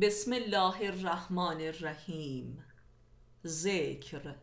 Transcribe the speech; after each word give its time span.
بسم 0.00 0.32
الله 0.32 0.86
الرحمن 0.86 1.60
الرحیم. 1.60 2.64
ذکر 3.46 4.34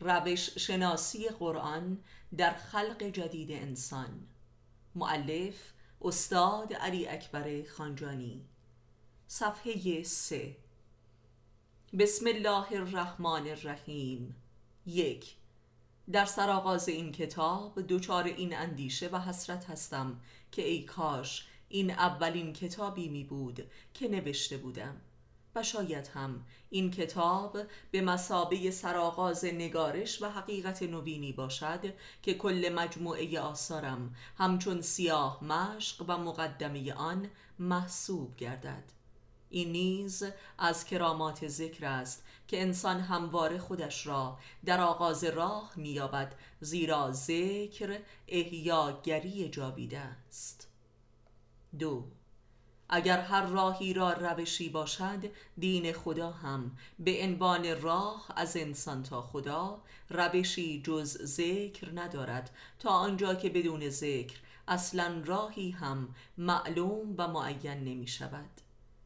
روش 0.00 0.58
شناسی 0.58 1.28
قرآن 1.28 1.98
در 2.36 2.54
خلق 2.54 3.02
جدید 3.02 3.52
انسان. 3.52 4.26
معلف 4.94 5.72
استاد 6.02 6.72
علی 6.72 7.08
اکبر 7.08 7.62
خانجانی. 7.62 8.44
صفحه 9.26 10.02
سه. 10.02 10.56
بسم 11.98 12.26
الله 12.26 12.72
الرحمن 12.72 13.48
الرحیم. 13.48 14.36
یک 14.86 15.36
در 16.12 16.24
سرآغاز 16.24 16.88
این 16.88 17.12
کتاب 17.12 17.86
دچار 17.88 18.24
این 18.24 18.56
اندیشه 18.56 19.08
و 19.08 19.18
حسرت 19.20 19.70
هستم 19.70 20.20
که 20.52 20.62
ای 20.62 20.82
کاش 20.82 21.46
این 21.68 21.90
اولین 21.90 22.52
کتابی 22.52 23.08
می 23.08 23.24
بود 23.24 23.70
که 23.94 24.08
نوشته 24.08 24.56
بودم. 24.56 25.00
و 25.56 25.62
شاید 25.62 26.06
هم 26.06 26.44
این 26.70 26.90
کتاب 26.90 27.58
به 27.90 28.00
مسابه 28.00 28.70
سرآغاز 28.70 29.44
نگارش 29.44 30.22
و 30.22 30.30
حقیقت 30.30 30.82
نوینی 30.82 31.32
باشد 31.32 31.94
که 32.22 32.34
کل 32.34 32.72
مجموعه 32.74 33.40
آثارم 33.40 34.14
همچون 34.38 34.80
سیاه 34.80 35.44
مشق 35.44 36.04
و 36.08 36.18
مقدمه 36.18 36.92
آن 36.92 37.30
محسوب 37.58 38.36
گردد. 38.36 38.84
این 39.50 39.72
نیز 39.72 40.24
از 40.58 40.84
کرامات 40.84 41.48
ذکر 41.48 41.86
است 41.86 42.24
که 42.48 42.62
انسان 42.62 43.00
همواره 43.00 43.58
خودش 43.58 44.06
را 44.06 44.38
در 44.64 44.80
آغاز 44.80 45.24
راه 45.24 45.72
مییابد 45.76 46.34
زیرا 46.60 47.12
ذکر 47.12 47.98
احیاگری 48.28 49.48
جاویده 49.48 49.98
است. 49.98 50.65
دو. 51.78 52.04
اگر 52.88 53.20
هر 53.20 53.46
راهی 53.46 53.94
را 53.94 54.12
روشی 54.12 54.68
باشد 54.68 55.24
دین 55.58 55.92
خدا 55.92 56.30
هم. 56.30 56.76
به 56.98 57.22
عنوان 57.22 57.82
راه 57.82 58.26
از 58.36 58.56
انسان 58.56 59.02
تا 59.02 59.22
خدا 59.22 59.82
روشی 60.10 60.82
جز 60.82 61.22
ذکر 61.22 61.90
ندارد. 61.94 62.50
تا 62.78 62.90
آنجا 62.90 63.34
که 63.34 63.50
بدون 63.50 63.88
ذکر 63.88 64.36
اصلا 64.68 65.22
راهی 65.24 65.70
هم 65.70 66.14
معلوم 66.38 67.14
و 67.18 67.28
معین 67.28 67.84
نمی 67.84 68.06
شود. 68.06 68.50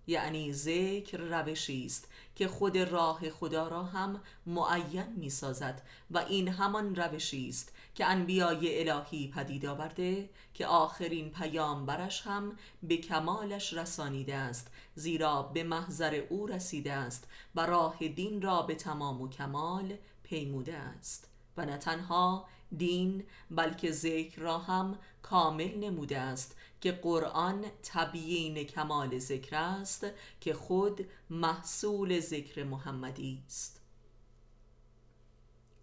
یعنی 0.06 0.52
ذکر 0.52 1.18
روشی 1.18 1.86
است 1.86 2.08
که 2.34 2.48
خود 2.48 2.78
راه 2.78 3.30
خدا 3.30 3.68
را 3.68 3.82
هم 3.82 4.20
معین 4.46 5.12
می 5.16 5.30
سازد 5.30 5.82
و 6.10 6.18
این 6.18 6.48
همان 6.48 6.96
روشی 6.96 7.48
است 7.48 7.72
که 7.94 8.06
انبیای 8.06 8.88
الهی 8.88 9.28
پدید 9.28 9.66
آورده 9.66 10.30
که 10.54 10.66
آخرین 10.66 11.30
پیامبرش 11.30 12.22
هم 12.26 12.56
به 12.82 12.96
کمالش 12.96 13.72
رسانیده 13.72 14.34
است 14.34 14.70
زیرا 14.94 15.42
به 15.42 15.62
محضر 15.62 16.14
او 16.28 16.46
رسیده 16.46 16.92
است 16.92 17.28
و 17.54 17.66
راه 17.66 18.08
دین 18.08 18.42
را 18.42 18.62
به 18.62 18.74
تمام 18.74 19.22
و 19.22 19.28
کمال 19.28 19.96
پیموده 20.22 20.76
است. 20.76 21.30
و 21.56 21.66
نه 21.66 21.76
تنها 21.76 22.48
دین 22.76 23.24
بلکه 23.50 23.92
ذکر 23.92 24.40
را 24.40 24.58
هم 24.58 24.98
کامل 25.22 25.74
نموده 25.74 26.18
است 26.18 26.56
که 26.80 26.92
قرآن 26.92 27.64
تبیین 27.82 28.64
کمال 28.64 29.18
ذکر 29.18 29.56
است 29.56 30.06
که 30.40 30.54
خود 30.54 31.08
محصول 31.30 32.20
ذکر 32.20 32.64
محمدی 32.64 33.42
است. 33.46 33.80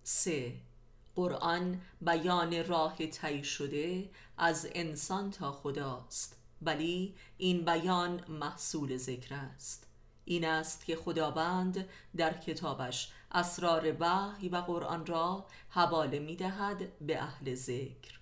سه 0.03 0.53
قرآن 1.17 1.81
بیان 2.01 2.65
راه 2.67 2.95
طی 2.95 3.43
شده 3.43 4.09
از 4.37 4.67
انسان 4.75 5.31
تا 5.31 5.51
خداست 5.51 6.37
ولی 6.61 7.15
این 7.37 7.65
بیان 7.65 8.23
محصول 8.29 8.97
ذکر 8.97 9.35
است. 9.35 9.87
این 10.25 10.45
است 10.45 10.85
که 10.85 10.95
خداوند 10.95 11.89
در 12.17 12.33
کتابش 12.33 13.11
اسرار 13.31 13.95
وحی 13.99 14.49
و 14.49 14.55
قرآن 14.55 15.05
را 15.05 15.45
حواله 15.69 16.19
می 16.19 16.35
دهد 16.35 16.99
به 16.99 17.21
اهل 17.21 17.55
ذکر. 17.55 18.19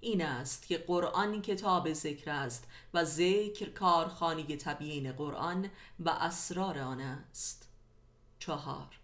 این 0.00 0.22
است 0.22 0.66
که 0.66 0.78
قرآن 0.78 1.42
کتاب 1.42 1.92
ذکر 1.92 2.30
است 2.30 2.68
و 2.94 3.04
ذکر 3.04 3.70
کارخانه 3.70 4.56
تبیین 4.56 5.12
قرآن 5.12 5.70
و 6.00 6.10
اسرار 6.10 6.78
آن 6.78 7.00
است. 7.00 7.68
چهار 8.38 9.03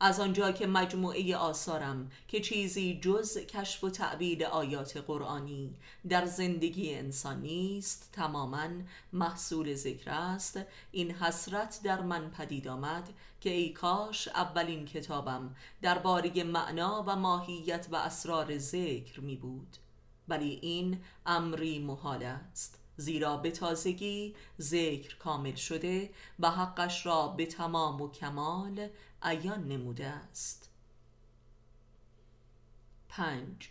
از 0.00 0.20
آنجا 0.20 0.52
که 0.52 0.66
مجموعه 0.66 1.36
آثارم 1.36 2.10
که 2.28 2.40
چیزی 2.40 3.00
جز 3.02 3.38
کشف 3.38 3.84
و 3.84 3.90
تعبیر 3.90 4.46
آیات 4.46 4.96
قرآنی 4.96 5.74
در 6.08 6.24
زندگی 6.24 6.94
انسان 6.94 7.40
نیست 7.40 8.08
تماما 8.12 8.68
محصول 9.12 9.74
ذکر 9.74 10.10
است. 10.10 10.60
این 10.92 11.10
حسرت 11.10 11.80
در 11.84 12.00
من 12.00 12.30
پدید 12.30 12.68
آمد 12.68 13.08
که 13.40 13.50
ای 13.50 13.72
کاش 13.72 14.28
اولین 14.28 14.84
کتابم 14.84 15.54
درباره 15.82 16.44
معنا 16.44 17.04
و 17.06 17.16
ماهیت 17.16 17.86
و 17.90 17.96
اسرار 17.96 18.58
ذکر 18.58 19.20
می 19.20 19.36
بود. 19.36 19.76
ولی 20.28 20.58
این 20.62 21.00
امری 21.26 21.78
محال 21.78 22.22
است. 22.22 22.78
زیرا 22.96 23.36
به 23.36 23.50
تازگی 23.50 24.34
ذکر 24.60 25.16
کامل 25.16 25.54
شده 25.54 26.10
و 26.40 26.50
حقش 26.50 27.06
را 27.06 27.28
به 27.28 27.46
تمام 27.46 28.00
و 28.00 28.10
کمال 28.10 28.88
عیان 29.22 29.68
نموده 29.68 30.06
است. 30.06 30.70
پنج. 33.08 33.70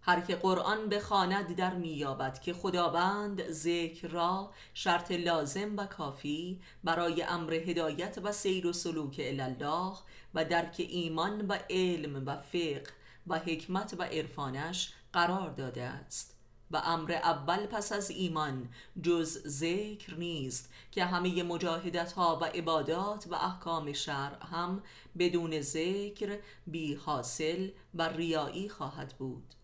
هر 0.00 0.20
که 0.20 0.36
قرآن 0.36 0.88
بخواند 0.88 1.56
در 1.56 1.74
میابد 1.74 2.40
که 2.40 2.52
خداوند 2.52 3.50
ذکر 3.50 4.08
را 4.08 4.52
شرط 4.74 5.10
لازم 5.10 5.76
و 5.76 5.86
کافی 5.86 6.60
برای 6.84 7.22
امر 7.22 7.54
هدایت 7.54 8.18
و 8.22 8.32
سیر 8.32 8.66
و 8.66 8.72
سلوک 8.72 9.20
الله 9.24 9.92
و 10.34 10.44
درک 10.44 10.76
ایمان 10.78 11.46
و 11.46 11.58
علم 11.70 12.26
و 12.26 12.36
فقه 12.36 12.92
و 13.26 13.38
حکمت 13.38 13.94
و 13.98 14.02
عرفانش 14.02 14.92
قرار 15.12 15.50
داده 15.50 15.82
است. 15.82 16.37
و 16.70 16.76
امر 16.76 17.12
اول 17.12 17.66
پس 17.66 17.92
از 17.92 18.10
ایمان 18.10 18.68
جز 19.02 19.48
ذکر 19.48 20.14
نیست 20.14 20.70
که 20.90 21.04
همه 21.04 21.42
مجاهدت 21.42 22.12
ها 22.12 22.38
و 22.42 22.44
عبادات 22.44 23.26
و 23.30 23.34
احکام 23.34 23.92
شرع 23.92 24.46
هم 24.46 24.82
بدون 25.18 25.60
ذکر 25.60 26.38
بی 26.66 26.94
حاصل 26.94 27.68
و 27.94 28.08
ریایی 28.08 28.68
خواهد 28.68 29.14
بود. 29.18 29.54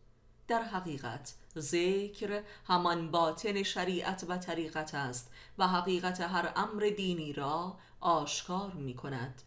در 0.49 0.63
حقیقت 0.63 1.35
ذکر 1.59 2.43
همان 2.67 3.11
باطن 3.11 3.63
شریعت 3.63 4.25
و 4.29 4.37
طریقت 4.39 4.95
است 4.95 5.31
و 5.59 5.69
حقیقت 5.69 6.21
هر 6.21 6.53
امر 6.57 6.93
دینی 6.97 7.33
را 7.33 7.77
آشکار 8.01 8.73
می 8.73 8.95
کند 8.95 9.43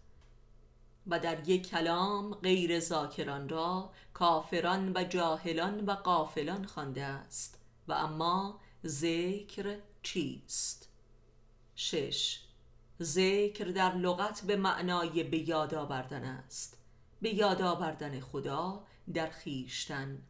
و 1.07 1.19
در 1.19 1.49
یک 1.49 1.69
کلام 1.69 2.33
غیر 2.33 2.79
ذاکران 2.79 3.49
را 3.49 3.91
کافران 4.13 4.91
و 4.95 5.03
جاهلان 5.03 5.85
و 5.85 5.91
قافلان 5.91 6.65
خوانده 6.65 7.03
است. 7.03 7.59
و 7.87 7.93
اما 7.93 8.59
ذکر 8.85 9.77
چیست؟ 10.03 10.89
شش. 11.75 12.39
ذکر 13.01 13.65
در 13.65 13.95
لغت 13.95 14.41
به 14.41 14.55
معنای 14.55 15.23
به 15.23 15.49
یاد 15.49 15.73
آوردن 15.73 16.23
است. 16.23 16.77
به 17.21 17.35
یاد 17.35 17.61
آوردن 17.61 18.19
خدا 18.19 18.83
در 19.13 19.29
خیشتن 19.29 20.21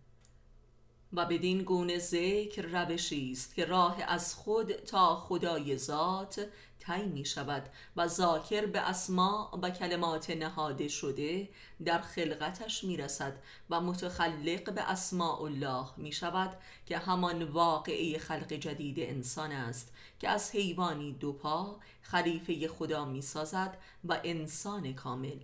و 1.14 1.26
بدین 1.26 1.64
گونه 1.64 2.00
ذکر 2.00 2.62
روشی 2.62 3.32
است 3.32 3.56
که 3.56 3.66
راه 3.66 4.04
از 4.08 4.36
خود 4.36 4.72
تا 4.72 5.16
خدای 5.16 5.78
ذات 5.78 6.48
طی 6.80 7.06
می 7.06 7.26
شود 7.26 7.70
و 7.96 8.08
ذاکر 8.08 8.66
به 8.66 8.80
اسماع 8.80 9.60
و 9.62 9.70
کلمات 9.70 10.30
نهاده 10.30 10.88
شده 10.88 11.50
در 11.86 12.00
خلقتش 12.02 12.84
می 12.84 12.98
رسد 12.98 13.34
و 13.70 13.82
متخلق 13.82 14.74
به 14.74 14.82
اسماء 14.82 15.42
الله 15.42 15.88
می 15.98 16.12
شود 16.12 16.58
که 16.86 16.98
همان 16.98 17.44
واقعه 17.44 18.18
خلق 18.18 18.54
جدید 18.54 19.00
انسان 19.00 19.52
است 19.52 19.94
که 20.20 20.30
از 20.30 20.52
حیوانی 20.52 21.14
دو 21.14 21.34
پا 21.34 21.80
خلیفه 22.02 22.68
خدا 22.68 23.06
می 23.06 23.22
سازد 23.22 23.78
و 24.04 24.20
انسان 24.24 24.94
کامل. 24.94 25.38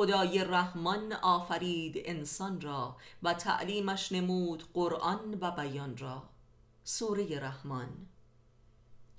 خدای 0.00 0.44
رحمان 0.44 1.12
آفرید 1.12 1.96
انسان 2.04 2.60
را 2.60 2.96
و 3.22 3.34
تعلیمش 3.34 4.12
نمود 4.12 4.64
قرآن 4.74 5.38
و 5.40 5.50
بیان 5.50 5.96
را. 5.96 6.22
سوره 6.84 7.40
رحمان. 7.40 8.06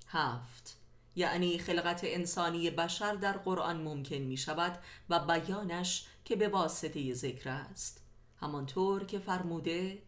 هفت. 0.08 0.76
یعنی 1.16 1.58
خلقت 1.58 2.00
انسانی 2.04 2.70
بشر 2.70 3.14
در 3.14 3.32
قرآن 3.32 3.82
ممکن 3.82 4.16
می 4.16 4.36
شود 4.36 4.78
و 5.10 5.18
بیانش 5.18 6.06
که 6.24 6.36
به 6.36 6.48
واسطه 6.48 7.14
ذکر 7.14 7.48
است. 7.48 8.02
همانطور 8.40 9.04
که 9.04 9.18
فرموده 9.18 10.02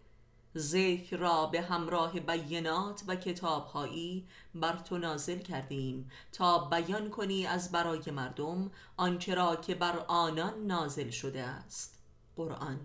ذکر 0.57 1.17
را 1.17 1.47
به 1.47 1.61
همراه 1.61 2.21
بینات 2.21 3.03
و 3.07 3.17
کتابهایی 3.17 4.27
بر 4.55 4.77
تو 4.77 4.99
نازل 4.99 5.39
کردیم 5.39 6.11
تا 6.33 6.59
بیان 6.59 7.11
کنی 7.11 7.47
از 7.47 7.73
برای 7.73 8.11
مردم 8.11 8.71
آنچه 8.97 9.35
را 9.35 9.57
که 9.57 9.75
بر 9.75 9.99
آنان 10.09 10.67
نازل 10.67 11.11
شده 11.11 11.43
است. 11.43 11.99
قرآن 12.37 12.81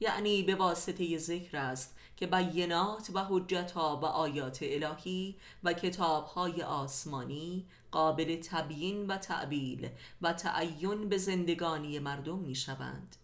یعنی 0.00 0.42
به 0.42 0.54
واسطه 0.54 1.18
ذکر 1.18 1.56
است 1.56 1.94
که 2.16 2.26
بینات 2.26 3.10
و 3.14 3.24
حجتها 3.24 3.96
و 3.96 4.04
آیات 4.04 4.58
الهی 4.62 5.36
و 5.64 5.72
کتابهای 5.72 6.62
آسمانی 6.62 7.66
قابل 7.90 8.36
تبیین 8.36 9.06
و 9.06 9.16
تعبیل 9.16 9.88
و 10.22 10.32
تعین 10.32 11.08
به 11.08 11.18
زندگانی 11.18 11.98
مردم 11.98 12.38
می 12.38 12.54
شوند 12.54 13.16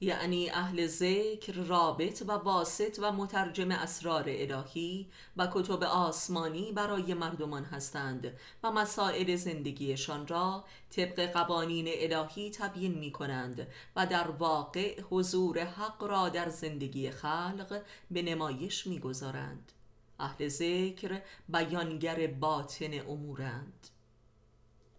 یعنی 0.00 0.50
اهل 0.50 0.86
ذکر 0.86 1.52
رابط 1.52 2.22
و 2.26 2.32
واسط 2.32 2.98
و 3.02 3.12
مترجم 3.12 3.70
اسرار 3.70 4.24
الهی 4.26 5.06
و 5.36 5.48
کتب 5.54 5.82
آسمانی 5.82 6.72
برای 6.72 7.14
مردمان 7.14 7.64
هستند 7.64 8.38
و 8.62 8.70
مسائل 8.70 9.36
زندگیشان 9.36 10.26
را 10.26 10.64
طبق 10.90 11.32
قوانین 11.32 11.86
الهی 11.88 12.50
تبیین 12.50 12.98
می 12.98 13.12
کنند 13.12 13.66
و 13.96 14.06
در 14.06 14.30
واقع 14.30 15.00
حضور 15.00 15.58
حق 15.58 16.04
را 16.04 16.28
در 16.28 16.48
زندگی 16.48 17.10
خلق 17.10 17.82
به 18.10 18.22
نمایش 18.22 18.86
می 18.86 18.98
گذارند. 18.98 19.72
اهل 20.18 20.48
ذکر 20.48 21.22
بیانگر 21.48 22.26
باطن 22.26 23.00
امورند 23.00 23.88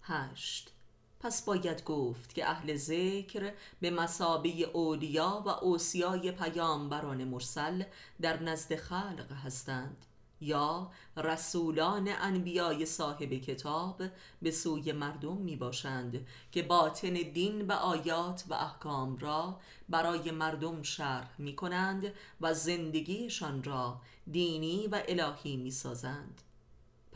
هشت 0.01 0.76
پس 1.19 1.45
باید 1.45 1.83
گفت 1.83 2.33
که 2.33 2.49
اهل 2.49 2.75
ذکر 2.75 3.53
به 3.79 3.89
مسابه 3.89 4.49
اولیا 4.49 5.43
و 5.45 5.49
اوسیای 5.49 6.31
پیامبران 6.31 7.23
مرسل 7.23 7.83
در 8.21 8.43
نزد 8.43 8.75
خلق 8.75 9.31
هستند 9.45 10.05
یا 10.41 10.91
رسولان 11.17 12.09
انبیای 12.21 12.85
صاحب 12.85 13.33
کتاب 13.33 14.03
به 14.41 14.51
سوی 14.51 14.91
مردم 14.91 15.37
می 15.37 15.55
باشند 15.55 16.27
که 16.51 16.63
باطن 16.63 17.13
دین 17.13 17.67
و 17.67 17.71
آیات 17.71 18.43
و 18.49 18.53
احکام 18.53 19.17
را 19.17 19.59
برای 19.89 20.31
مردم 20.31 20.83
شرح 20.83 21.29
می 21.37 21.55
کنند 21.55 22.13
و 22.41 22.53
زندگیشان 22.53 23.63
را 23.63 24.01
دینی 24.31 24.87
و 24.87 25.03
الهی 25.07 25.57
می 25.57 25.71
سازند 25.71 26.41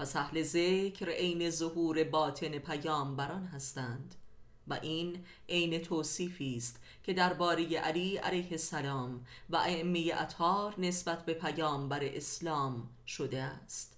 پس 0.02 0.16
اهل 0.16 0.44
ذکر 0.44 1.10
عین 1.10 1.50
ظهور 1.50 2.04
باطن 2.04 2.58
پیامبران 2.60 3.46
هستند 3.46 4.16
و 4.68 4.74
این 4.82 5.26
عین 5.50 5.82
توصیفی 5.82 6.58
است 6.58 6.80
که 7.04 7.14
درباره 7.14 7.64
علی 7.78 8.18
علیه 8.18 8.52
السلام 8.52 9.26
و 9.50 9.56
ائمه 9.56 10.12
اطهار 10.14 10.76
نسبت 10.78 11.26
به 11.26 11.34
پیامبر 11.34 12.00
اسلام 12.04 12.90
شده 13.08 13.42
است. 13.42 13.98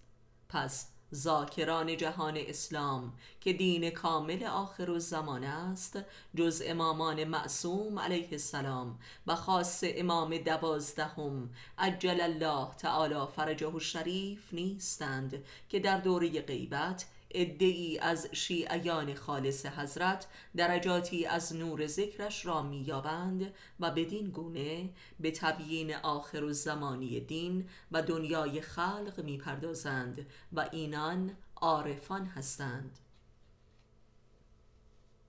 پس 0.49 0.87
ذاکران 1.13 1.97
جهان 1.97 2.37
اسلام 2.37 3.13
که 3.41 3.53
دین 3.53 3.89
کامل 3.89 4.43
آخر 4.43 4.89
و 4.89 4.99
زمان 4.99 5.43
است 5.43 5.99
جز 6.35 6.61
امامان 6.65 7.23
معصوم 7.23 7.99
علیه 7.99 8.27
السلام 8.31 8.99
و 9.27 9.35
خاص 9.35 9.83
امام 9.87 10.37
دوازدهم. 10.37 11.49
عجل 11.77 12.21
الله 12.21 12.67
تعالی 12.77 13.27
فرجه 13.35 13.75
الشریف 13.75 14.53
نیستند 14.53 15.43
که 15.69 15.79
در 15.79 15.97
دوره 15.97 16.41
غیبت 16.41 17.05
ادعی 17.33 17.99
از 17.99 18.27
شیعیان 18.31 19.13
خالص 19.13 19.65
حضرت 19.65 20.27
درجاتی 20.55 21.25
از 21.25 21.55
نور 21.55 21.87
ذکرش 21.87 22.45
را 22.45 22.61
مییابند 22.61 23.53
و 23.79 23.91
بدین 23.91 24.29
گونه 24.29 24.89
به 25.19 25.31
تبیین 25.31 25.95
آخر 25.95 26.43
و 26.43 26.53
زمانی 26.53 27.19
دین 27.19 27.69
و 27.91 28.01
دنیای 28.01 28.61
خلق 28.61 29.21
می‌پردازند 29.23 30.25
و 30.53 30.69
اینان 30.71 31.31
عارفان 31.55 32.25
هستند. 32.25 32.99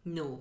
نو 0.07 0.39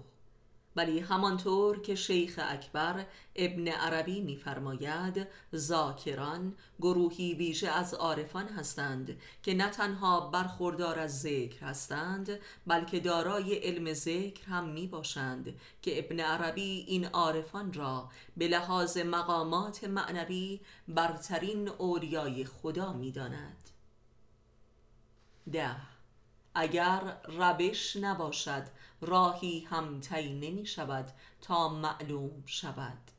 ولی 0.76 1.00
همانطور 1.00 1.82
که 1.82 1.96
شیخ 1.96 2.40
اکبر 2.44 3.06
ابن 3.36 3.68
عربی 3.68 4.22
میفرماید 4.22 5.28
ذاکران 5.56 6.56
گروهی 6.82 7.34
ویژه 7.34 7.70
از 7.70 7.94
عارفان 7.94 8.48
هستند 8.48 9.18
که 9.44 9.54
نه 9.54 9.70
تنها 9.70 10.30
برخوردار 10.30 11.00
از 11.00 11.22
ذکر 11.22 11.66
هستند 11.66 12.40
بلکه 12.68 13.00
دارای 13.00 13.56
علم 13.56 13.94
ذکر 13.94 14.46
هم 14.46 14.70
می 14.70 14.88
باشند 14.88 15.54
که 15.82 16.00
ابن 16.00 16.20
عربی 16.20 16.86
این 16.88 17.06
عارفان 17.06 17.74
را 17.74 18.10
به 18.38 18.48
لحاظ 18.48 18.98
مقامات 18.98 19.84
معنوی 19.84 20.60
برترین 20.88 21.70
اولیای 21.70 22.46
خدا 22.46 22.94
می 22.94 23.12
داند 23.12 23.70
ده. 25.52 25.93
اگر 26.56 27.18
روش 27.26 27.96
نباشد 27.96 28.64
راهی 29.02 29.60
هم 29.60 30.00
طی 30.00 30.34
نمی 30.34 30.66
شود 30.66 31.08
تا 31.42 31.70
معلوم 31.70 32.44
شود. 32.46 33.12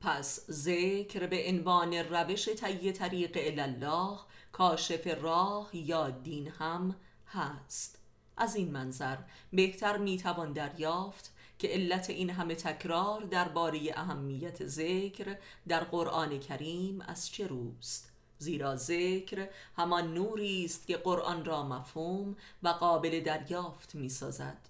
پس 0.00 0.50
ذکر 0.50 1.26
به 1.26 1.48
عنوان 1.48 1.94
روش 1.94 2.48
طی 2.48 2.92
طریق 2.92 3.58
الله 3.58 4.18
کاشف 4.52 5.06
راه 5.06 5.70
یا 5.72 6.10
دین 6.10 6.48
هم 6.48 6.96
هست. 7.26 7.98
از 8.36 8.56
این 8.56 8.70
منظر 8.70 9.16
بهتر 9.52 9.98
می‌توان 9.98 10.52
دریافت 10.52 11.32
که 11.58 11.68
علت 11.68 12.10
این 12.10 12.30
همه 12.30 12.54
تکرار 12.54 13.20
درباره 13.20 13.80
اهمیت 13.96 14.66
ذکر 14.66 15.38
در 15.68 15.84
قرآن 15.84 16.40
کریم 16.40 17.00
از 17.00 17.30
چه 17.30 17.46
روست. 17.46 18.11
زیرا 18.42 18.76
ذکر 18.76 19.48
همان 19.76 20.14
نوری 20.14 20.64
است 20.64 20.86
که 20.86 20.96
قرآن 20.96 21.44
را 21.44 21.62
مفهوم 21.62 22.36
و 22.62 22.68
قابل 22.68 23.20
دریافت 23.20 23.94
می 23.94 24.08
سازد 24.08 24.68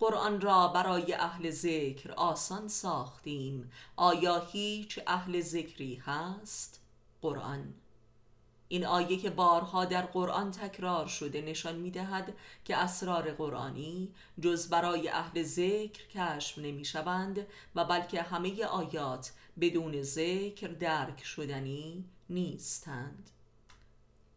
قرآن 0.00 0.40
را 0.40 0.68
برای 0.68 1.14
اهل 1.14 1.50
ذکر 1.50 2.12
آسان 2.12 2.68
ساختیم. 2.68 3.70
آیا 3.96 4.38
هیچ 4.38 5.00
اهل 5.06 5.40
ذکری 5.40 5.94
هست؟ 5.94 6.80
قرآن. 7.22 7.74
این 8.68 8.86
آیه 8.86 9.16
که 9.16 9.30
بارها 9.30 9.84
در 9.84 10.02
قرآن 10.02 10.50
تکرار 10.50 11.06
شده 11.06 11.40
نشان 11.40 11.76
می 11.76 11.90
دهد 11.90 12.34
که 12.64 12.76
اسرار 12.76 13.32
قرآنی 13.32 14.14
جز 14.40 14.68
برای 14.68 15.08
اهل 15.08 15.42
ذکر 15.42 16.06
کشف 16.06 16.58
نمی 16.58 16.84
شوند 16.84 17.46
و 17.74 17.84
بلکه 17.84 18.22
همه 18.22 18.64
آیات 18.64 19.32
بدون 19.60 20.02
ذکر 20.02 20.68
درک 20.68 21.24
شدنی 21.24 22.04
نیستند. 22.30 23.30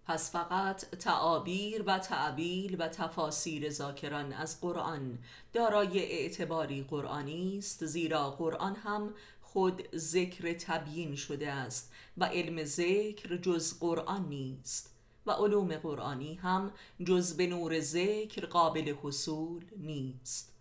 پس 0.05 0.31
فقط 0.31 0.85
تعابیر 0.85 1.83
و 1.87 1.99
تعبیل 1.99 2.75
و 2.79 2.87
تفاسیر 2.87 3.69
ذاکران 3.69 4.33
از 4.33 4.61
قرآن 4.61 5.19
دارای 5.53 5.99
اعتباری 5.99 6.85
قرآنی 6.89 7.57
است 7.57 7.85
زیرا 7.85 8.31
قرآن 8.31 8.75
هم 8.75 9.13
خود 9.41 9.97
ذکر 9.97 10.53
تبیین 10.53 11.15
شده 11.15 11.51
است 11.51 11.91
و 12.17 12.25
علم 12.25 12.63
ذکر 12.63 13.37
جز 13.37 13.79
قرآن 13.79 14.29
نیست 14.29 14.91
و 15.25 15.31
علوم 15.31 15.75
قرآنی 15.75 16.35
هم 16.35 16.71
جز 17.03 17.37
به 17.37 17.47
نور 17.47 17.79
ذکر 17.79 18.45
قابل 18.45 18.95
حصول 19.03 19.65
نیست. 19.77 20.53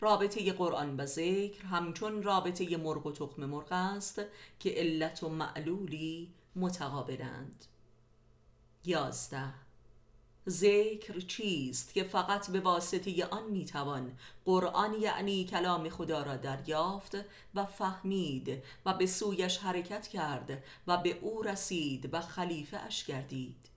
رابطه 0.00 0.52
قرآن 0.52 0.96
و 0.96 1.06
ذکر 1.06 1.64
همچون 1.64 2.22
رابطه 2.22 2.76
مرغ 2.76 3.06
و 3.06 3.12
تخم 3.12 3.44
مرغ 3.44 3.72
است 3.72 4.22
که 4.60 4.70
علت 4.70 5.22
و 5.22 5.28
معلولی 5.28 6.28
متقابلند. 6.56 7.64
یازده. 8.84 9.54
ذکر 10.48 11.20
چیست 11.20 11.94
که 11.94 12.04
فقط 12.04 12.50
به 12.50 12.60
واسطه 12.60 13.24
آن 13.24 13.50
می‌توان 13.50 14.18
قرآن 14.44 14.94
یعنی 14.94 15.44
کلام 15.44 15.88
خدا 15.88 16.22
را 16.22 16.36
دریافت 16.36 17.16
و 17.54 17.64
فهمید 17.64 18.62
و 18.86 18.94
به 18.94 19.06
سویش 19.06 19.58
حرکت 19.58 20.08
کرد 20.08 20.64
و 20.86 20.96
به 20.96 21.18
او 21.18 21.42
رسید 21.42 22.14
و 22.14 22.20
خلیفه 22.20 22.76
اش 22.76 23.04
گردید؟ 23.04 23.71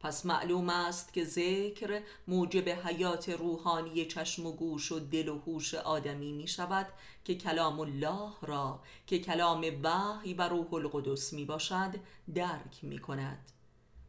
پس 0.00 0.26
معلوم 0.26 0.68
است 0.68 1.12
که 1.12 1.24
ذکر 1.24 2.02
موجب 2.28 2.68
حیات 2.68 3.28
روحانی 3.28 4.04
چشم 4.04 4.46
و 4.46 4.52
گوش 4.52 4.92
و 4.92 4.98
دل 4.98 5.28
و 5.28 5.38
هوش 5.38 5.74
آدمی 5.74 6.32
می 6.32 6.48
شود 6.48 6.86
که 7.24 7.34
کلام 7.34 7.80
الله 7.80 8.32
را 8.42 8.80
که 9.06 9.18
کلام 9.18 9.64
وحی 9.82 10.34
و 10.34 10.48
روح 10.48 10.74
القدس 10.74 11.32
می 11.32 11.44
باشد 11.44 11.94
درک 12.34 12.78
می 12.82 12.98
کند 12.98 13.52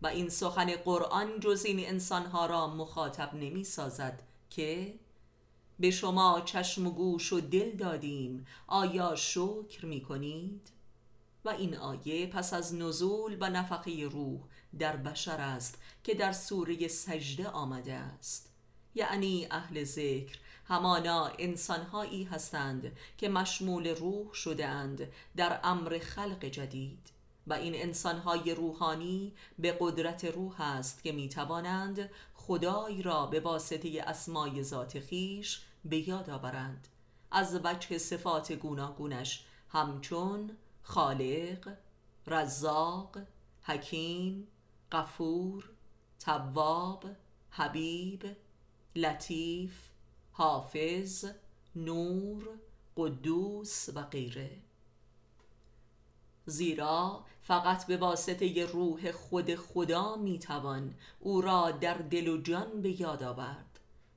و 0.02 0.08
این 0.08 0.30
سخن 0.30 0.76
قرآن 0.76 1.40
جز 1.40 1.66
این 1.66 1.80
انسانها 1.80 2.46
را 2.46 2.68
مخاطب 2.68 3.36
نمی 3.36 3.64
سازد 3.64 4.22
که 4.50 5.00
به 5.80 5.92
شما 5.92 6.42
چشم 6.46 6.88
و 6.88 6.92
گوش 6.92 7.34
و 7.34 7.40
دل 7.40 7.72
دادیم 7.72 8.46
آیا 8.68 9.16
شکر 9.16 9.86
می 9.86 10.02
کنید؟ 10.02 10.70
و 11.46 11.50
این 11.50 11.78
آیه 11.78 12.28
پس 12.28 12.54
از 12.54 12.76
نزول 12.76 13.38
و 13.40 13.50
نفقه 13.50 14.10
روح 14.12 14.40
در 14.80 14.96
بشر 14.96 15.42
است 15.42 15.78
که 16.04 16.14
در 16.14 16.32
سوره 16.32 16.88
سجده 16.88 17.48
آمده 17.48 17.94
است. 17.94 18.50
یعنی 18.96 19.48
اهل 19.52 19.84
ذکر 19.84 20.38
همانا 20.66 21.32
انسانهایی 21.40 22.24
هستند 22.24 22.98
که 23.18 23.30
مشمول 23.30 23.88
روح 23.88 24.34
شده 24.34 24.66
اند 24.66 25.08
در 25.36 25.60
امر 25.64 26.00
خلق 26.00 26.46
جدید. 26.46 27.10
و 27.48 27.54
این 27.54 27.76
انسانهای 27.76 28.56
روحانی 28.56 29.34
به 29.60 29.78
قدرت 29.80 30.26
روح 30.26 30.62
است 30.62 31.04
که 31.04 31.12
می 31.12 31.30
توانند 31.30 32.10
خدای 32.34 33.02
را 33.02 33.26
به 33.26 33.40
واسطه 33.40 34.04
اسمای 34.08 34.64
ذات 34.64 35.00
خیش 35.00 35.62
به 35.86 36.10
یاد 36.10 36.30
آورند. 36.30 36.88
از 37.32 37.60
وجه 37.64 37.98
صفات 37.98 38.52
گوناگونش 38.52 39.46
همچون 39.70 40.58
خالق، 40.82 41.78
رزاق 42.28 43.18
حکیم 43.62 44.48
قفور 44.92 45.70
تواب 46.20 47.06
حبیب 47.50 48.36
لطیف 48.96 49.90
حافظ 50.32 51.26
نور 51.76 52.50
قدوس 52.98 53.90
و 53.96 54.02
غیره. 54.02 54.52
زیرا 56.46 57.26
فقط 57.42 57.88
به 57.88 57.98
واسطه 57.98 58.66
روح 58.66 59.12
خود 59.12 59.56
خدا 59.56 60.16
می‌توان 60.16 60.94
او 61.20 61.42
را 61.42 61.72
در 61.72 61.94
دل 61.94 62.28
و 62.28 62.42
جان 62.42 62.82
به 62.82 63.02
یاد 63.02 63.24
آورد. 63.24 63.69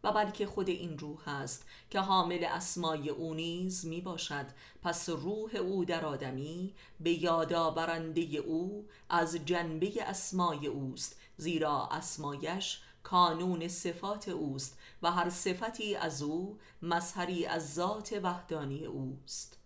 و 0.04 0.12
بلکه 0.12 0.46
خود 0.46 0.68
این 0.68 0.98
روح 0.98 1.28
است 1.28 1.66
که 1.90 2.00
حامل 2.00 2.44
اسمای 2.44 3.08
او 3.08 3.34
نیز 3.34 3.86
می 3.86 4.00
باشد. 4.00 4.46
پس 4.82 5.08
روح 5.08 5.56
او 5.56 5.84
در 5.84 6.04
آدمی 6.04 6.74
به 7.00 7.10
یادآورنده 7.10 8.22
او 8.22 8.88
از 9.08 9.36
جنبه 9.44 9.92
اسمای 10.02 10.66
اوست 10.66 11.20
زیرا 11.36 11.88
اسمایش 11.90 12.80
کانون 13.02 13.68
صفات 13.68 14.28
اوست 14.28 14.78
و 15.02 15.10
هر 15.10 15.30
صفتی 15.30 15.96
از 15.96 16.22
او 16.22 16.58
مظهری 16.82 17.46
از 17.46 17.74
ذات 17.74 18.20
وحدانی 18.22 18.84
اوست. 18.84 19.58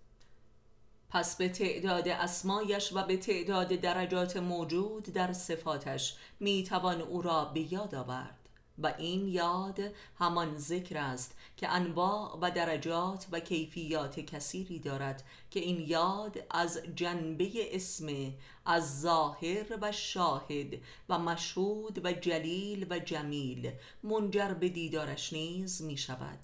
پس 1.09 1.37
به 1.37 1.49
تعداد 1.49 2.09
اسمایش 2.09 2.93
و 2.93 3.03
به 3.03 3.17
تعداد 3.17 3.69
درجات 3.69 4.37
موجود 4.37 5.03
در 5.03 5.33
صفاتش 5.33 6.17
می‌توان 6.41 7.01
او 7.01 7.23
را 7.23 7.45
به 7.45 7.73
یاد 7.73 7.95
آورد. 7.95 8.46
و 8.79 8.95
این 8.99 9.29
یاد 9.29 9.81
همان 10.19 10.59
ذکر 10.59 10.99
است 10.99 11.37
که 11.57 11.69
انواع 11.69 12.39
و 12.41 12.51
درجات 12.51 13.27
و 13.33 13.41
کیفیات 13.41 14.21
کثیری 14.21 14.79
دارد 14.79 15.25
که 15.51 15.61
این 15.61 15.81
یاد 15.81 16.39
از 16.51 16.81
جنبه 16.95 17.77
اسم 17.77 18.33
از 18.67 19.01
ظاهر 19.01 19.67
و 19.81 19.93
شاهد 19.93 20.75
و 21.09 21.19
مشهود 21.19 22.05
و 22.05 22.13
جلیل 22.13 22.87
و 22.91 22.99
جمیل 22.99 23.73
منجر 24.03 24.55
به 24.55 24.69
دیدارش 24.69 25.33
نیز 25.33 25.83
می 25.83 25.97
شود 25.97 26.39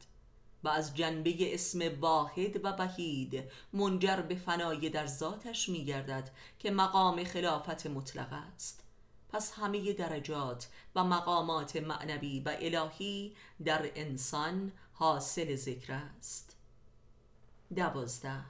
و 0.64 0.68
از 0.68 0.96
جنبه 0.96 1.54
اسم 1.54 2.00
واحد 2.00 2.64
و 2.64 2.68
وحید 2.68 3.44
منجر 3.72 4.16
به 4.16 4.34
فنای 4.34 4.88
در 4.88 5.06
ذاتش 5.06 5.68
می 5.68 5.84
گردد 5.84 6.30
که 6.58 6.70
مقام 6.70 7.24
خلافت 7.24 7.86
مطلق 7.86 8.32
است. 8.32 8.81
پس 9.32 9.52
همه 9.52 9.92
درجات 9.92 10.68
و 10.94 11.04
مقامات 11.04 11.76
معنوی 11.76 12.40
و 12.40 12.56
الهی 12.60 13.36
در 13.64 13.90
انسان 13.94 14.72
حاصل 14.92 15.56
ذکر 15.56 15.92
است. 15.92 16.56
دوازده. 17.76 18.44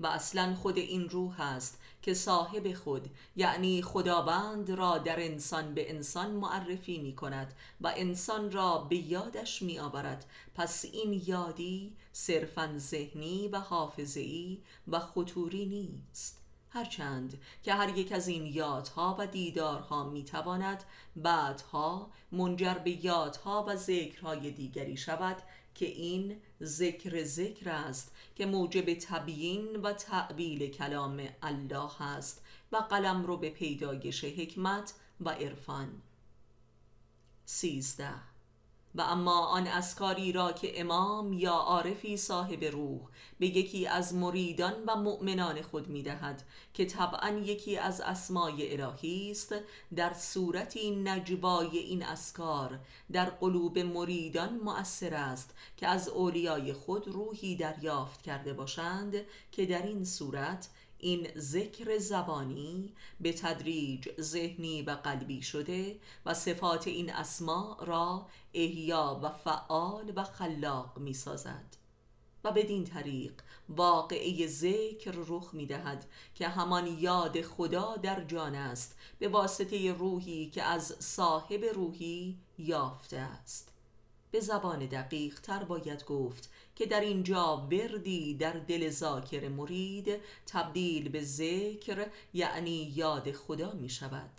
و 0.00 0.06
اصلا 0.06 0.54
خود 0.54 0.78
این 0.78 1.08
روح 1.08 1.40
است 1.40 1.78
که 2.02 2.14
صاحب 2.14 2.74
خود 2.74 3.10
یعنی 3.36 3.82
خداوند 3.82 4.70
را 4.70 4.98
در 4.98 5.20
انسان 5.20 5.74
به 5.74 5.90
انسان 5.90 6.30
معرفی 6.30 6.98
می 6.98 7.14
کند 7.14 7.54
و 7.80 7.92
انسان 7.96 8.52
را 8.52 8.78
به 8.78 8.96
یادش 8.96 9.62
می 9.62 9.78
آورد. 9.78 10.24
پس 10.54 10.84
این 10.84 11.22
یادی 11.26 11.96
صرفا 12.12 12.74
ذهنی 12.76 13.48
و 13.48 13.58
حافظه‌ای 13.58 14.58
و 14.88 15.00
خطوری 15.00 15.66
نیست. 15.66 16.45
هرچند 16.76 17.38
که 17.62 17.74
هر 17.74 17.98
یک 17.98 18.12
از 18.12 18.28
این 18.28 18.46
یادها 18.46 19.16
و 19.18 19.26
دیدارها 19.26 20.10
می‌تواند 20.10 20.84
بعدها 21.16 22.10
منجر 22.32 22.74
به 22.74 23.04
یادها 23.04 23.64
و 23.68 23.76
ذکرهای 23.76 24.50
دیگری 24.50 24.96
شود 24.96 25.36
که 25.74 25.86
این 25.86 26.40
ذکر 26.62 27.24
ذکر 27.24 27.70
است 27.70 28.12
که 28.34 28.46
موجب 28.46 28.94
تبیین 28.94 29.76
و 29.76 29.92
تعبیل 29.92 30.70
کلام 30.70 31.28
الله 31.42 32.02
است 32.02 32.42
و 32.72 32.76
قلم 32.76 33.26
رو 33.26 33.36
به 33.36 33.50
پیدایش 33.50 34.24
حکمت 34.24 34.94
و 35.20 35.30
عرفان. 35.30 36.02
سیزده 37.44 38.35
و 38.96 39.00
اما 39.00 39.46
آن 39.46 39.66
اسکاری 39.66 40.32
را 40.32 40.52
که 40.52 40.80
امام 40.80 41.32
یا 41.32 41.52
عارفی 41.52 42.16
صاحب 42.16 42.64
روح 42.64 43.00
به 43.38 43.46
یکی 43.46 43.86
از 43.86 44.14
مریدان 44.14 44.74
و 44.86 44.96
مؤمنان 44.96 45.62
خود 45.62 45.88
می‌دهد 45.88 46.42
که 46.74 46.84
طبعا 46.84 47.28
یکی 47.28 47.76
از 47.76 48.00
اسمای 48.00 48.80
الهی 48.80 49.30
است 49.30 49.54
در 49.96 50.14
صورتی 50.14 50.90
نجبای 50.90 51.78
این 51.78 52.02
اسکار 52.02 52.78
در 53.12 53.24
قلوب 53.24 53.78
مریدان 53.78 54.56
مؤثر 54.56 55.14
است 55.14 55.54
که 55.76 55.86
از 55.86 56.08
اولیای 56.08 56.72
خود 56.72 57.08
روحی 57.08 57.56
دریافت 57.56 58.22
کرده 58.22 58.52
باشند 58.52 59.14
که 59.52 59.66
در 59.66 59.82
این 59.82 60.04
صورت 60.04 60.68
این 61.06 61.28
ذکر 61.38 61.98
زبانی 61.98 62.92
به 63.20 63.32
تدریج 63.32 64.08
ذهنی 64.20 64.82
و 64.82 64.90
قلبی 64.90 65.42
شده 65.42 65.98
و 66.26 66.34
صفات 66.34 66.86
این 66.86 67.12
اسما 67.12 67.78
را 67.80 68.26
احیا 68.54 69.20
و 69.22 69.30
فعال 69.30 70.12
و 70.16 70.24
خلاق 70.24 70.98
می 70.98 71.12
سازد 71.14 71.76
و 72.44 72.52
بدین 72.52 72.84
طریق 72.84 73.32
واقعه 73.68 74.46
ذکر 74.46 75.14
رخ 75.26 75.54
می 75.54 75.66
دهد 75.66 76.06
که 76.34 76.48
همان 76.48 76.86
یاد 76.86 77.42
خدا 77.42 77.96
در 77.96 78.24
جان 78.24 78.54
است 78.54 78.96
به 79.18 79.28
واسطه 79.28 79.92
روحی 79.92 80.50
که 80.50 80.62
از 80.62 80.96
صاحب 80.98 81.64
روحی 81.64 82.38
یافته 82.58 83.16
است. 83.16 83.72
به 84.30 84.40
زبان 84.40 84.86
دقیق 84.86 85.40
تر 85.40 85.64
باید 85.64 86.04
گفت 86.04 86.50
که 86.76 86.86
در 86.86 87.00
اینجا 87.00 87.68
وردی 87.70 88.34
در 88.34 88.52
دل 88.52 88.90
ذاکر 88.90 89.48
مرید 89.48 90.20
تبدیل 90.46 91.08
به 91.08 91.22
ذکر 91.22 92.06
یعنی 92.34 92.92
یاد 92.96 93.32
خدا 93.32 93.72
می 93.72 93.88
شود. 93.88 94.30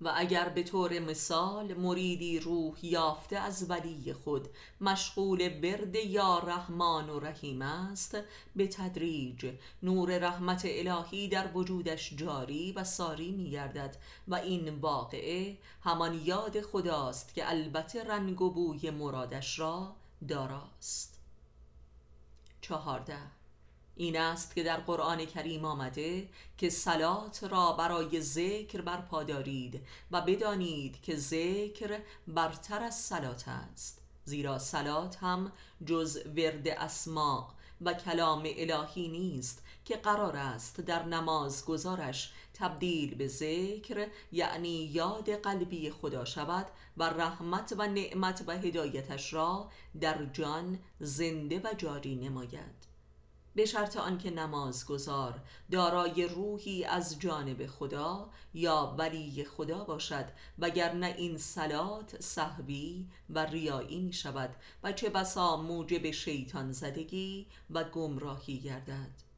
و 0.00 0.12
اگر 0.16 0.48
به 0.48 0.62
طور 0.62 0.98
مثال 0.98 1.74
مریدی 1.74 2.40
روح 2.40 2.86
یافته 2.86 3.38
از 3.38 3.70
ولی 3.70 4.12
خود 4.12 4.48
مشغول 4.80 5.40
ورد 5.62 5.94
یا 5.94 6.38
رحمان 6.38 7.10
و 7.10 7.20
رحیم 7.20 7.62
است 7.62 8.16
به 8.56 8.66
تدریج 8.66 9.52
نور 9.82 10.18
رحمت 10.18 10.62
الهی 10.64 11.28
در 11.28 11.50
وجودش 11.54 12.16
جاری 12.16 12.72
و 12.72 12.84
ساری 12.84 13.30
می 13.30 13.50
گردد. 13.50 13.96
و 14.28 14.34
این 14.34 14.68
واقعه 14.68 15.56
همان 15.82 16.20
یاد 16.24 16.60
خداست 16.60 17.34
که 17.34 17.50
البته 17.50 18.04
رنگ 18.04 18.42
و 18.42 18.50
بوی 18.50 18.90
مرادش 18.90 19.58
را 19.58 19.94
داراست. 20.28 21.11
چهارده. 22.62 23.18
این 23.96 24.18
است 24.18 24.54
که 24.54 24.62
در 24.62 24.76
قرآن 24.76 25.24
کریم 25.24 25.64
آمده 25.64 26.28
که 26.58 26.70
سلات 26.70 27.44
را 27.44 27.72
برای 27.72 28.20
ذکر 28.20 28.80
برپا 28.80 29.22
دارید 29.22 29.86
و 30.10 30.20
بدانید 30.20 31.02
که 31.02 31.16
ذکر 31.16 32.00
برتر 32.28 32.82
از 32.82 33.00
سلات 33.00 33.44
است. 33.48 34.02
زیرا 34.24 34.58
سلات 34.58 35.16
هم 35.16 35.52
جز 35.86 36.18
ورد 36.36 36.68
اسماع 36.68 37.48
و 37.80 37.92
کلام 37.92 38.42
الهی 38.56 39.08
نیست 39.08 39.62
که 39.84 39.96
قرار 39.96 40.36
است 40.36 40.80
در 40.80 41.04
نماز 41.04 41.64
گذارش 41.64 42.32
تبدیل 42.54 43.14
به 43.14 43.28
ذکر 43.28 44.08
یعنی 44.32 44.84
یاد 44.84 45.30
قلبی 45.30 45.90
خدا 45.90 46.24
شود 46.24 46.66
و 46.96 47.04
رحمت 47.04 47.74
و 47.78 47.86
نعمت 47.86 48.44
و 48.46 48.52
هدایتش 48.58 49.32
را 49.32 49.70
در 50.00 50.24
جان 50.24 50.78
زنده 51.00 51.60
و 51.64 51.74
جاری 51.78 52.16
نماید. 52.16 52.92
به 53.54 53.64
شرط 53.64 53.96
آنکه 53.96 54.30
نمازگزار 54.30 55.40
دارای 55.70 56.28
روحی 56.28 56.84
از 56.84 57.18
جانب 57.20 57.66
خدا 57.66 58.30
یا 58.54 58.94
ولی 58.98 59.44
خدا 59.44 59.84
باشد 59.84 60.24
وگرنه 60.58 61.14
این 61.18 61.38
سلات 61.38 62.20
صحبی 62.20 63.08
و 63.30 63.46
ریایی 63.46 64.00
می 64.00 64.12
شود 64.12 64.56
و 64.82 64.92
چه 64.92 65.08
بسا 65.10 65.56
موجب 65.56 66.10
شیطان 66.10 66.72
زدگی 66.72 67.46
و 67.70 67.84
گمراهی 67.84 68.58
گردد. 68.58 69.31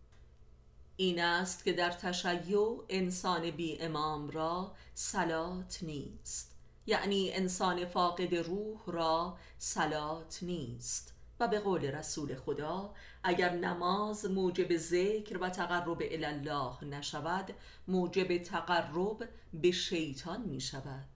این 0.96 1.20
است 1.20 1.64
که 1.64 1.72
در 1.72 1.90
تشیع 1.90 2.84
انسان 2.88 3.50
بی 3.50 3.80
امام 3.80 4.30
را 4.30 4.74
سلات 4.94 5.78
نیست. 5.82 6.56
یعنی 6.86 7.32
انسان 7.32 7.86
فاقد 7.86 8.34
روح 8.34 8.80
را 8.86 9.38
سلات 9.58 10.38
نیست. 10.42 11.14
و 11.40 11.48
به 11.48 11.60
قول 11.60 11.84
رسول 11.84 12.34
خدا 12.34 12.94
اگر 13.22 13.50
نماز 13.50 14.24
موجب 14.24 14.76
ذکر 14.76 15.38
و 15.38 15.48
تقرب 15.48 16.02
الله 16.10 16.84
نشود 16.84 17.54
موجب 17.88 18.38
تقرب 18.38 19.28
به 19.54 19.70
شیطان 19.70 20.42
می 20.42 20.60
شود 20.60 21.08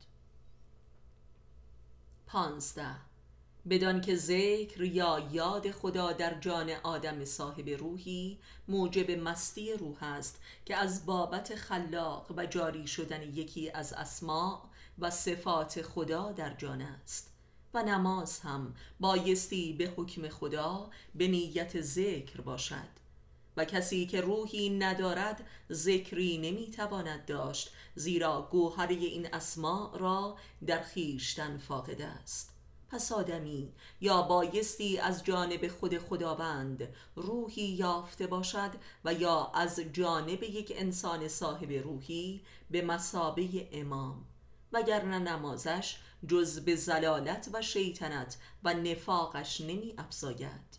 پانزده 2.27 2.97
بدان 3.71 4.01
که 4.01 4.17
ذکر 4.17 4.83
یا 4.83 5.29
یاد 5.33 5.71
خدا 5.71 6.13
در 6.13 6.41
جان 6.41 6.71
آدم 6.71 7.25
صاحب 7.25 7.69
روحی 7.69 8.39
موجب 8.69 9.11
مستی 9.11 9.73
روح 9.73 10.05
است 10.05 10.41
که 10.65 10.77
از 10.77 11.07
بابت 11.07 11.55
خلاق 11.55 12.33
و 12.37 12.47
جاری 12.47 12.87
شدن 12.87 13.23
یکی 13.23 13.71
از 13.71 13.93
اسماع 13.93 14.63
و 14.99 15.11
صفات 15.11 15.83
خدا 15.83 16.33
در 16.33 16.55
جان 16.55 16.83
است 16.83 17.33
و 17.75 17.83
نماز 17.83 18.41
هم 18.41 18.75
بایستی 19.01 19.73
به 19.73 19.93
حکم 19.97 20.29
خدا 20.29 20.91
به 21.15 21.29
نیت 21.29 21.81
ذکر 21.81 22.41
باشد 22.41 22.99
و 23.57 23.65
کسی 23.65 24.07
که 24.07 24.21
روحی 24.21 24.71
ندارد 24.71 25.47
ذکری 25.73 26.39
نمی‌تواند 26.39 27.27
داشت 27.27 27.73
زیرا 27.95 28.49
گوهری 28.51 29.05
این 29.07 29.35
اسما 29.35 29.93
را 29.97 30.37
در 30.67 30.83
خیشتن 30.83 31.59
فاقد 31.59 32.03
است. 32.03 32.58
پس 32.91 33.13
آدمی 33.13 33.73
یا 34.01 34.23
بایستی 34.23 34.99
از 34.99 35.25
جانب 35.25 35.69
خود 35.69 35.99
خداوند 35.99 36.89
روحی 37.17 37.63
یافته 37.63 38.27
باشد 38.27 38.71
و 39.05 39.15
یا 39.15 39.51
از 39.55 39.81
جانب 39.93 40.43
یک 40.43 40.73
انسان 40.77 41.29
صاحب 41.29 41.73
روحی 41.73 42.41
به 42.71 42.83
مسابه 42.83 43.69
امام. 43.73 44.25
وگرنه 44.73 45.19
نمازش 45.19 45.99
جز 46.27 46.61
به 46.61 46.77
زلالت 46.77 47.49
و 47.53 47.63
شیطنت 47.63 48.37
و 48.65 48.75
نفاقش 48.75 49.61
نمی 49.61 49.95
افزاید. 49.99 50.79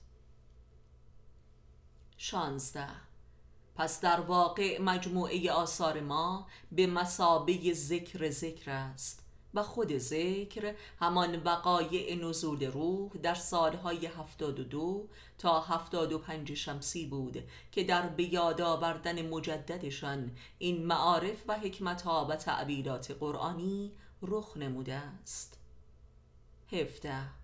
شانزده. 2.17 2.87
پس 3.75 4.01
در 4.01 4.19
واقع 4.19 4.81
مجموعه 4.81 5.51
آثار 5.51 5.99
ما 5.99 6.47
به 6.71 6.87
مسابه 6.87 7.73
ذکر 7.73 8.29
ذکر 8.29 8.71
است. 8.71 9.28
و 9.53 9.63
خود 9.63 9.97
ذکر 9.97 10.75
همان 10.99 11.43
وقایع 11.43 12.15
نزول 12.15 12.65
روح 12.65 13.11
در 13.11 13.35
سالهای 13.35 14.05
72 14.05 15.07
تا 15.37 15.59
75 15.59 16.53
شمسی 16.53 17.05
بود 17.05 17.43
که 17.71 17.83
در 17.83 18.07
بیاد 18.07 18.61
آوردن 18.61 19.29
مجددشان 19.29 20.31
این 20.57 20.85
معارف 20.85 21.43
و 21.47 21.59
حکمتها 21.59 22.25
و 22.25 22.35
تعبیرات 22.35 23.11
قرآنی 23.11 23.91
رخ 24.21 24.57
نموده 24.57 24.93
است. 24.93 25.59
17 26.71 27.38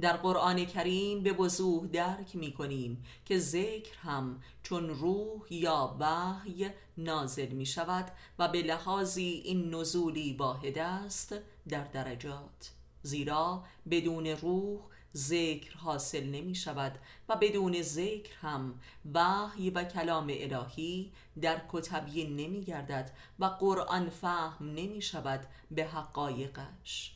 در 0.00 0.16
قرآن 0.16 0.64
کریم 0.64 1.22
به 1.22 1.32
وضوح 1.32 1.86
درک 1.86 2.36
می 2.36 2.52
کنیم 2.52 3.04
که 3.24 3.38
ذکر 3.38 3.98
هم 3.98 4.42
چون 4.62 4.88
روح 4.90 5.42
یا 5.50 5.96
وحی 6.00 6.70
نازل 6.98 7.48
می 7.48 7.66
شود 7.66 8.12
و 8.38 8.48
به 8.48 8.62
لحاظی 8.62 9.42
این 9.44 9.74
نزولی 9.74 10.32
واحد 10.32 10.78
است 10.78 11.34
در 11.68 11.84
درجات 11.84 12.72
زیرا 13.02 13.64
بدون 13.90 14.26
روح 14.26 14.80
ذکر 15.16 15.76
حاصل 15.76 16.24
نمی 16.24 16.54
شود 16.54 16.98
و 17.28 17.36
بدون 17.36 17.82
ذکر 17.82 18.36
هم 18.40 18.80
وحی 19.14 19.70
و 19.70 19.84
کلام 19.84 20.26
الهی 20.30 21.12
در 21.40 21.62
کتبی 21.68 22.24
نمی 22.24 22.60
گردد 22.60 23.10
و 23.38 23.44
قرآن 23.44 24.10
فهم 24.10 24.66
نمی 24.66 25.02
شود 25.02 25.46
به 25.70 25.84
حقایقش. 25.84 27.14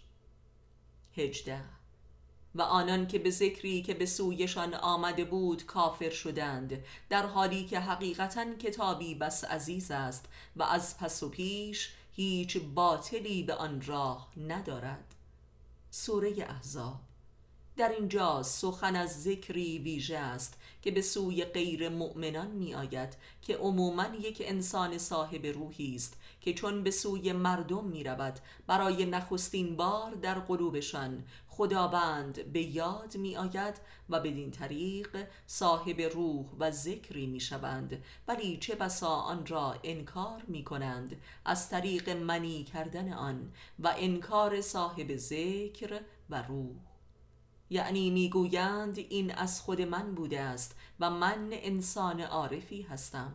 هجده 1.17 1.76
و 2.57 2.63
آنان 2.63 3.07
که 3.07 3.19
به 3.19 3.31
ذکری 3.31 3.83
که 3.83 3.95
به 3.95 4.07
سویشان 4.07 4.75
آمده 4.75 5.25
بود 5.25 5.67
کافر 5.67 6.11
شدند 6.11 6.85
در 7.09 7.27
حالی 7.27 7.65
که 7.65 7.81
حقیقتا 7.81 8.55
کتابی 8.55 9.15
بس 9.15 9.45
عزیز 9.45 9.91
است 9.91 10.25
و 10.57 10.63
از 10.63 10.99
پس 10.99 11.23
و 11.23 11.29
پیش 11.29 11.91
هیچ 12.13 12.59
باطلی 12.75 13.43
به 13.43 13.55
آن 13.55 13.83
راه 13.87 14.29
ندارد. 14.37 15.15
سوره 15.91 16.47
احزاب. 16.49 17.01
در 17.77 17.89
اینجا 17.89 18.43
سخن 18.43 18.97
از 18.97 19.23
ذکری 19.23 19.79
ویژه 19.79 20.19
است 20.19 20.59
که 20.83 20.91
به 20.91 21.03
سوی 21.03 21.45
غیر 21.45 21.89
مؤمنان 21.89 22.51
می 22.51 22.75
آید 22.75 23.17
که 23.43 23.57
عموما 23.57 24.07
یک 24.21 24.43
انسان 24.45 24.99
صاحب 24.99 25.47
روحی 25.47 25.95
است 25.95 26.17
که 26.41 26.55
چون 26.55 26.83
به 26.83 26.91
سوی 26.91 27.33
مردم 27.33 27.85
می 27.85 28.05
رود 28.05 28.39
برای 28.67 29.05
نخستین 29.05 29.77
بار 29.77 30.15
در 30.15 30.35
قلوبشان 30.39 31.25
خداوند 31.57 32.53
به 32.53 32.63
یاد 32.63 33.17
می 33.17 33.37
آید 33.37 33.81
و 34.11 34.21
بدین 34.21 34.51
طریق 34.51 35.27
صاحب 35.47 36.01
روح 36.01 36.47
و 36.59 36.71
ذکری 36.71 37.27
می 37.27 37.41
شوند 37.41 38.05
ولی 38.29 38.57
چه 38.57 38.75
بسا 38.75 39.09
آن 39.09 39.47
را 39.47 39.75
انکار 39.85 40.43
می 40.49 40.65
کنند 40.65 41.17
از 41.45 41.71
طریق 41.71 42.11
منی 42.11 42.65
کردن 42.65 43.13
آن 43.13 43.53
و 43.79 43.95
انکار 43.97 44.61
صاحب 44.61 45.17
ذکر 45.17 46.01
و 46.31 46.43
روح. 46.43 46.77
یعنی 47.71 48.11
می‌گویند 48.11 48.99
این 48.99 49.35
از 49.35 49.61
خود 49.61 49.83
من 49.83 50.15
بوده 50.15 50.41
است 50.41 50.77
و 51.01 51.11
من 51.11 51.49
انسان 51.53 52.21
عارفی 52.21 52.83
هستم. 52.83 53.35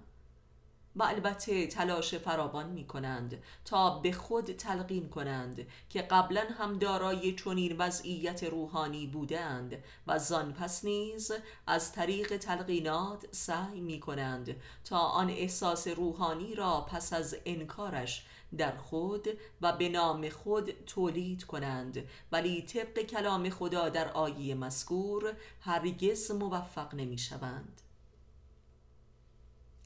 و 0.96 1.04
البته 1.04 1.68
تلاش 1.68 2.16
فراوان 2.16 2.70
می 2.70 2.88
کنند 2.88 3.44
تا 3.66 4.00
به 4.00 4.12
خود 4.12 4.52
تلقین 4.52 5.10
کنند 5.10 5.68
که 5.90 6.02
قبلا 6.02 6.44
هم 6.58 6.80
دارای 6.80 7.36
چنین 7.36 7.78
وضعیت 7.78 8.44
روحانی 8.44 9.08
بودند 9.08 9.84
و 10.08 10.20
زان 10.20 10.54
پس 10.54 10.86
نیز 10.86 11.32
از 11.68 11.92
طریق 11.92 12.38
تلقینات 12.38 13.26
سعی 13.32 13.82
می 13.82 14.00
کنند 14.00 14.56
تا 14.84 15.00
آن 15.00 15.30
احساس 15.30 15.88
روحانی 15.88 16.56
را 16.56 16.82
پس 16.82 17.14
از 17.14 17.36
انکارش 17.46 18.26
در 18.58 18.78
خود 18.78 19.28
و 19.62 19.74
به 19.74 19.90
نام 19.90 20.30
خود 20.30 20.72
تولید 20.86 21.44
کنند. 21.44 22.08
ولی 22.32 22.62
طبق 22.62 23.00
کلام 23.00 23.50
خدا 23.50 23.90
در 23.90 24.12
آیه 24.12 24.56
مذکور 24.56 25.34
هرگز 25.62 26.32
موفق 26.32 26.96
نمی 26.96 27.18
شوند 27.18 27.82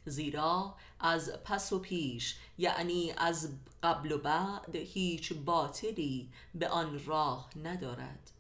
زیرا 0.06 0.76
از 1.00 1.32
پس 1.44 1.74
و 1.74 1.80
پیش 1.80 2.36
یعنی 2.58 3.13
از 3.18 3.50
قبل 3.84 4.12
و 4.12 4.18
بعد 4.18 4.76
هیچ 4.76 5.34
باطلی 5.34 6.30
به 6.56 6.70
آن 6.70 7.06
راه 7.06 7.50
ندارد. 7.63 8.32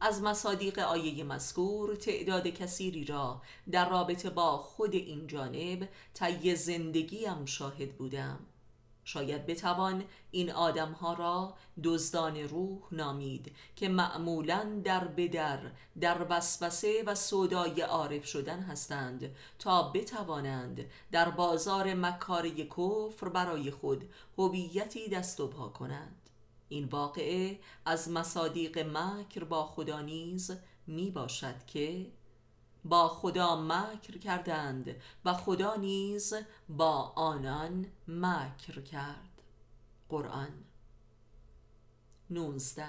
از 0.00 0.22
مصادیق 0.22 0.78
آیه 0.78 1.24
مذکور 1.24 1.94
تعداد 1.94 2.46
کثیری 2.46 3.04
را 3.04 3.42
در 3.70 3.88
رابطه 3.88 4.30
با 4.30 4.58
خود 4.58 4.94
این 4.94 5.26
جانب 5.26 5.88
طی 6.14 6.56
زندگیم 6.56 7.44
شاهد 7.44 7.96
بودم. 7.96 8.38
شاید 9.04 9.46
بتوان 9.46 10.04
این 10.30 10.50
آدمها 10.50 11.12
را 11.12 11.54
دزدان 11.84 12.36
روح 12.36 12.78
نامید 12.92 13.52
که 13.76 13.88
معمولا 13.88 14.80
در 14.84 15.04
بدر 15.04 15.60
در 16.00 16.26
وسوسه 16.30 17.02
و 17.06 17.14
سودای 17.14 17.80
عارف 17.80 18.24
شدن 18.26 18.60
هستند 18.60 19.36
تا 19.58 19.82
بتوانند 19.82 20.84
در 21.12 21.30
بازار 21.30 21.94
مکاری 21.94 22.64
کفر 22.64 23.28
برای 23.28 23.70
خود 23.70 24.10
هویتی 24.38 25.08
دست 25.08 25.40
و 25.40 25.48
پا 25.48 25.68
کنند. 25.68 26.30
این 26.68 26.84
واقعه 26.84 27.58
از 27.84 28.10
مصادیق 28.10 28.78
مکر 28.78 29.44
با 29.44 29.66
خدا 29.66 30.00
نیز 30.00 30.52
می 30.86 31.10
باشد 31.10 31.66
که 31.66 32.06
با 32.84 33.08
خدا 33.08 33.56
مکر 33.56 34.18
کردند 34.18 34.96
و 35.24 35.34
خدا 35.34 35.74
نیز 35.74 36.34
با 36.68 37.12
آنان 37.16 37.86
مکر 38.08 38.80
کرد. 38.80 39.42
قرآن 40.08 40.64
19 42.30 42.86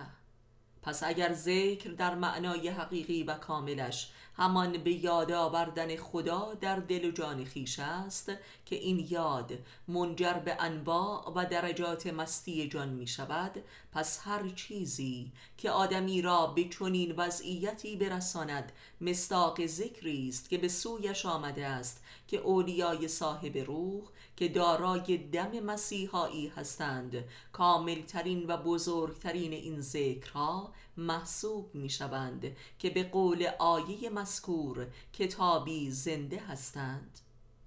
پس 0.85 1.03
اگر 1.03 1.33
ذکر 1.33 1.89
در 1.89 2.15
معنای 2.15 2.69
حقیقی 2.69 3.23
و 3.23 3.33
کاملش 3.33 4.11
همان 4.37 4.77
به 4.77 4.91
یاد 4.91 5.31
آوردن 5.31 5.95
خدا 5.95 6.53
در 6.61 6.75
دل 6.75 7.05
و 7.05 7.11
جان 7.11 7.45
خیش 7.45 7.79
است 7.79 8.31
که 8.65 8.75
این 8.75 9.07
یاد 9.09 9.53
منجر 9.87 10.33
به 10.33 10.57
انواع 10.59 11.33
و 11.35 11.45
درجات 11.45 12.07
مستی 12.07 12.69
جان 12.69 12.89
می 12.89 13.07
شود 13.07 13.63
پس 13.91 14.19
هر 14.23 14.49
چیزی 14.49 15.31
که 15.57 15.71
آدمی 15.71 16.21
را 16.21 16.47
به 16.47 16.63
چنین 16.63 17.15
وضعیتی 17.17 17.95
برساند 17.95 18.71
مستاق 19.01 19.65
ذکری 19.65 20.29
است 20.29 20.49
که 20.49 20.57
به 20.57 20.67
سویش 20.67 21.25
آمده 21.25 21.65
است 21.65 22.03
که 22.27 22.37
اولیای 22.37 23.07
صاحب 23.07 23.57
روح 23.57 24.03
که 24.35 24.47
دارای 24.47 25.17
دم 25.17 25.59
مسیحایی 25.59 26.47
هستند. 26.47 27.23
کاملترین 27.51 28.45
و 28.47 28.57
بزرگترین 28.57 29.53
این 29.53 29.81
ذکرها 29.81 30.73
محسوب 30.97 31.75
می 31.75 31.89
شوند 31.89 32.55
که 32.79 32.89
به 32.89 33.03
قول 33.03 33.47
آیه 33.59 34.09
مذکور 34.09 34.87
کتابی 35.13 35.91
زنده 35.91 36.39
هستند 36.39 37.19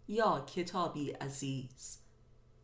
یا 0.08 0.40
کتابی 0.40 1.10
عزیز 1.10 1.98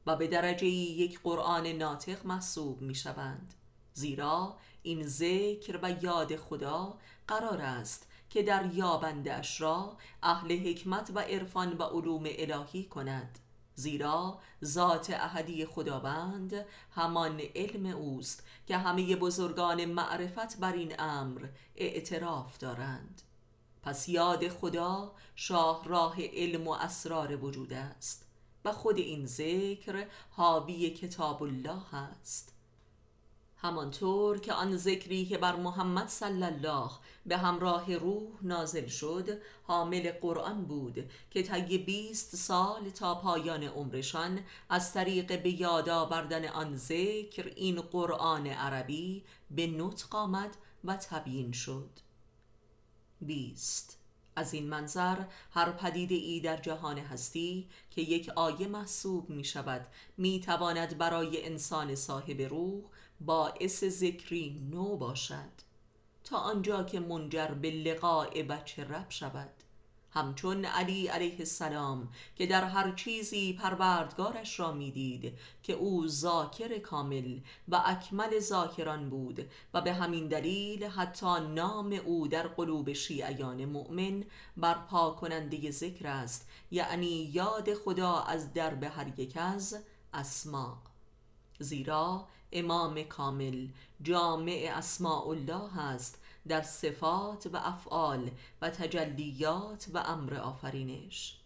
و 0.07 0.17
به 0.17 0.27
درجه 0.27 0.67
یک 0.67 1.21
قرآن 1.23 1.67
ناطق 1.67 2.27
محسوب 2.27 2.81
می 2.81 2.95
شوند 2.95 3.55
زیرا 3.95 4.57
این 4.83 5.07
ذکر 5.07 5.79
و 5.83 6.05
یاد 6.05 6.37
خدا 6.37 6.99
قرار 7.29 7.61
است 7.61 8.09
که 8.31 8.43
در 8.43 8.71
یابندش 8.75 9.61
را 9.61 9.97
اهل 10.23 10.69
حکمت 10.69 11.11
و 11.15 11.19
عرفان 11.19 11.73
و 11.73 11.83
علوم 11.83 12.25
الهی 12.27 12.85
کند. 12.85 13.39
زیرا 13.75 14.39
ذات 14.65 15.11
احدی 15.11 15.67
خداوند 15.67 16.67
همان 16.91 17.41
علم 17.55 17.87
اوست 17.87 18.47
که 18.67 18.77
همه 18.77 19.17
بزرگان 19.17 19.85
معرفت 19.85 20.59
بر 20.59 20.73
این 20.73 20.95
امر 20.99 21.47
اعتراف 21.77 22.59
دارند. 22.59 23.23
پس 23.83 24.09
یاد 24.09 24.49
خدا 24.49 25.13
شاه 25.37 25.85
راه 25.85 26.17
علم 26.23 26.69
و 26.69 26.71
اسرار 26.71 27.45
وجود 27.45 27.73
است 27.73 28.27
و 28.65 28.73
خود 28.73 28.99
این 28.99 29.27
ذکر 29.27 30.07
حاوی 30.31 30.91
کتاب 30.91 31.43
الله 31.43 31.95
است. 31.95 32.54
همانطور 33.65 34.39
که 34.39 34.53
آن 34.53 34.77
ذکری 34.77 35.27
که 35.27 35.39
بر 35.39 35.57
محمد 35.57 36.09
صلی 36.09 36.45
الله 36.45 36.91
به 37.27 37.37
همراه 37.37 37.97
روح 37.97 38.29
نازل 38.43 38.87
شد 38.87 39.29
حامل 39.63 40.13
قرآن 40.13 40.65
بود 40.65 41.11
که 41.31 41.43
طی 41.43 41.79
بیست 41.79 42.37
سال 42.37 42.91
تا 42.91 43.15
پایان 43.15 43.63
عمرشان 43.63 44.41
از 44.69 44.93
طریق 44.93 45.43
به 45.43 45.61
یاد 45.61 45.89
آوردن 45.89 46.49
آن 46.49 46.77
ذکر 46.77 47.53
این 47.57 47.81
قرآن 47.81 48.47
عربی 48.47 49.25
به 49.51 49.67
نطق 49.67 50.15
آمد 50.15 50.57
و 50.85 50.97
تبیین 50.97 51.53
شد. 51.53 51.91
بیست. 53.21 53.99
از 54.37 54.55
این 54.55 54.69
منظر 54.69 55.25
هر 55.51 55.71
پدیده 55.73 56.15
ای 56.15 56.41
در 56.41 56.57
جهان 56.57 56.99
هستی 56.99 57.69
که 57.91 58.03
یک 58.03 58.29
آیه 58.29 58.67
محسوب 58.67 59.31
می 59.31 59.45
شود 59.45 59.87
می 60.17 60.41
تواند 60.41 60.99
برای 60.99 61.47
انسان 61.47 61.95
صاحب 61.95 62.41
روح 62.41 62.85
باعث 63.27 63.85
ذکری 63.85 64.69
نو 64.71 64.97
باشد 64.97 65.65
تا 66.25 66.39
آنجا 66.39 66.83
که 66.83 67.01
منجر 67.01 67.49
به 67.49 67.71
لقاء 67.71 68.43
بچه 68.43 68.85
رب 68.85 69.11
شود. 69.11 69.51
همچون 70.15 70.65
علی 70.65 71.07
علیه 71.07 71.39
السلام 71.39 72.09
که 72.37 72.47
در 72.47 72.65
هر 72.65 72.93
چیزی 72.93 73.53
پروردگارش 73.53 74.61
را 74.61 74.73
می‌دید 74.73 75.39
که 75.63 75.73
او 75.73 76.09
ذاکر 76.09 76.79
کامل 76.79 77.39
و 77.69 77.83
اکمل 77.85 78.39
ذاکران 78.39 79.11
بود 79.11 79.51
و 79.75 79.81
به 79.81 79.93
همین 79.93 80.29
دلیل 80.29 80.85
حتی 80.85 81.41
نام 81.55 81.93
او 81.93 82.29
در 82.29 82.47
قلوب 82.47 82.93
شیعیان 82.93 83.65
مؤمن 83.65 84.25
برپا 84.57 85.11
کننده 85.11 85.71
ذکر 85.71 86.07
است 86.07 86.49
یعنی 86.71 87.31
یاد 87.33 87.75
خدا 87.75 88.21
از 88.21 88.53
درب 88.53 88.85
هر 88.85 89.21
یک 89.21 89.37
از 89.37 89.77
اسما 90.15 90.83
زیرا 91.59 92.27
امام 92.55 93.03
کامل 93.03 93.69
جامع 94.03 94.73
اسماء 94.77 95.29
الله 95.29 95.79
است 95.79 96.19
در 96.49 96.63
صفات 96.63 97.47
و 97.53 97.57
افعال 97.57 98.31
و 98.63 98.71
تجلیات 98.71 99.87
و 99.95 99.99
امر 99.99 100.35
آفرینش. 100.35 101.37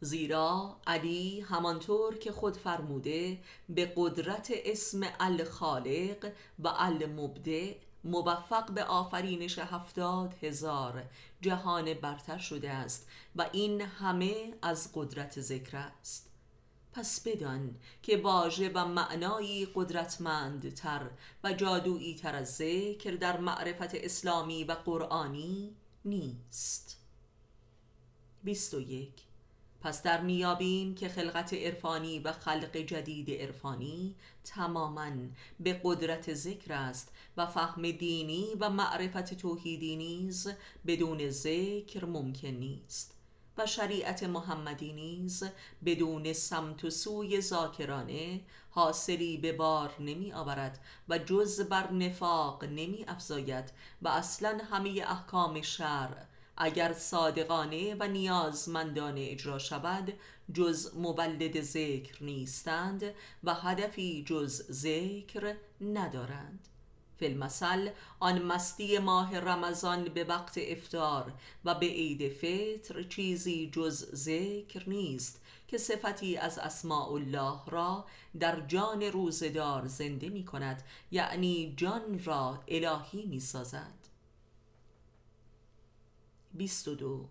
زیرا 0.00 0.76
علی 0.86 1.40
همانطور 1.40 2.18
که 2.18 2.32
خود 2.32 2.56
فرموده 2.56 3.38
به 3.68 3.92
قدرت 3.96 4.52
اسم 4.64 5.06
الخالق 5.20 6.32
و 6.58 6.68
المبدع 6.78 7.74
موفق 8.04 8.70
به 8.70 8.84
آفرینش 8.84 9.58
هفتاد 9.58 10.34
هزار 10.42 11.04
جهان 11.40 11.94
برتر 11.94 12.38
شده 12.38 12.70
است 12.70 13.08
و 13.36 13.46
این 13.52 13.80
همه 13.80 14.54
از 14.62 14.90
قدرت 14.94 15.40
ذکر 15.40 15.76
است. 15.76 16.27
پس 16.98 17.20
بدان 17.20 17.74
که 18.02 18.16
واژه 18.16 18.70
و 18.74 18.84
معنایی 18.84 19.68
قدرتمندتر 19.74 21.10
و 21.44 21.52
جادویی 21.52 22.14
تر 22.14 22.34
از 22.34 22.56
ذکر 22.56 23.10
در 23.10 23.40
معرفت 23.40 23.94
اسلامی 23.94 24.64
و 24.64 24.72
قرآنی 24.72 25.76
نیست. 26.04 27.00
21 28.44 29.12
پس 29.80 30.02
در 30.02 30.20
میابیم 30.20 30.94
که 30.94 31.08
خلقت 31.08 31.54
عرفانی 31.54 32.18
و 32.18 32.32
خلق 32.32 32.76
جدید 32.76 33.30
عرفانی 33.30 34.14
تماما 34.44 35.10
به 35.60 35.80
قدرت 35.84 36.34
ذکر 36.34 36.72
است 36.72 37.12
و 37.36 37.46
فهم 37.46 37.90
دینی 37.90 38.46
و 38.60 38.70
معرفت 38.70 39.34
توحیدی 39.34 39.96
نیز 39.96 40.48
بدون 40.86 41.30
ذکر 41.30 42.04
ممکن 42.04 42.48
نیست. 42.48 43.17
و 43.58 43.66
شریعت 43.66 44.22
محمدی 44.22 44.92
نیز 44.92 45.44
بدون 45.84 46.32
سمت 46.32 46.84
و 46.84 46.90
سوی 46.90 47.40
ذاکرانه 47.40 48.40
حاصلی 48.70 49.36
به 49.36 49.52
بار 49.52 49.94
نمی 50.00 50.32
آورد 50.32 50.80
و 51.08 51.18
جز 51.18 51.60
بر 51.60 51.92
نفاق 51.92 52.64
نمی 52.64 53.04
افزاید 53.08 53.72
و 54.02 54.08
اصلا 54.08 54.58
همه 54.70 55.04
احکام 55.06 55.62
شرع 55.62 56.24
اگر 56.56 56.92
صادقانه 56.92 57.94
و 57.94 58.08
نیازمندانه 58.08 59.26
اجرا 59.30 59.58
شود 59.58 60.12
جز 60.54 60.94
مولد 60.94 61.60
ذکر 61.60 62.24
نیستند 62.24 63.04
و 63.44 63.54
هدفی 63.54 64.24
جز 64.26 64.72
ذکر 64.72 65.56
ندارند. 65.80 66.67
فیلمسل 67.18 67.90
آن 68.20 68.42
مستی 68.42 68.98
ماه 68.98 69.38
رمضان 69.38 70.04
به 70.04 70.24
وقت 70.24 70.58
افتار 70.62 71.32
و 71.64 71.74
به 71.74 71.86
عید 71.86 72.32
فطر 72.32 73.02
چیزی 73.02 73.70
جز 73.72 74.14
ذکر 74.14 74.88
نیست 74.88 75.40
که 75.68 75.78
صفتی 75.78 76.36
از 76.36 76.58
اسماء 76.58 77.12
الله 77.12 77.58
را 77.66 78.04
در 78.40 78.60
جان 78.60 79.02
روزدار 79.02 79.86
زنده 79.86 80.28
می 80.28 80.44
کند 80.44 80.82
یعنی 81.10 81.74
جان 81.76 82.24
را 82.24 82.62
الهی 82.68 83.26
می 83.26 83.40
سازد. 83.40 83.98
22 86.54 87.28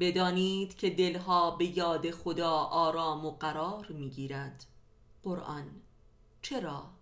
بدانید 0.00 0.76
که 0.76 0.90
دلها 0.90 1.50
به 1.50 1.78
یاد 1.78 2.10
خدا 2.10 2.52
آرام 2.56 3.26
و 3.26 3.30
قرار 3.30 3.86
می 3.88 4.10
گیرد. 4.10 4.64
قرآن. 5.22 5.82
چرا؟ 6.42 6.95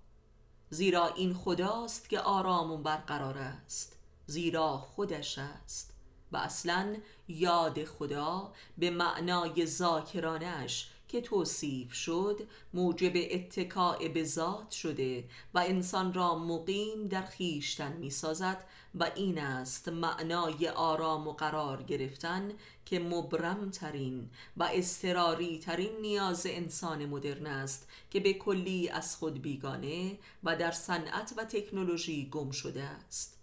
زیرا 0.71 1.07
این 1.07 1.35
خداست 1.35 2.09
که 2.09 2.21
آرام 2.21 2.71
و 2.71 2.77
برقرار 2.77 3.39
است. 3.39 3.97
زیرا 4.27 4.79
خودش 4.79 5.39
است. 5.39 5.95
و 6.33 6.37
اصلا 6.37 6.97
یاد 7.29 7.85
خدا 7.85 8.53
به 8.79 8.91
معنای 8.91 9.67
ذاکرانش 9.67 10.91
که 11.09 11.21
توصیف 11.21 11.93
شد 11.93 12.49
موجب 12.75 13.13
اتکاع 13.31 14.09
به 14.09 14.25
ذات 14.25 14.71
شده 14.71 15.25
و 15.55 15.59
انسان 15.59 16.15
را 16.15 16.39
مقیم 16.39 17.09
در 17.09 17.23
خیشتن 17.23 17.93
می 17.93 18.11
سازد 18.11 18.65
و 18.95 19.11
این 19.15 19.39
است 19.39 19.89
معنای 19.89 20.69
آرام 20.69 21.29
و 21.29 21.33
قرار 21.33 21.83
گرفتن 21.83 22.53
که 22.87 22.99
مبرم 22.99 23.71
ترین 23.71 24.31
و 24.57 24.69
استراری 24.73 25.59
ترین 25.59 26.01
نیاز 26.01 26.47
انسان 26.47 27.07
مدرن 27.07 27.47
است 27.47 27.89
که 28.11 28.21
به 28.21 28.33
کلی 28.33 28.89
از 28.89 29.17
خود 29.17 29.43
بیگانه 29.43 30.19
و 30.45 30.57
در 30.57 30.71
صنعت 30.71 31.35
و 31.37 31.45
تکنولوژی 31.45 32.29
گم 32.31 32.51
شده 32.51 32.83
است. 32.83 33.39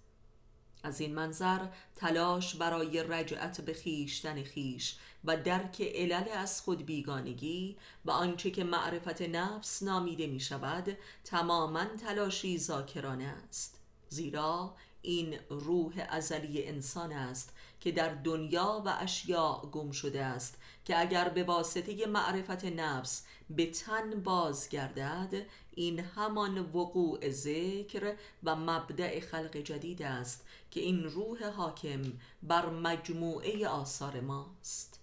از 0.84 1.02
این 1.02 1.16
منظر 1.16 1.60
تلاش 1.96 2.56
برای 2.56 3.04
رجعت 3.04 3.62
به 3.62 3.74
خیشتن 3.74 4.44
خیش 4.44 4.96
و 5.26 5.38
درک 5.38 5.82
علل 5.82 6.30
از 6.38 6.62
خود 6.62 6.86
بیگانگی 6.86 7.78
و 8.06 8.12
آنچه 8.12 8.52
که 8.52 8.64
معرفت 8.64 9.22
نفس 9.22 9.84
نامیده 9.84 10.28
می 10.28 10.40
شود 10.40 10.98
تماما 11.24 11.86
تلاشی 11.86 12.58
ذاکرانه 12.58 13.24
است. 13.24 13.80
زیرا 14.10 14.76
این 15.02 15.40
روح 15.50 16.06
ازلی 16.10 16.68
انسان 16.68 17.12
است 17.12 17.54
که 17.82 17.92
در 17.92 18.10
دنیا 18.10 18.84
و 18.86 18.98
اشیاء 19.00 19.62
گم 19.62 19.92
شده 19.92 20.24
است 20.24 20.58
که 20.86 21.00
اگر 21.00 21.30
به 21.30 21.44
واسطه 21.44 22.06
معرفت 22.06 22.66
نفس 22.66 23.26
به 23.50 23.66
تن 23.66 24.24
بازگردد 24.24 25.46
این 25.72 26.00
همان 26.00 26.58
وقوع 26.58 27.30
ذکر 27.30 28.16
و 28.44 28.56
مبدع 28.56 29.20
خلق 29.20 29.58
جدید 29.58 30.02
است 30.02 30.46
که 30.72 30.80
این 30.80 31.04
روح 31.04 31.50
حاکم 31.50 32.02
بر 32.44 32.70
مجموعه 32.70 33.68
آثار 33.68 34.20
ماست. 34.20 35.00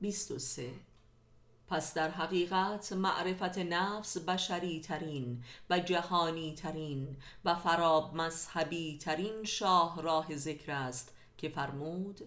23 0.00 0.70
پس 1.68 1.94
در 1.94 2.10
حقیقت 2.10 2.92
معرفت 2.92 3.58
نفس 3.58 4.18
بشری 4.18 4.80
ترین 4.80 5.44
و 5.70 5.78
جهانی 5.78 6.54
ترین 6.54 7.16
و 7.44 7.54
فراب 7.54 8.14
مذهبی 8.14 8.98
ترین 8.98 9.44
شاه 9.44 10.02
راه 10.02 10.36
ذکر 10.36 10.72
است 10.72 11.14
که 11.38 11.48
فرمود 11.48 12.20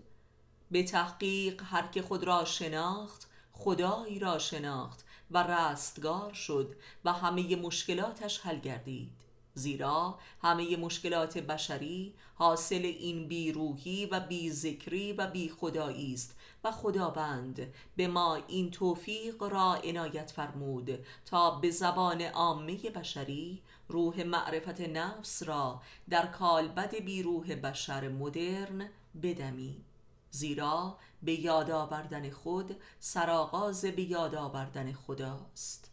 به 0.72 0.84
تحقیق 0.84 1.62
هر 1.66 1.88
که 1.88 2.02
خود 2.02 2.24
را 2.24 2.46
شناخت 2.46 3.30
خدایی 3.52 4.20
را 4.20 4.40
شناخت 4.40 5.06
و 5.32 5.44
رستگار 5.44 6.34
شد 6.34 6.76
و 7.06 7.14
همه 7.14 7.56
مشکلاتش 7.56 8.40
حل 8.40 8.60
گردید. 8.60 9.30
زیرا 9.54 10.20
همه 10.42 10.78
مشکلات 10.78 11.38
بشری 11.38 12.14
حاصل 12.36 12.86
این 12.86 13.28
بیروحی 13.28 14.06
و 14.06 14.20
بی 14.20 14.52
ذکری 14.52 15.14
و 15.14 15.28
بی 15.28 15.50
خدایی 15.50 16.14
است 16.14 16.39
و 16.64 16.72
خداوند. 16.72 17.74
به 17.96 18.08
ما 18.08 18.36
این 18.36 18.72
توفیق 18.72 19.44
را 19.44 19.76
عنایت 19.76 20.32
فرمود 20.32 21.06
تا 21.26 21.52
به 21.52 21.72
زبان 21.72 22.22
عامه 22.22 22.90
بشری 22.90 23.62
روح 23.88 24.24
معرفت 24.24 24.82
نفس 24.82 25.44
را 25.44 25.82
در 26.10 26.26
کالبد 26.26 26.96
بیروح 26.96 27.56
بشر 27.56 28.10
مدرن 28.10 28.90
بدمی. 29.24 29.86
زیرا 30.32 30.98
به 31.24 31.40
یاد 31.40 31.72
آوردن 31.72 32.30
خود 32.30 32.76
سرآغاز 33.00 33.86
به 33.86 34.02
یاد 34.02 34.36
آوردن 34.36 34.94
خداست. 34.94 35.92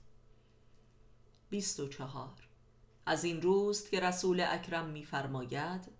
24 1.50 2.48
از 3.06 3.24
این 3.24 3.42
روز 3.42 3.88
که 3.88 4.00
رسول 4.00 4.44
اکرم 4.48 4.88
می‌فرماید 4.88 5.95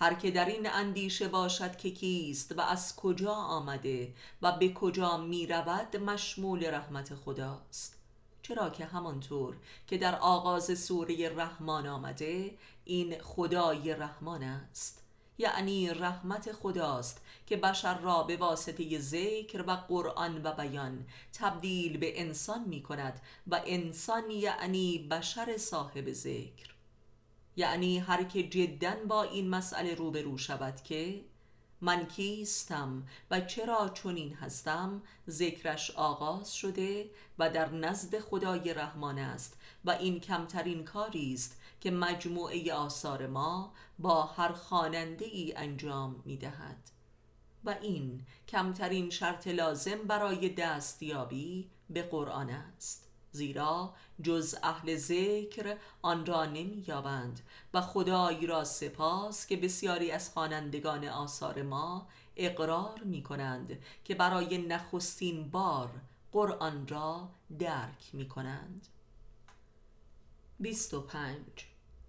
هر 0.00 0.14
که 0.14 0.30
در 0.30 0.44
این 0.44 0.70
اندیشه 0.70 1.28
باشد 1.28 1.76
که 1.76 1.90
کیست 1.90 2.58
و 2.58 2.60
از 2.60 2.96
کجا 2.96 3.32
آمده 3.32 4.14
و 4.42 4.52
به 4.52 4.72
کجا 4.72 5.16
می 5.16 5.46
رود 5.46 5.96
مشمول 5.96 6.74
رحمت 6.74 7.14
خداست. 7.14 7.98
چرا 8.42 8.70
که 8.70 8.84
همانطور 8.84 9.56
که 9.86 9.98
در 9.98 10.14
آغاز 10.18 10.78
سوره 10.78 11.28
رحمان 11.28 11.86
آمده 11.86 12.54
این 12.84 13.22
خدای 13.22 13.94
رحمان 13.94 14.42
است. 14.42 15.02
یعنی 15.38 15.90
رحمت 15.90 16.52
خداست 16.52 17.22
که 17.46 17.56
بشر 17.56 17.98
را 17.98 18.22
به 18.22 18.36
واسطه 18.36 18.98
ذکر 18.98 19.64
و 19.66 19.70
قرآن 19.70 20.42
و 20.44 20.52
بیان 20.52 21.06
تبدیل 21.32 21.96
به 21.96 22.20
انسان 22.20 22.64
می 22.64 22.82
کند 22.82 23.20
و 23.46 23.60
انسان 23.66 24.30
یعنی 24.30 25.08
بشر 25.10 25.56
صاحب 25.56 26.12
ذکر. 26.12 26.77
یعنی 27.58 27.98
هر 27.98 28.24
که 28.24 28.42
جدا 28.42 28.94
با 29.08 29.22
این 29.22 29.48
مسئله 29.48 29.94
روبرو 29.94 30.38
شود 30.38 30.82
که 30.82 31.24
من 31.80 32.06
کیستم 32.06 33.06
و 33.30 33.40
چرا 33.40 33.88
چنین 33.88 34.34
هستم 34.34 35.02
ذکرش 35.30 35.90
آغاز 35.90 36.54
شده 36.54 37.10
و 37.38 37.50
در 37.50 37.68
نزد 37.70 38.18
خدای 38.18 38.74
رحمان 38.74 39.18
است 39.18 39.58
و 39.84 39.90
این 39.90 40.20
کمترین 40.20 40.84
کاری 40.84 41.34
است 41.34 41.60
که 41.80 41.90
مجموعه 41.90 42.74
آثار 42.74 43.26
ما 43.26 43.72
با 43.98 44.22
هر 44.22 44.52
خواننده 44.52 45.24
ای 45.24 45.52
انجام 45.56 46.22
می 46.24 46.36
دهد 46.36 46.90
و 47.64 47.74
این 47.82 48.26
کمترین 48.48 49.10
شرط 49.10 49.48
لازم 49.48 50.02
برای 50.06 50.48
دستیابی 50.48 51.70
به 51.90 52.02
قرآن 52.02 52.50
است 52.50 53.08
زیرا 53.32 53.94
جز 54.22 54.54
اهل 54.62 54.96
ذکر 54.96 55.76
آن 56.02 56.26
را 56.26 56.44
نمییابند. 56.44 57.40
و 57.74 57.80
خدای 57.80 58.46
را 58.46 58.64
سپاس 58.64 59.46
که 59.46 59.56
بسیاری 59.56 60.10
از 60.10 60.30
خوانندگان 60.30 61.04
آثار 61.04 61.62
ما 61.62 62.08
اقرار 62.36 63.02
می 63.04 63.22
کنند 63.22 63.78
که 64.04 64.14
برای 64.14 64.58
نخستین 64.58 65.50
بار 65.50 65.90
قرآن 66.32 66.88
را 66.88 67.28
درک 67.58 68.10
می 68.12 68.28
کنند 68.28 68.86
25 70.60 71.36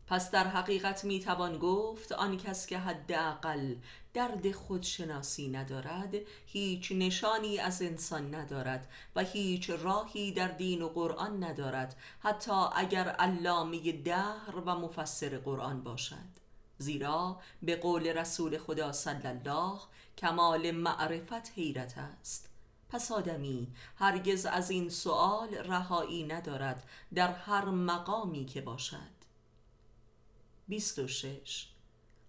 پس 0.07 0.31
در 0.31 0.47
حقیقت 0.47 1.03
می 1.03 1.19
توان 1.19 1.57
گفت 1.57 2.11
آن 2.11 2.37
کس 2.37 2.65
که 2.65 2.79
حداقل 2.79 3.75
درد 4.13 4.51
خودشناسی 4.51 5.47
ندارد 5.47 6.15
هیچ 6.45 6.91
نشانی 6.91 7.59
از 7.59 7.81
انسان 7.81 8.35
ندارد 8.35 8.87
و 9.15 9.23
هیچ 9.23 9.69
راهی 9.69 10.31
در 10.31 10.47
دین 10.47 10.81
و 10.81 10.89
قرآن 10.89 11.43
ندارد 11.43 11.95
حتی 12.19 12.65
اگر 12.75 13.09
علامه 13.09 13.91
دهر 13.91 14.55
و 14.65 14.75
مفسر 14.75 15.37
قرآن 15.37 15.83
باشد. 15.83 16.39
زیرا 16.77 17.39
به 17.61 17.75
قول 17.75 18.07
رسول 18.07 18.57
خدا 18.57 18.91
صلی 18.91 19.27
الله 19.27 19.79
کمال 20.17 20.71
معرفت 20.71 21.51
حیرت 21.55 21.97
است. 21.97 22.49
پس 22.89 23.11
آدمی 23.11 23.67
هرگز 23.95 24.45
از 24.45 24.69
این 24.69 24.89
سؤال 24.89 25.55
رهایی 25.55 26.23
ندارد 26.23 26.83
در 27.15 27.33
هر 27.33 27.65
مقامی 27.65 28.45
که 28.45 28.61
باشد. 28.61 29.19
26 30.67 31.67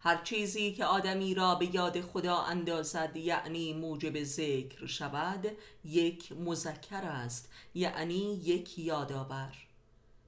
هر 0.02 0.22
چیزی 0.22 0.72
که 0.72 0.84
آدمی 0.84 1.34
را 1.34 1.54
به 1.54 1.74
یاد 1.74 2.00
خدا 2.00 2.36
اندازد 2.36 3.16
یعنی 3.16 3.72
موجب 3.72 4.22
ذکر 4.22 4.86
شود 4.86 5.46
یک 5.84 6.32
مذکر 6.32 7.04
است 7.04 7.50
یعنی 7.74 8.34
یک 8.34 8.78
یادآور. 8.78 9.52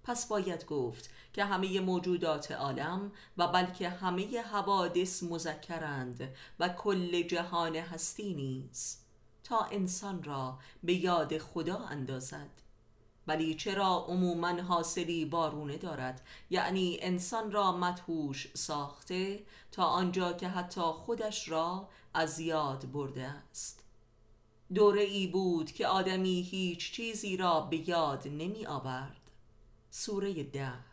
پس 0.05 0.27
باید 0.27 0.67
گفت 0.67 1.11
که 1.33 1.45
همه 1.45 1.81
موجودات 1.81 2.53
عالم 2.53 3.13
و 3.37 3.49
بلکه 3.49 3.89
همه 3.89 4.43
حوادث 4.43 5.23
مذکرند 5.23 6.35
و 6.61 6.69
کل 6.69 7.23
جهان 7.23 7.77
هستی 7.77 8.35
نیز. 8.35 8.99
تا 9.45 9.61
انسان 9.65 10.23
را 10.23 10.59
به 10.83 10.95
یاد 10.95 11.39
خدا 11.39 11.79
اندازد. 11.79 12.62
ولی 13.27 13.55
چرا 13.55 14.05
عموما 14.09 14.63
حاصلی 14.63 15.25
بارونه 15.25 15.77
دارد؟ 15.77 16.21
یعنی 16.51 16.99
انسان 17.01 17.53
را 17.53 17.73
مدهوش 17.73 18.49
ساخته 18.55 19.43
تا 19.73 19.85
آنجا 19.85 20.33
که 20.33 20.49
حتی 20.49 20.81
خودش 20.81 21.49
را 21.49 21.89
از 22.15 22.41
یاد 22.41 22.93
برده 22.93 23.23
است. 23.23 23.85
دوره 24.75 25.03
ای 25.03 25.27
بود 25.27 25.73
که 25.73 25.87
آدمی 25.87 26.43
هیچ 26.43 26.93
چیزی 26.93 27.37
را 27.37 27.61
به 27.61 27.89
یاد 27.89 28.29
نمی 28.29 28.67
آورد 28.67 29.31
سوره 29.91 30.43
دهر. 30.43 30.93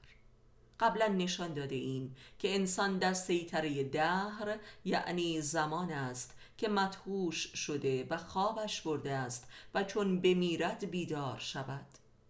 قبلا 0.79 1.07
نشان 1.07 1.53
داده 1.53 1.75
ایم 1.75 2.15
که 2.39 2.55
انسان 2.55 2.97
در 2.97 3.13
سیطره 3.13 3.83
دهر 3.83 4.59
یعنی 4.85 5.41
زمان 5.41 5.91
است 5.91 6.35
که 6.57 6.67
مدهوش 6.67 7.53
شده 7.53 8.07
و 8.09 8.17
خوابش 8.17 8.81
برده 8.81 9.11
است 9.11 9.47
و 9.73 9.83
چون 9.83 10.21
بمیرد 10.21 10.91
بیدار 10.91 11.37
شود. 11.39 11.85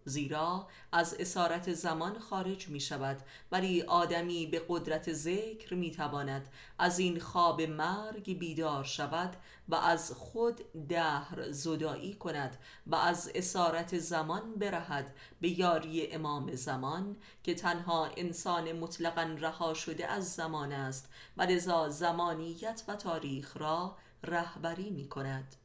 زیرا 0.06 0.68
از 0.92 1.16
اسارت 1.20 1.74
زمان 1.74 2.20
خارج 2.20 2.70
می 2.70 2.80
شود 2.80 3.18
ولی 3.52 3.82
آدمی 3.82 4.48
به 4.48 4.62
قدرت 4.70 5.14
ذکر 5.14 5.74
می 5.76 5.92
تواند 5.92 6.50
از 6.80 7.00
این 7.00 7.20
خواب 7.20 7.62
مرگ 7.62 8.40
بیدار 8.40 8.84
شود 8.84 9.36
و 9.70 9.76
از 9.76 10.12
خود 10.12 10.88
دهر 10.90 11.52
زدایی 11.52 12.14
کند 12.14 12.58
و 12.88 12.96
از 12.96 13.32
اسارت 13.36 13.98
زمان 13.98 14.56
برهد 14.56 15.16
به 15.42 15.60
یاری 15.60 16.08
امام 16.08 16.56
زمان 16.56 17.18
که 17.44 17.54
تنها 17.54 18.10
انسان 18.18 18.72
مطلقا 18.72 19.36
رها 19.40 19.74
شده 19.74 20.08
از 20.08 20.34
زمان 20.34 20.72
است 20.72 21.10
و 21.38 21.42
لذا 21.42 21.90
زمانیت 21.90 22.84
و 22.88 22.96
تاریخ 22.96 23.58
را 23.58 23.98
رهبری 24.24 24.90
می 24.90 25.10
کند 25.10 25.56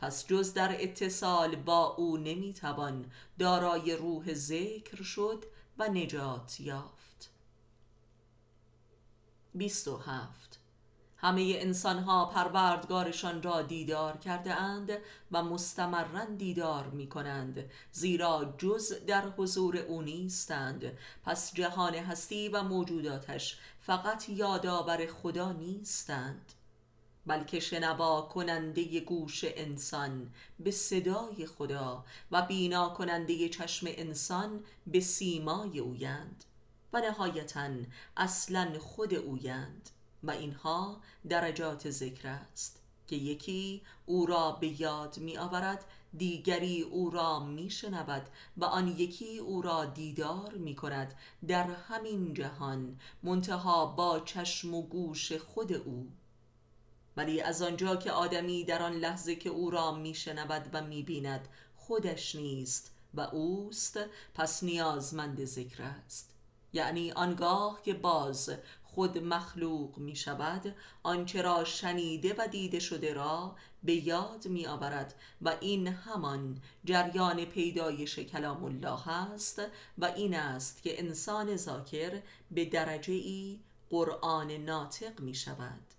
پس 0.00 0.26
جز 0.26 0.54
در 0.54 0.82
اتصال 0.82 1.56
با 1.56 1.86
او 1.86 2.16
نمی‌توان 2.16 3.10
دارای 3.38 3.96
روح 3.96 4.34
ذکر 4.34 5.02
شد 5.02 5.44
و 5.78 5.88
نجات 5.88 6.60
یافت. 6.60 7.30
27 9.54 10.60
همه 11.16 11.54
انسانها 11.56 12.26
پروردگارشان 12.26 13.42
را 13.42 13.62
دیدار 13.62 14.16
کرده 14.16 14.54
اند 14.54 14.90
و 15.32 15.42
مستمرا 15.42 16.24
دیدار 16.24 16.86
می 16.86 17.08
کنند 17.08 17.70
زیرا 17.92 18.54
جز 18.58 18.92
در 19.06 19.28
حضور 19.28 19.76
او 19.76 20.02
نیستند. 20.02 20.98
پس 21.24 21.54
جهان 21.54 21.94
هستی 21.94 22.48
و 22.48 22.62
موجوداتش 22.62 23.58
فقط 23.80 24.28
یادآور 24.28 25.06
خدا 25.06 25.52
نیستند. 25.52 26.52
بلکه 27.26 27.60
شنوا 27.60 28.22
کننده 28.22 29.00
گوش 29.00 29.44
انسان 29.44 30.30
به 30.60 30.70
صدای 30.70 31.46
خدا 31.46 32.04
و 32.30 32.42
بینا 32.42 32.88
کننده 32.88 33.48
چشم 33.48 33.86
انسان 33.90 34.64
به 34.86 35.00
سیمای 35.00 35.78
اویند 35.78 36.44
و 36.92 37.00
نهایتا 37.00 37.68
اصلا 38.16 38.78
خود 38.78 39.14
اویند 39.14 39.90
و 40.22 40.30
اینها 40.30 41.00
درجات 41.28 41.90
ذکر 41.90 42.28
است 42.28 42.80
که 43.06 43.16
یکی 43.16 43.82
او 44.06 44.26
را 44.26 44.52
به 44.52 44.80
یاد 44.80 45.18
می 45.18 45.38
آورد 45.38 45.84
دیگری 46.16 46.82
او 46.82 47.10
را 47.10 47.40
می 47.40 47.70
شنود 47.70 48.22
و 48.56 48.64
آن 48.64 48.88
یکی 48.88 49.38
او 49.38 49.62
را 49.62 49.84
دیدار 49.84 50.54
می 50.54 50.76
کند 50.76 51.14
در 51.48 51.70
همین 51.70 52.34
جهان 52.34 53.00
منتها 53.22 53.86
با 53.86 54.20
چشم 54.20 54.74
و 54.74 54.82
گوش 54.82 55.32
خود 55.32 55.72
او. 55.72 56.08
ولی 57.20 57.40
از 57.40 57.62
آنجا 57.62 57.96
که 57.96 58.12
آدمی 58.12 58.64
در 58.64 58.82
آن 58.82 58.92
لحظه 58.92 59.36
که 59.36 59.48
او 59.48 59.70
را 59.70 59.92
میشنود 59.92 60.70
و 60.72 60.82
می‌بیند 60.82 61.48
خودش 61.76 62.34
نیست 62.34 62.94
و 63.14 63.20
اوست 63.20 63.98
پس 64.34 64.62
نیازمند 64.62 65.44
ذکر 65.44 65.82
است. 65.82 66.30
یعنی 66.72 67.12
آنگاه 67.12 67.82
که 67.82 67.94
باز 67.94 68.50
خود 68.84 69.18
مخلوق 69.18 69.98
می 69.98 70.16
شود 70.16 70.74
آنچه 71.02 71.42
را 71.42 71.64
شنیده 71.64 72.34
و 72.38 72.46
دیده 72.46 72.78
شده 72.78 73.14
را 73.14 73.56
به 73.82 73.94
یاد 73.94 74.48
می 74.48 74.66
آورد 74.66 75.14
و 75.42 75.56
این 75.60 75.86
همان 75.86 76.60
جریان 76.84 77.44
پیدایش 77.44 78.18
کلام 78.18 78.64
الله 78.64 79.08
است 79.08 79.62
و 79.98 80.04
این 80.04 80.34
است 80.34 80.82
که 80.82 81.00
انسان 81.00 81.56
ذاکر 81.56 82.22
به 82.50 82.64
درجه 82.64 83.12
ای 83.12 83.60
قرآن 83.90 84.50
ناطق 84.50 85.20
می 85.20 85.34
شود 85.34 85.89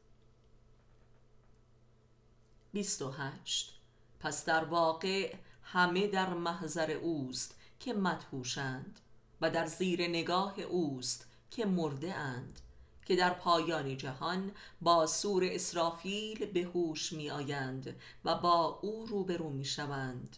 28 2.73 3.79
پس 4.19 4.45
در 4.45 4.63
واقع 4.63 5.35
همه 5.63 6.07
در 6.07 6.33
محضر 6.33 6.91
اوست 6.91 7.55
که 7.79 7.93
مدهوشند 7.93 8.99
و 9.41 9.49
در 9.49 9.65
زیر 9.65 10.07
نگاه 10.07 10.59
اوست 10.59 11.27
که 11.51 11.65
مرده 11.65 12.13
اند 12.13 12.59
که 13.05 13.15
در 13.15 13.29
پایان 13.29 13.97
جهان 13.97 14.51
با 14.81 15.07
سور 15.07 15.43
اسرافیل 15.45 16.45
به 16.45 16.61
هوش 16.61 17.13
می 17.13 17.29
آیند 17.29 17.95
و 18.25 18.35
با 18.35 18.79
او 18.81 19.05
روبرو 19.05 19.49
می 19.49 19.65
شوند 19.65 20.37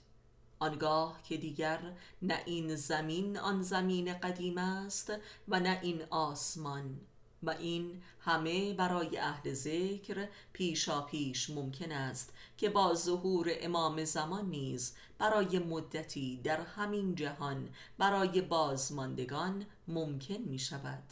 آنگاه 0.60 1.20
که 1.24 1.38
دیگر 1.38 1.94
نه 2.22 2.44
این 2.46 2.76
زمین 2.76 3.38
آن 3.38 3.62
زمین 3.62 4.14
قدیم 4.14 4.58
است 4.58 5.14
و 5.48 5.60
نه 5.60 5.80
این 5.82 6.02
آسمان. 6.10 7.00
و 7.44 7.50
این 7.50 8.02
همه 8.20 8.74
برای 8.74 9.18
اهل 9.18 9.54
ذکر 9.54 10.28
پیشا 10.54 11.02
پیش 11.02 11.50
ممکن 11.50 11.92
است 11.92 12.34
که 12.58 12.70
با 12.70 12.94
ظهور 12.94 13.52
امام 13.62 14.04
زمان 14.04 14.50
نیز 14.50 14.96
برای 15.18 15.60
مدتی 15.60 16.42
در 16.44 16.62
همین 16.62 17.16
جهان 17.16 17.70
برای 17.98 18.42
بازماندگان 18.42 19.66
ممکن 19.88 20.38
می 20.38 20.60
شود 20.60 21.04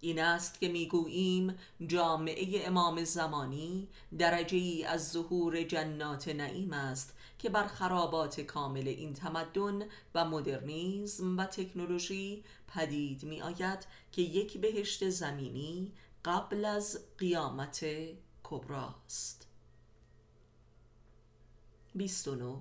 این 0.00 0.18
است 0.18 0.60
که 0.60 0.68
می‌گوییم 0.68 1.54
جامعه 1.86 2.66
امام 2.66 3.04
زمانی 3.04 3.88
درجه 4.18 4.56
ای 4.58 4.84
از 4.84 5.10
ظهور 5.10 5.62
جنات 5.62 6.28
نعیم 6.28 6.72
است 6.72 7.14
که 7.38 7.48
بر 7.48 7.66
خرابات 7.66 8.40
کامل 8.40 8.88
این 8.88 9.14
تمدن 9.14 9.82
و 10.14 10.24
مدرنیزم 10.24 11.38
و 11.38 11.44
تکنولوژی 11.44 12.44
پدید 12.74 13.24
می 13.24 13.42
آید 13.42 13.86
که 14.12 14.22
یک 14.22 14.58
بهشت 14.58 15.08
زمینی 15.08 15.92
قبل 16.24 16.64
از 16.64 16.98
قیامت 17.18 17.86
کبراست 18.42 19.48
29 21.94 22.60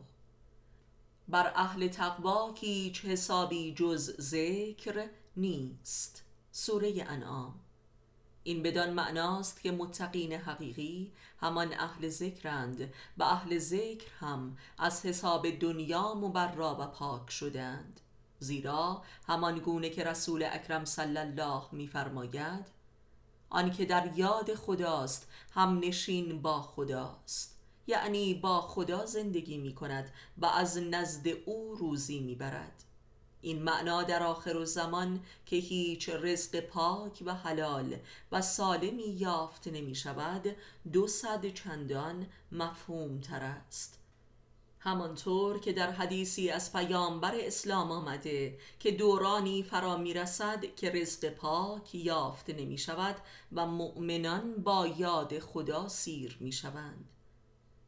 بر 1.30 1.52
اهل 1.56 1.88
تقوا 1.88 2.54
هیچ 2.54 3.06
حسابی 3.06 3.74
جز 3.74 4.22
ذکر 4.22 5.10
نیست. 5.38 6.24
سوره 6.52 7.06
انعام. 7.08 7.60
این 8.48 8.64
بدان 8.64 8.94
معناست 8.94 9.62
که 9.62 9.72
متقین 9.72 10.34
حقیقی 10.34 11.12
همان 11.40 11.74
اهل 11.74 12.10
ذکرند 12.10 12.94
و 13.18 13.24
اهل 13.24 13.58
ذکر 13.60 14.12
هم 14.20 14.58
از 14.78 15.06
حساب 15.06 15.50
دنیا 15.50 16.14
مبرا 16.14 16.78
و 16.80 16.88
پاک 16.88 17.30
شدند. 17.30 18.00
زیرا 18.40 19.04
همان 19.28 19.60
گونه 19.60 19.90
که 19.90 20.04
رسول 20.04 20.44
اکرم 20.52 20.86
صلی 20.86 21.18
الله 21.18 21.64
میفرماید 21.72 22.66
آنکه 23.50 23.86
در 23.86 24.12
یاد 24.16 24.56
خداست 24.56 25.28
هم 25.52 25.80
نشین 25.80 26.42
با 26.42 26.62
خداست. 26.62 27.60
یعنی 27.88 28.34
با 28.34 28.62
خدا 28.62 29.06
زندگی 29.06 29.58
می 29.58 29.76
کند 29.76 30.12
و 30.38 30.46
از 30.46 30.78
نزد 30.78 31.28
او 31.46 31.76
روزی 31.76 32.20
می 32.20 32.36
برد 32.36 32.84
این 33.42 33.64
معنا 33.64 34.04
در 34.04 34.24
آخر 34.24 34.66
زمان 34.66 35.24
که 35.46 35.56
هیچ 35.56 36.10
رزق 36.10 36.60
پاک 36.60 37.24
و 37.26 37.34
حلال 37.34 37.96
و 38.32 38.42
سالمی 38.42 39.08
یافت 39.08 39.68
نمی 39.68 39.96
شود 39.96 40.56
دو 40.94 41.08
صد 41.08 41.46
چندان 41.46 42.28
مفهوم 42.52 43.20
تر 43.20 43.44
است. 43.44 44.00
همانطور 44.80 45.60
که 45.60 45.74
در 45.74 45.92
حدیثی 45.92 46.50
از 46.50 46.74
پیامبر 46.74 47.36
اسلام 47.36 47.92
آمده 47.92 48.58
که 48.80 48.92
دورانی 48.92 49.64
فرا 49.64 49.98
می 49.98 50.14
رسد 50.14 50.76
که 50.76 50.92
رزق 50.92 51.30
پاک 51.30 51.96
یافت 51.96 52.50
نمی 52.50 52.78
شود 52.78 53.16
و 53.52 53.66
مؤمنان 53.66 54.56
با 54.56 54.88
یاد 54.88 55.40
خدا 55.40 55.88
سیر 55.88 56.38
می 56.40 56.52
شوند 56.52 57.10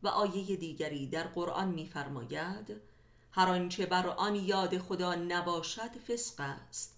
و 0.03 0.07
آیه 0.07 0.55
دیگری 0.55 1.07
در 1.07 1.23
قرآن 1.23 1.67
می 1.67 1.85
فرماید 1.85 2.88
هر 3.31 3.49
آنچه 3.49 3.85
بر 3.85 4.07
آن 4.07 4.35
یاد 4.35 4.77
خدا 4.77 5.15
نباشد 5.15 5.97
فسق 6.07 6.39
است. 6.39 6.95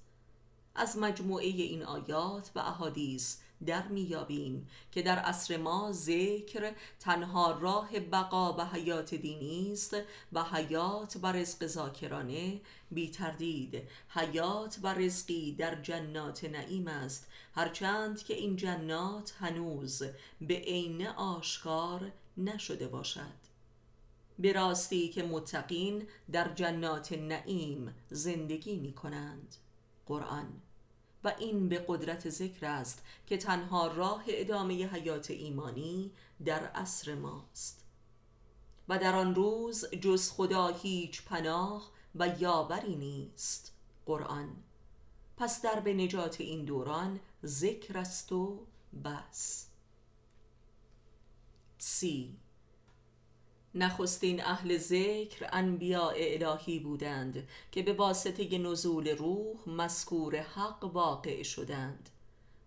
از 0.75 0.97
مجموعه 0.97 1.45
این 1.45 1.83
آیات 1.83 2.51
و 2.55 2.59
احادیث 2.59 3.37
در 3.65 3.87
میابیم 3.87 4.67
که 4.91 5.01
در 5.01 5.19
عصر 5.19 5.57
ما 5.57 5.91
ذکر 5.91 6.73
تنها 6.99 7.51
راه 7.51 7.99
بقا 7.99 8.53
و 8.53 8.65
حیات 8.65 9.15
دینی 9.15 9.71
است 9.71 9.95
و 10.33 10.43
حیات 10.43 11.17
و 11.21 11.31
رزق 11.31 11.67
ذاکرانه 11.67 12.61
بی 12.91 13.09
تردید. 13.09 13.81
حیات 14.09 14.77
و 14.83 14.93
رزقی 14.93 15.51
در 15.51 15.81
جنات 15.81 16.43
نعیم 16.43 16.87
است. 16.87 17.27
هرچند 17.55 18.23
که 18.23 18.33
این 18.33 18.55
جنات 18.55 19.33
هنوز 19.39 20.03
به 20.41 20.55
عین 20.55 21.07
آشکار 21.07 22.11
نشده 22.37 22.87
باشد. 22.87 23.40
به 24.39 24.53
راستی 24.53 25.09
که 25.09 25.23
متقین 25.23 26.07
در 26.31 26.53
جنات 26.53 27.11
نعیم 27.13 27.95
زندگی 28.09 28.75
می 28.75 28.93
کنند 28.93 29.55
قرآن 30.05 30.61
و 31.23 31.33
این 31.39 31.69
به 31.69 31.85
قدرت 31.87 32.29
ذکر 32.29 32.65
است 32.65 33.03
که 33.27 33.37
تنها 33.37 33.87
راه 33.87 34.23
ادامه 34.27 34.87
حیات 34.87 35.31
ایمانی 35.31 36.11
در 36.45 36.65
عصر 36.65 37.15
ماست. 37.15 37.85
و 38.89 38.97
در 38.97 39.15
آن 39.15 39.35
روز 39.35 39.85
جز 39.85 40.31
خدا 40.31 40.67
هیچ 40.67 41.25
پناه 41.25 41.91
و 42.15 42.27
یاوری 42.39 42.95
نیست. 42.95 43.73
قرآن 44.05 44.55
پس 45.37 45.61
در 45.61 45.79
به 45.79 45.93
نجات 45.93 46.41
این 46.41 46.65
دوران 46.65 47.19
ذکر 47.45 47.97
است 47.97 48.31
و 48.31 48.65
بس. 49.03 49.67
سی 51.77 52.37
نخستین 53.75 54.43
اهل 54.43 54.77
ذکر 54.77 55.49
انبیاء 55.51 56.13
الهی 56.17 56.79
بودند 56.79 57.47
که 57.71 57.83
به 57.83 57.93
واسطه 57.93 58.57
نزول 58.57 59.07
روح 59.07 59.55
مذکور 59.67 60.35
حق 60.35 60.83
واقع 60.83 61.43
شدند 61.43 62.09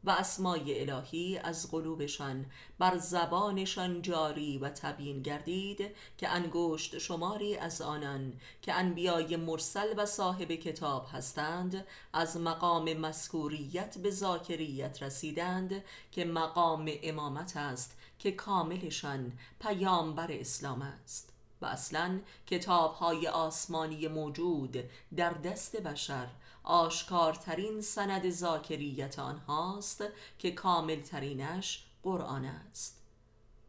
و 0.04 0.10
اسمای 0.10 0.90
الهی 0.90 1.38
از 1.38 1.70
قلوبشان 1.70 2.46
بر 2.78 2.98
زبانشان 2.98 4.02
جاری 4.02 4.58
و 4.58 4.68
تبیین 4.68 5.22
گردید 5.22 5.94
که 6.18 6.28
انگشت 6.28 6.98
شماری 6.98 7.56
از 7.56 7.82
آنان 7.82 8.32
که 8.62 8.72
انبیای 8.72 9.36
مرسل 9.36 9.94
و 9.96 10.06
صاحب 10.06 10.52
کتاب 10.52 11.06
هستند 11.12 11.86
از 12.12 12.36
مقام 12.36 12.94
مسکوریت 12.94 13.98
به 13.98 14.10
ذاکریت 14.10 15.02
رسیدند 15.02 15.84
که 16.12 16.24
مقام 16.24 16.90
امامت 17.02 17.56
است 17.56 17.96
که 18.24 18.32
کاملشان 18.32 19.32
پیامبر 19.60 20.32
اسلام 20.32 20.82
است 20.82 21.32
و 21.60 21.66
اصلا 21.66 22.20
کتاب 22.46 22.94
های 22.94 23.28
آسمانی 23.28 24.08
موجود 24.08 24.76
در 25.16 25.30
دست 25.30 25.76
بشر 25.76 26.26
آشکارترین 26.62 27.80
سند 27.80 28.30
ذاکریت 28.30 29.18
آنهاست 29.18 30.04
که 30.38 30.50
کاملترینش 30.50 31.84
قرآن 32.02 32.44
است. 32.44 33.02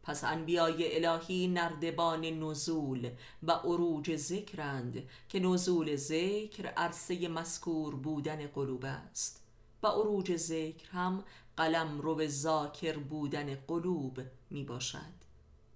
پس 0.03 0.23
انبیای 0.23 1.05
الهی 1.05 1.47
نردبان 1.47 2.25
نزول 2.25 3.09
و 3.43 3.51
عروج 3.51 4.15
ذکرند 4.15 5.03
که 5.29 5.39
نزول 5.39 5.95
ذکر 5.95 6.67
عرصه 6.67 7.27
مسکور 7.27 7.95
بودن 7.95 8.47
قلوب 8.47 8.85
است 8.85 9.45
و 9.83 9.87
عروج 9.87 10.35
ذکر 10.35 10.89
هم 10.89 11.23
قلم 11.57 12.01
رو 12.01 12.27
ذاکر 12.27 12.97
بودن 12.97 13.55
قلوب 13.55 14.21
می 14.49 14.63
باشد 14.63 15.25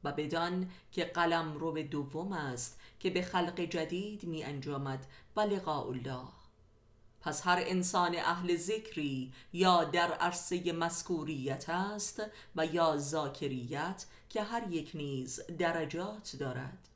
و 0.04 0.12
بدان 0.12 0.70
که 0.92 1.06
قلم 1.06 1.58
رو 1.58 1.84
دوم 1.84 2.34
است 2.34 2.80
که 3.00 3.10
به 3.10 3.22
خلق 3.22 3.60
جدید 3.60 4.24
می 4.24 4.44
انجامد 4.44 5.06
و 5.36 5.42
لقاء 5.42 5.88
الله. 5.88 6.28
پس 7.22 7.48
هر 7.48 7.63
انسان 7.65 8.15
اهل 8.15 8.56
ذکری 8.56 9.34
یا 9.54 9.84
در 9.84 10.12
عرصه 10.12 10.72
مسکوریت 10.72 11.70
است 11.70 12.24
و 12.56 12.65
یا 12.65 12.98
ذاکریت 12.98 14.06
که 14.30 14.44
هر 14.44 14.72
یک 14.72 14.92
نیز 14.94 15.42
درجات 15.58 16.36
دارد. 16.39 16.88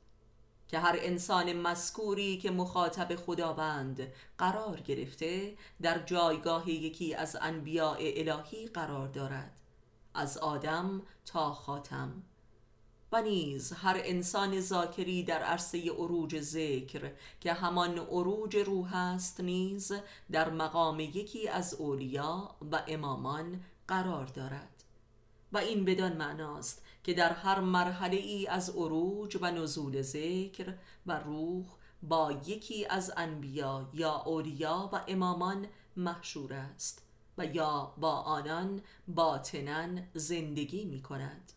که 0.74 0.80
هر 0.80 0.96
انسان 0.98 1.52
مسکوری 1.52 2.38
که 2.38 2.50
مخاطب 2.50 3.16
خداوند 3.16 4.12
قرار 4.38 4.80
گرفته 4.80 5.56
در 5.82 5.98
جایگاه 5.98 6.70
یکی 6.70 7.14
از 7.14 7.36
انبیاء 7.40 7.96
الهی 8.00 8.66
قرار 8.66 9.08
دارد. 9.08 9.52
از 10.14 10.38
آدم 10.38 11.02
تا 11.26 11.52
خاتم. 11.52 12.22
و 13.12 13.22
نیز 13.22 13.72
هر 13.72 14.00
انسان 14.04 14.60
ذاکری 14.60 15.22
در 15.22 15.42
عرصه 15.42 15.90
عروج 15.90 16.40
ذکر 16.40 17.12
که 17.40 17.52
همان 17.52 17.98
عروج 17.98 18.56
روح 18.56 18.96
است 18.96 19.40
نیز 19.40 19.92
در 20.32 20.50
مقام 20.50 21.00
یکی 21.00 21.48
از 21.48 21.74
اولیا 21.74 22.54
و 22.72 22.82
امامان 22.88 23.60
قرار 23.88 24.26
دارد. 24.26 24.84
و 25.52 25.58
این 25.58 25.84
بدان 25.84 26.16
معناست 26.16 26.82
که 27.04 27.14
در 27.14 27.32
هر 27.32 27.60
مرحله 27.60 28.16
ای 28.16 28.46
از 28.46 28.70
عروج 28.70 29.38
و 29.40 29.50
نزول 29.50 30.02
ذکر 30.02 30.74
و 31.06 31.18
روح 31.18 31.64
با 32.02 32.32
یکی 32.46 32.86
از 32.86 33.12
انبیا 33.16 33.90
یا 33.94 34.14
اولیا 34.14 34.90
و 34.92 35.00
امامان 35.08 35.66
محشور 35.96 36.52
است 36.52 37.02
و 37.38 37.46
یا 37.46 37.94
با 37.98 38.12
آنان 38.12 38.82
باطنا 39.08 39.88
زندگی 40.14 40.84
می 40.84 41.02
کند 41.02 41.52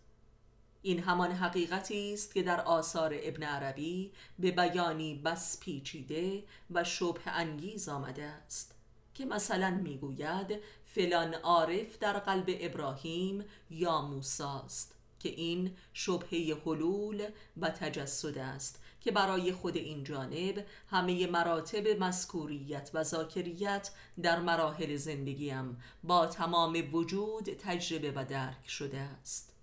این 0.81 0.99
همان 0.99 1.31
حقیقتی 1.31 2.13
است 2.13 2.33
که 2.33 2.43
در 2.43 2.61
آثار 2.61 3.15
ابن 3.21 3.43
عربی 3.43 4.11
به 4.39 4.51
بیانی 4.51 5.15
بس 5.15 5.59
پیچیده 5.59 6.43
و 6.71 6.83
شبه 6.83 7.21
انگیز 7.25 7.89
آمده 7.89 8.23
است 8.23 8.75
که 9.13 9.25
مثلا 9.25 9.69
می‌گوید 9.83 10.59
فلان 10.85 11.33
عارف 11.33 11.99
در 11.99 12.19
قلب 12.19 12.45
ابراهیم 12.47 13.45
یا 13.69 14.01
موساست 14.01 14.96
که 15.19 15.29
این 15.29 15.75
شبهه 15.93 16.61
حلول 16.65 17.27
و 17.57 17.69
تجسد 17.69 18.37
است 18.37 18.81
که 19.01 19.11
برای 19.11 19.51
خود 19.51 19.77
این 19.77 20.03
جانب 20.03 20.65
همه 20.89 21.27
مراتب 21.27 21.87
مذکوریت 22.03 22.91
و 22.93 23.03
ذاکریت 23.03 23.91
در 24.21 24.39
مراحل 24.39 24.95
زندگیم 24.95 25.81
با 26.03 26.25
تمام 26.25 26.83
وجود 26.91 27.49
تجربه 27.49 28.11
و 28.11 28.25
درک 28.25 28.69
شده 28.69 28.97
است. 28.97 29.53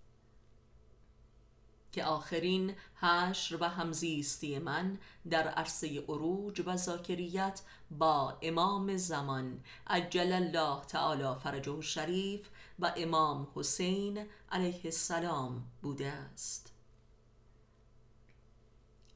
که 1.95 2.05
آخرین 2.05 2.75
حشر 2.95 3.57
و 3.61 3.69
همزیستی 3.69 4.59
من 4.59 4.99
در 5.31 5.49
عرصه 5.49 6.01
عروج 6.09 6.63
و 6.67 6.77
ذاکریت 6.77 7.61
با 7.91 8.39
امام 8.43 8.97
زمان 8.97 9.61
عجل 9.87 10.33
الله 10.33 10.85
تعالی 10.85 11.41
فرجه 11.43 11.81
شریف 11.81 12.49
و 12.79 12.93
امام 12.97 13.49
حسین 13.55 14.27
علیه 14.53 14.81
السلام 14.85 15.65
بوده 15.83 16.07
است. 16.07 16.73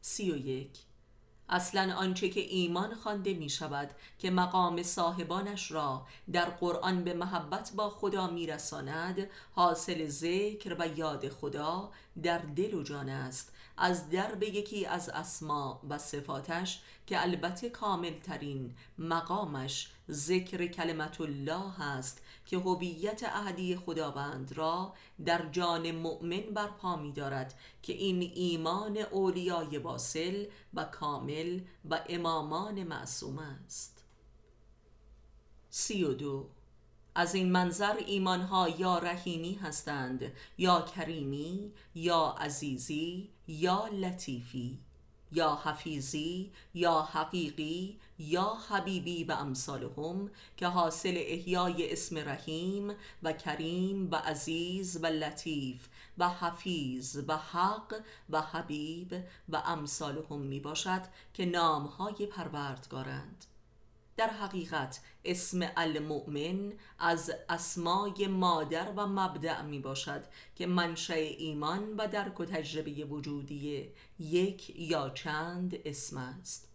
سی 0.00 0.32
و 0.32 0.36
یک. 0.36 0.78
اصلا 1.48 1.94
آنچه 1.96 2.28
که 2.28 2.40
ایمان 2.40 2.94
خوانده 2.94 3.34
می 3.34 3.48
شود 3.48 3.90
که 4.18 4.30
مقام 4.30 4.82
صاحبانش 4.82 5.72
را 5.72 6.06
در 6.32 6.44
قرآن 6.44 7.04
به 7.04 7.14
محبت 7.14 7.72
با 7.76 7.90
خدا 7.90 8.26
می 8.26 8.46
رساند 8.46 9.30
حاصل 9.52 10.06
ذکر 10.06 10.76
و 10.78 10.98
یاد 10.98 11.28
خدا 11.28 11.90
در 12.22 12.38
دل 12.38 12.74
و 12.74 12.82
جان 12.82 13.09
است. 13.09 13.52
از 13.76 14.11
درب 14.11 14.42
یکی 14.42 14.86
از 14.86 15.09
اسما 15.09 15.80
و 15.88 15.98
صفاتش 15.98 16.80
که 17.06 17.22
البته 17.22 17.70
کامل 17.70 18.14
ترین 18.18 18.74
مقامش 18.98 19.90
ذکر 20.11 20.66
کلمت 20.66 21.20
الله 21.20 21.82
است. 21.82 22.22
که 22.49 22.59
هویت 22.59 23.22
اهدی 23.24 23.76
خداوند 23.76 24.53
را 24.53 24.94
در 25.24 25.49
جان 25.53 25.90
مؤمن 25.90 26.40
برپا 26.40 26.96
می 26.96 27.12
دارد 27.12 27.55
که 27.82 27.92
این 27.92 28.32
ایمان 28.34 28.96
اولیای 28.96 29.78
واصل 29.78 30.46
و 30.74 30.84
کامل 30.84 31.61
و 31.90 32.01
امامان 32.09 32.84
معصوم 32.84 33.38
است. 33.38 34.05
سی 35.70 36.05
و 36.05 36.12
دو. 36.12 36.49
از 37.14 37.34
این 37.34 37.53
منظر 37.53 37.96
ایمانها 38.07 38.68
یا 38.68 38.99
رحیمی 38.99 39.55
هستند 39.55 40.32
یا 40.59 40.80
کریمی 40.80 41.72
یا 41.94 42.36
عزیزی 42.38 43.30
یا 43.49 43.86
لطیفی. 43.86 44.78
یا 45.32 45.58
حفیظی 45.64 46.52
یا 46.74 47.00
حقیقی 47.00 47.98
یا 48.18 48.56
حبیبی 48.68 49.24
و 49.24 49.32
امثالهم 49.32 50.30
که 50.56 50.66
حاصل 50.66 51.14
احیای 51.16 51.92
اسم 51.92 52.18
رحیم 52.18 52.94
و 53.22 53.32
کریم 53.32 54.10
و 54.10 54.16
عزیز 54.16 54.98
و 55.02 55.06
لطیف 55.06 55.88
و 56.18 56.28
حفیظ 56.28 57.18
و 57.28 57.36
حق 57.36 57.94
و 58.30 58.40
حبیب 58.40 59.24
و 59.48 59.56
امثالهم 59.56 60.40
می 60.40 60.60
باشد 60.60 61.02
که 61.34 61.44
نامهای 61.44 62.26
پروردگارند. 62.26 63.44
در 64.18 64.30
حقیقت 64.30 65.00
اسم 65.24 65.70
المؤمن 65.76 66.72
از 66.98 67.30
اسمای 67.48 68.26
مادر 68.26 68.92
و 68.96 69.06
مبدع 69.06 69.62
می 69.62 69.78
باشد 69.78 70.24
که 70.56 70.66
منشأ 70.66 71.14
ایمان 71.14 71.96
و 71.96 72.06
درک 72.06 72.40
و 72.40 72.44
تجربه 72.44 73.04
وجودی 73.04 73.88
یک 74.18 74.80
یا 74.80 75.10
چند 75.10 75.78
اسم 75.84 76.18
است. 76.18 76.68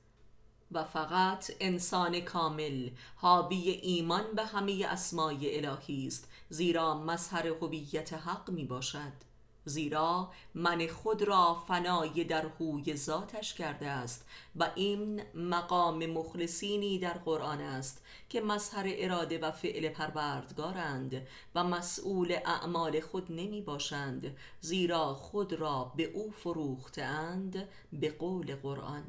و 0.72 0.84
فقط 0.84 1.52
انسان 1.60 2.20
کامل 2.20 2.90
حاوی 3.16 3.70
ایمان 3.70 4.34
به 4.36 4.46
همه 4.46 4.86
اسمای 4.90 5.66
الهی 5.66 6.08
است 6.08 6.28
زیرا 6.50 7.00
مظهر 7.00 7.48
هویت 7.48 8.14
حق 8.14 8.50
می 8.50 8.66
باشد. 8.66 9.33
زیرا 9.66 10.32
من 10.54 10.88
خود 10.88 11.22
را 11.22 11.64
فنای 11.68 12.24
در 12.24 12.46
هوی 12.60 12.96
ذاتش 12.96 13.54
کرده 13.54 13.88
است 13.88 14.26
و 14.56 14.72
این 14.76 15.24
مقام 15.36 16.06
مخلصینی 16.06 17.00
در 17.00 17.14
قرآن 17.14 17.62
است 17.62 18.04
که 18.30 18.42
مظهر 18.42 18.86
اراده 18.88 19.40
و 19.40 19.52
فعل 19.52 19.90
پروردگارند 19.90 21.28
و 21.56 21.64
مسئول 21.64 22.38
اعمال 22.46 23.00
خود 23.00 23.32
نمی 23.32 23.62
باشند 23.62 24.38
زیرا 24.62 25.14
خود 25.14 25.54
را 25.54 25.94
به 25.96 26.04
او 26.04 26.32
فروختند 26.32 27.68
به 27.94 28.12
قول 28.12 28.56
قرآن. 28.56 29.04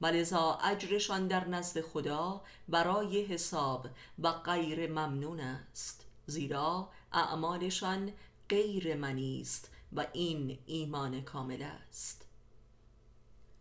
ولذا 0.00 0.58
اجرشان 0.64 1.26
در 1.26 1.48
نزد 1.48 1.80
خدا 1.80 2.40
برای 2.68 3.24
حساب 3.24 3.88
و 4.18 4.32
غیر 4.32 4.90
ممنون 4.90 5.40
است 5.40 6.06
زیرا 6.26 6.88
اعمالشان 7.12 8.12
غیر 8.52 8.94
منی 8.94 9.40
است 9.40 9.70
و 9.92 10.06
این 10.12 10.58
ایمان 10.66 11.20
کامل 11.20 11.62
است. 11.62 12.26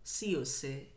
سی 0.03 0.35
و 0.35 0.45
سه. 0.45 0.87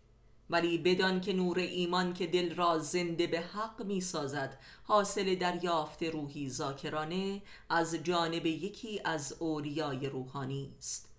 ولی 0.51 0.79
بدان 0.79 1.21
که 1.21 1.33
نور 1.33 1.59
ایمان 1.59 2.15
که 2.15 2.27
دل 2.27 2.55
را 2.55 2.79
زنده 2.79 3.27
به 3.27 3.41
حق 3.41 3.83
می 3.83 4.01
سازد 4.01 4.59
حاصل 4.83 5.35
دریافت 5.35 6.03
روحی 6.03 6.51
ذاکرانه 6.51 7.43
از 7.69 7.95
جانب 7.95 8.47
یکی 8.47 9.01
از 9.05 9.37
اولیای 9.39 10.07
روحانی 10.09 10.75
است. 10.79 11.14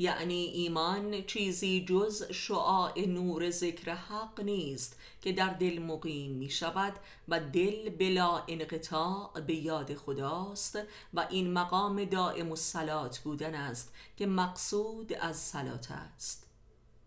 یعنی 0.00 0.44
ایمان 0.44 1.22
چیزی 1.22 1.84
جز 1.88 2.22
شعاع 2.32 3.00
نور 3.06 3.50
ذکر 3.50 3.94
حق 3.94 4.40
نیست 4.40 4.98
که 5.22 5.32
در 5.32 5.48
دل 5.48 5.78
مقیم 5.78 6.30
می 6.30 6.50
شود 6.50 6.92
و 7.28 7.40
دل 7.40 7.90
بلا 7.90 8.42
انقطاع 8.48 9.40
به 9.46 9.54
یاد 9.54 9.94
خداست 9.94 10.78
و 11.14 11.26
این 11.30 11.52
مقام 11.52 12.04
دائم 12.04 12.50
الصلات 12.50 13.18
بودن 13.18 13.54
است 13.54 13.94
که 14.16 14.26
مقصود 14.26 15.12
از 15.12 15.36
صلات 15.36 15.90
است. 15.90 16.46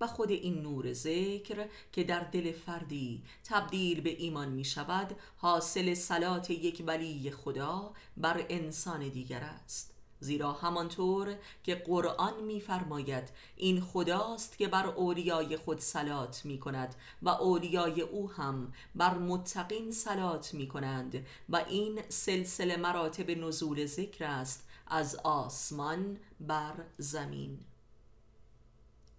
و 0.01 0.07
خود 0.07 0.31
این 0.31 0.61
نور 0.61 0.93
ذکر 0.93 1.67
که 1.91 2.03
در 2.03 2.19
دل 2.19 2.51
فردی 2.51 3.23
تبدیل 3.43 4.01
به 4.01 4.09
ایمان 4.09 4.49
می 4.49 4.65
شود 4.65 5.15
حاصل 5.37 5.93
صلات 5.93 6.49
یک 6.49 6.83
ولی 6.87 7.31
خدا 7.31 7.93
بر 8.17 8.45
انسان 8.49 9.09
دیگر 9.09 9.41
است. 9.41 9.92
زیرا 10.23 10.51
همانطور 10.51 11.35
که 11.63 11.75
قرآن 11.75 12.43
میفرماید 12.43 13.29
این 13.55 13.81
خداست 13.81 14.57
که 14.57 14.67
بر 14.67 14.87
اولیای 14.87 15.57
خود 15.57 15.79
سلات 15.79 16.45
می 16.45 16.59
کند 16.59 16.95
و 17.21 17.29
اولیای 17.29 18.01
او 18.01 18.31
هم 18.31 18.73
بر 18.95 19.17
متقین 19.17 19.91
سلات 19.91 20.53
می 20.53 20.67
کنند 20.67 21.25
و 21.49 21.55
این 21.55 22.01
سلسله 22.09 22.77
مراتب 22.77 23.31
نزول 23.31 23.85
ذکر 23.85 24.25
است 24.25 24.67
از 24.87 25.15
آسمان 25.15 26.17
بر 26.39 26.73
زمین. 26.97 27.59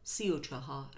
سی 0.05 0.31
و 0.31 0.39
چهار. 0.41 0.91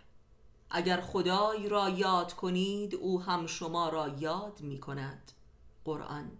اگر 0.70 1.00
خدای 1.00 1.68
را 1.68 1.88
یاد 1.88 2.32
کنید 2.32 2.94
او 2.94 3.22
هم 3.22 3.46
شما 3.46 3.88
را 3.88 4.09
یاد 4.09 4.61
می 4.61 4.80
کند 4.80 5.32
قرآن. 5.84 6.30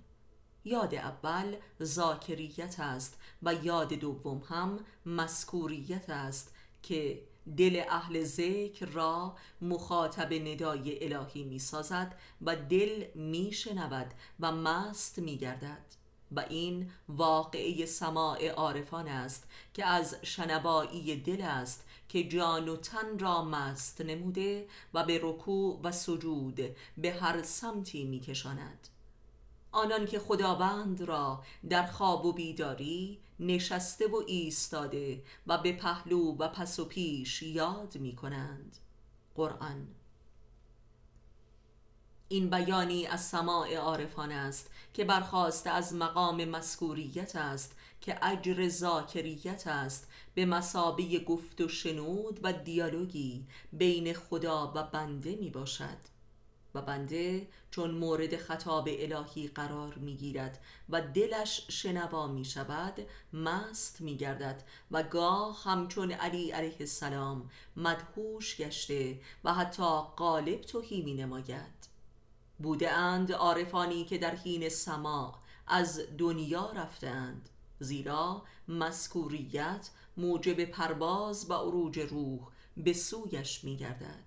یاد 0.66 0.94
اول 0.94 1.56
ذاکریت 1.82 2.80
است 2.80 3.18
و 3.43 3.55
یاد 3.55 3.93
دوم 3.93 4.43
هم 4.49 4.78
مسکوریت 5.07 6.11
است 6.11 6.55
که 6.82 7.22
دل 7.57 7.82
اهل 7.89 8.24
ذکر 8.24 8.87
را 8.87 9.37
مخاطب 9.61 10.32
ندای 10.32 11.05
الهی 11.05 11.45
می 11.45 11.59
سازد 11.59 12.14
و 12.43 12.57
دل 12.57 13.05
می 13.14 13.53
شنود 13.53 14.14
و 14.41 14.53
مست 14.53 15.18
می 15.18 15.37
گردد 15.37 15.87
و 16.32 16.41
این 16.41 16.91
واقعه 17.09 17.87
سماع 17.87 18.49
عارفان 18.49 19.09
است 19.09 19.49
که 19.74 19.87
از 19.87 20.16
شنوایی 20.22 21.16
دل 21.16 21.43
است 21.43 21.84
که 22.09 22.24
جان 22.28 22.68
و 22.68 22.76
تن 22.76 23.18
را 23.18 23.45
مست 23.45 24.01
نموده 24.01 24.68
و 24.95 25.05
به 25.05 25.20
رکوع 25.22 25.80
و 25.82 25.93
سجود 25.93 26.61
به 26.99 27.12
هر 27.12 27.43
سمتی 27.43 28.05
می 28.05 28.20
کشاند 28.20 28.89
آنان 29.72 30.07
که 30.07 30.18
خداوند 30.18 31.03
را 31.03 31.43
در 31.68 31.87
خواب 31.87 32.26
و 32.26 32.32
بیداری 32.32 33.18
نشسته 33.41 34.07
و 34.07 34.22
ایستاده 34.26 35.22
و 35.47 35.59
به 35.59 35.72
پهلو 35.72 36.37
و 36.37 36.49
پس 36.49 36.78
و 36.78 36.84
پیش 36.84 37.43
یاد 37.43 37.99
می 37.99 38.16
کنند. 38.16 38.76
قرآن. 39.34 39.89
این 42.28 42.51
بیانی 42.51 43.07
از 43.07 43.24
سماع 43.24 43.74
عارفان 43.74 44.32
است 44.32 44.70
که 44.95 45.05
برخواسته 45.05 45.70
از 45.70 45.95
مقام 45.95 46.45
مسکوریت 46.45 47.37
است 47.37 47.76
که 48.01 48.18
اجر 48.22 48.68
ذاکریت 48.68 49.66
است 49.66 50.09
به 50.34 50.47
مسابه 50.47 51.18
گفت 51.18 51.61
و 51.61 51.68
شنود 51.68 52.41
و 52.43 52.53
دیالوگی 52.53 53.47
بین 53.72 54.14
خدا 54.14 54.72
و 54.74 54.82
بنده 54.82 55.37
می 55.37 55.51
باشد. 55.51 56.15
و 56.77 56.83
بنده 56.83 57.49
چون 57.70 57.91
مورد 57.91 58.37
خطاب 58.37 58.89
الهی 58.93 59.49
قرار 59.49 59.95
می 59.95 60.16
گیرد 60.16 60.61
و 60.89 61.01
دلش 61.01 61.66
شنوا 61.68 62.27
می 62.27 62.45
شود 62.45 62.95
مست 63.33 64.01
می 64.01 64.16
گردد 64.16 64.62
و 64.91 65.03
گاه 65.03 65.62
همچون 65.64 66.12
علی 66.12 66.51
علیه 66.51 66.77
السلام 66.81 67.51
مدهوش 67.77 68.57
گشته 68.57 69.20
و 69.45 69.55
حتی 69.55 70.01
قالب 70.16 70.61
توهی 70.61 71.03
می 71.03 71.14
نماید 71.14 71.89
بوده 72.59 72.93
اند 72.93 73.33
عارفانی 73.33 74.05
که 74.05 74.18
در 74.18 74.35
حین 74.35 74.68
سما 74.68 75.39
از 75.66 76.01
دنیا 76.18 76.72
رفتند 76.72 77.49
زیرا 77.81 78.43
مسکوریت 78.68 79.91
موجب 80.16 80.64
پرواز 80.64 81.51
و 81.51 81.55
عروج 81.55 81.99
روح 81.99 82.41
به 82.77 82.93
سویش 82.93 83.64
می 83.64 83.77
گردد 83.77 84.26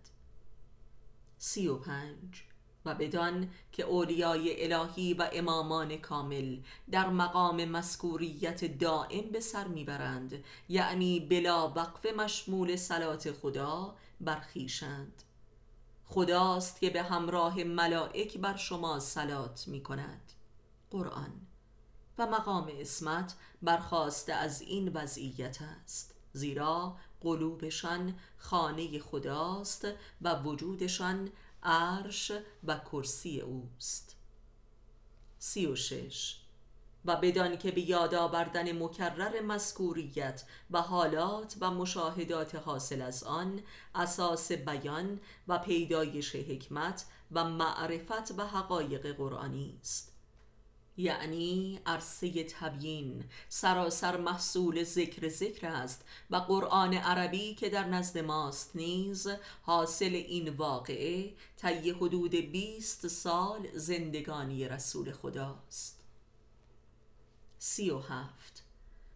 سی 1.40 1.68
و 1.68 1.78
پنج. 1.78 2.44
و 2.86 2.96
بدان 2.96 3.50
که 3.72 3.84
اولیای 3.84 4.74
الهی 4.74 5.14
و 5.14 5.30
امامان 5.34 5.98
کامل 5.98 6.58
در 6.92 7.10
مقام 7.10 7.66
مسکوریت 7.66 8.78
دائم 8.78 9.32
به 9.32 9.40
سر 9.40 9.68
می‌برند 9.68 10.44
یعنی 10.70 11.20
بلا 11.20 11.70
وقف 11.70 12.06
مشمول 12.06 12.76
سلات 12.76 13.32
خدا 13.32 13.96
برخیشند 14.22 15.24
خداست 16.06 16.80
که 16.80 16.90
به 16.90 17.04
همراه 17.04 17.64
ملائک 17.64 18.38
بر 18.38 18.56
شما 18.56 19.00
سلات 19.00 19.68
می 19.68 19.84
کند 19.84 20.32
قرآن. 20.92 21.32
و 22.18 22.28
مقام 22.28 22.72
اسمت 22.80 23.36
برخواسته 23.62 24.34
از 24.34 24.62
این 24.62 24.90
وضعیت 24.94 25.60
است 25.62 26.16
زیرا 26.34 26.96
قلوبشان 27.22 28.16
خانه 28.38 29.00
خداست 29.00 29.88
و 30.22 30.36
وجودشان 30.36 31.32
عرش 31.64 32.32
و 32.64 32.78
کرسی 32.78 33.42
اوست. 33.42 34.16
سی 35.40 35.66
و 35.66 35.76
شش. 35.76 36.40
و 37.06 37.16
بدان 37.16 37.58
که 37.58 37.72
به 37.72 37.90
یاد 37.90 38.16
آوردن 38.16 38.84
مکرر 38.84 39.42
مذکوریت 39.42 40.44
و 40.72 40.82
حالات 40.82 41.56
و 41.62 41.72
مشاهدات 41.72 42.56
حاصل 42.56 43.02
از 43.02 43.24
آن 43.24 43.62
اساس 43.96 44.52
بیان 44.52 45.20
و 45.48 45.58
پیدایش 45.58 46.36
حکمت 46.36 47.06
و 47.32 47.44
معرفت 47.44 48.32
و 48.38 48.48
حقایق 48.48 49.16
قرآنی 49.18 49.78
است. 49.82 50.09
یعنی 51.00 51.80
عرصه 51.86 52.44
تبیین. 52.44 53.24
سراسر 53.50 54.18
محصول 54.18 54.84
ذکر 54.84 55.30
ذکر 55.30 55.68
است 55.68 56.06
و 56.30 56.36
قرآن 56.36 56.94
عربی 56.94 57.56
که 57.56 57.70
در 57.70 57.88
نزد 57.88 58.18
ماست 58.18 58.76
نیز 58.76 59.28
حاصل 59.62 60.14
این 60.14 60.50
واقعه 60.50 61.34
طی 61.58 61.92
حدود 61.92 62.36
20 62.36 63.08
سال 63.08 63.68
زندگانی 63.74 64.68
رسول 64.68 65.12
خداست. 65.12 66.04
سی 67.60 67.90
و 67.90 68.00
هفت. 68.00 68.64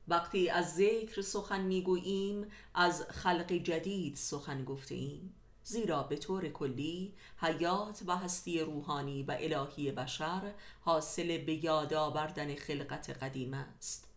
وقتی 0.08 0.50
از 0.50 0.76
ذکر 0.76 1.22
سخن 1.22 1.62
می‌گوییم 1.62 2.46
از 2.74 3.02
خلق 3.02 3.52
جدید 3.52 4.16
سخن 4.16 4.64
گفته 4.64 4.96
ایم 4.96 5.36
زیرا 5.64 6.03
به 6.03 6.16
طور 6.16 6.49
کلی 6.49 7.14
حیات 7.38 8.03
و 8.07 8.18
هستی 8.18 8.59
روحانی 8.59 9.24
و 9.24 9.38
الهی 9.39 9.91
بشر 9.91 10.53
حاصل 10.82 11.38
به 11.38 11.66
یاد 11.66 11.93
آوردن 11.93 12.55
خلقت 12.55 13.09
قدیم 13.09 13.53
است. 13.53 14.07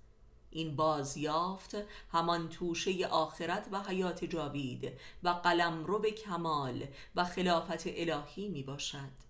این 0.51 0.77
بازیافت 0.77 1.77
همان 2.13 2.49
توشه 2.49 3.07
آخرت 3.07 3.69
و 3.73 3.83
حیات 3.83 4.25
جاوید 4.25 4.93
و 5.23 5.29
قلم 5.29 5.85
رو 5.85 5.99
به 5.99 6.11
کمال 6.11 6.85
و 7.17 7.25
خلافت 7.25 7.87
الهی 7.87 8.49
می 8.49 8.63
باشد. 8.63 9.27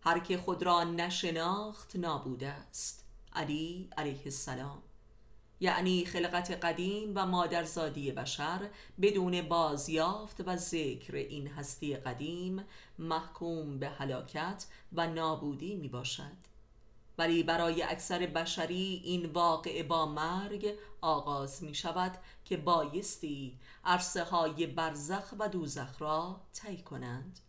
هر 0.00 0.18
که 0.18 0.38
خود 0.38 0.62
را 0.62 0.84
نشناخت 0.84 1.96
نابوده 1.96 2.48
است. 2.48 3.04
علی 3.32 3.88
علیه 3.96 4.22
السلام. 4.24 4.82
یعنی 5.60 6.04
خلقت 6.04 6.50
قدیم 6.50 7.12
و 7.14 7.26
مادرزادی 7.26 8.12
بشر 8.12 8.68
بدون 9.02 9.42
بازیافت 9.42 10.40
و 10.46 10.56
ذکر 10.56 11.14
این 11.14 11.48
هستی 11.48 11.96
قدیم 11.96 12.64
محکوم 12.98 13.78
به 13.78 13.88
هلاکت 13.88 14.66
و 14.92 15.06
نابودی 15.06 15.76
می 15.76 15.88
باشد 15.88 16.50
ولی 17.18 17.42
برای 17.42 17.82
اکثر 17.82 18.26
بشری 18.26 19.02
این 19.04 19.26
واقع 19.26 19.82
با 19.82 20.06
مرگ 20.06 20.74
آغاز 21.00 21.62
می 21.62 21.74
شود 21.74 22.18
که 22.44 22.56
بایستی 22.56 23.58
عرصه 23.84 24.24
های 24.24 24.66
برزخ 24.66 25.34
و 25.38 25.48
دوزخ 25.48 26.02
را 26.02 26.40
طی 26.52 26.76
کنند. 26.76 27.40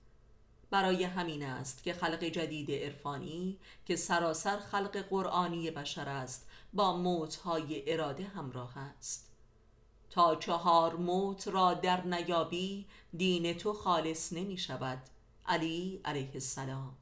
برای 0.70 1.04
همین 1.04 1.44
است 1.44 1.84
که 1.84 1.94
خلق 1.94 2.24
جدید 2.24 2.72
عرفانی 2.72 3.58
که 3.86 3.96
سراسر 3.96 4.60
خلق 4.60 4.98
قرآنی 4.98 5.72
بشر 5.72 6.10
است 6.10 6.48
با 6.74 6.98
موتهای 6.98 7.94
اراده 7.94 8.24
همراه 8.24 8.78
است. 8.78 9.32
تا 10.10 10.36
چهار 10.36 10.96
موت 10.96 11.48
را 11.48 11.74
در 11.74 12.06
نیابی 12.08 12.86
دین 13.18 13.54
تو 13.54 13.74
خالص 13.74 14.34
نمی 14.34 14.58
شود 14.58 15.02
علی 15.46 16.02
علیه 16.06 16.32
السلام. 16.34 16.98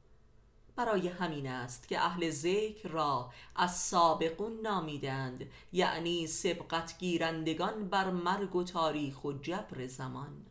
برای 0.76 1.08
همین 1.08 1.46
است 1.46 1.88
که 1.88 2.00
اهل 2.00 2.30
ذکر 2.30 2.88
را 2.88 3.30
از 3.56 3.76
سابقون 3.76 4.60
نامیدند 4.60 5.50
یعنی 5.72 6.26
سبقت 6.26 6.98
گیرندگان 6.98 7.88
بر 7.88 8.10
مرگ 8.10 8.56
و 8.56 8.64
تاریخ 8.64 9.24
و 9.24 9.32
جبر 9.32 9.86
زمان. 9.86 10.46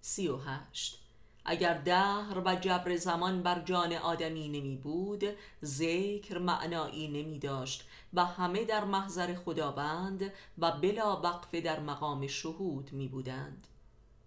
سی 0.00 0.28
و 0.28 0.36
هشت 0.36 0.99
اگر 1.44 1.74
دهر 1.74 2.42
و 2.44 2.54
جبر 2.54 2.96
زمان 2.96 3.42
بر 3.42 3.60
جان 3.60 3.92
آدمی 3.92 4.48
نمی 4.48 4.76
بود 4.76 5.24
ذکر 5.64 6.38
معنایی 6.38 7.08
نمی 7.08 7.38
داشت 7.38 7.88
و 8.14 8.24
همه 8.24 8.64
در 8.64 8.84
محضر 8.84 9.34
خداوند 9.34 10.32
و 10.58 10.72
بلا 10.72 11.20
وقف 11.20 11.54
در 11.54 11.80
مقام 11.80 12.26
شهود 12.26 12.92
می 12.92 13.08
بودند. 13.08 13.66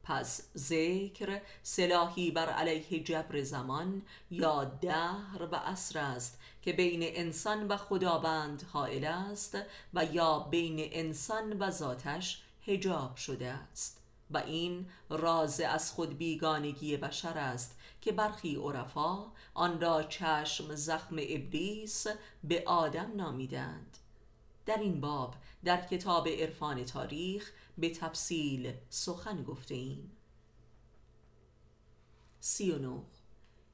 پس 0.04 0.42
ذکر 0.58 1.42
سلاحی 1.64 2.32
بر 2.32 2.50
علیه 2.50 3.04
جبر 3.04 3.42
زمان 3.42 4.02
یا 4.32 4.64
دهر 4.64 5.48
و 5.52 5.56
عصر 5.56 6.00
است 6.00 6.40
که 6.62 6.74
بین 6.74 7.00
انسان 7.04 7.68
و 7.68 7.78
خداوند 7.78 8.64
حائل 8.74 9.04
است 9.04 9.58
و 9.94 10.06
یا 10.06 10.40
بین 10.40 10.90
انسان 10.92 11.54
و 11.60 11.72
ذاتش 11.72 12.44
هجاب 12.66 13.16
شده 13.16 13.48
است. 13.48 14.03
و 14.32 14.38
این 14.38 14.90
راز 15.10 15.62
از 15.62 15.92
خود 15.92 16.18
بیگانگی 16.18 16.98
بشر 16.98 17.38
است 17.38 17.78
که 18.02 18.12
برخی 18.12 18.56
عرفا 18.56 19.32
آن 19.54 19.82
را 19.82 20.04
چشم 20.04 20.76
زخم 20.76 21.16
ابلیس 21.20 22.08
به 22.44 22.64
آدم 22.66 23.12
نامیدند. 23.16 23.98
در 24.66 24.78
این 24.78 25.02
باب 25.02 25.36
در 25.64 25.88
کتاب 25.88 26.28
عرفان 26.28 26.84
تاریخ 26.84 27.52
به 27.78 27.90
تفصیل 27.90 28.74
سخن 28.90 29.44
گفته 29.44 29.76
ایم. 29.76 30.12
سی 32.40 32.72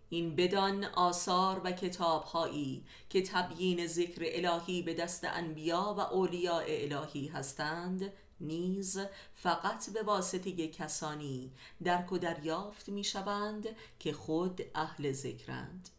این 0.10 0.36
بدان 0.36 0.84
آثار 0.84 1.62
و 1.64 1.72
کتاب 1.72 2.24
هایی 2.24 2.86
که 3.10 3.22
تبیین 3.22 3.88
ذکر 3.88 4.22
الهی 4.24 4.82
به 4.82 4.94
دست 4.94 5.26
انبیا 5.26 5.96
و 5.98 6.00
اولیاء 6.00 6.64
الهی 6.68 7.28
هستند 7.28 8.14
نیز 8.42 9.00
فقط 9.36 9.90
به 9.90 10.04
واسطه 10.04 10.68
کسانی 10.68 11.52
درک 11.84 12.12
و 12.12 12.18
دریافت 12.18 12.90
می 12.90 13.04
شوند 13.04 13.68
که 14.00 14.14
خود 14.14 14.62
اهل 14.76 15.12
ذکرند. 15.12 15.90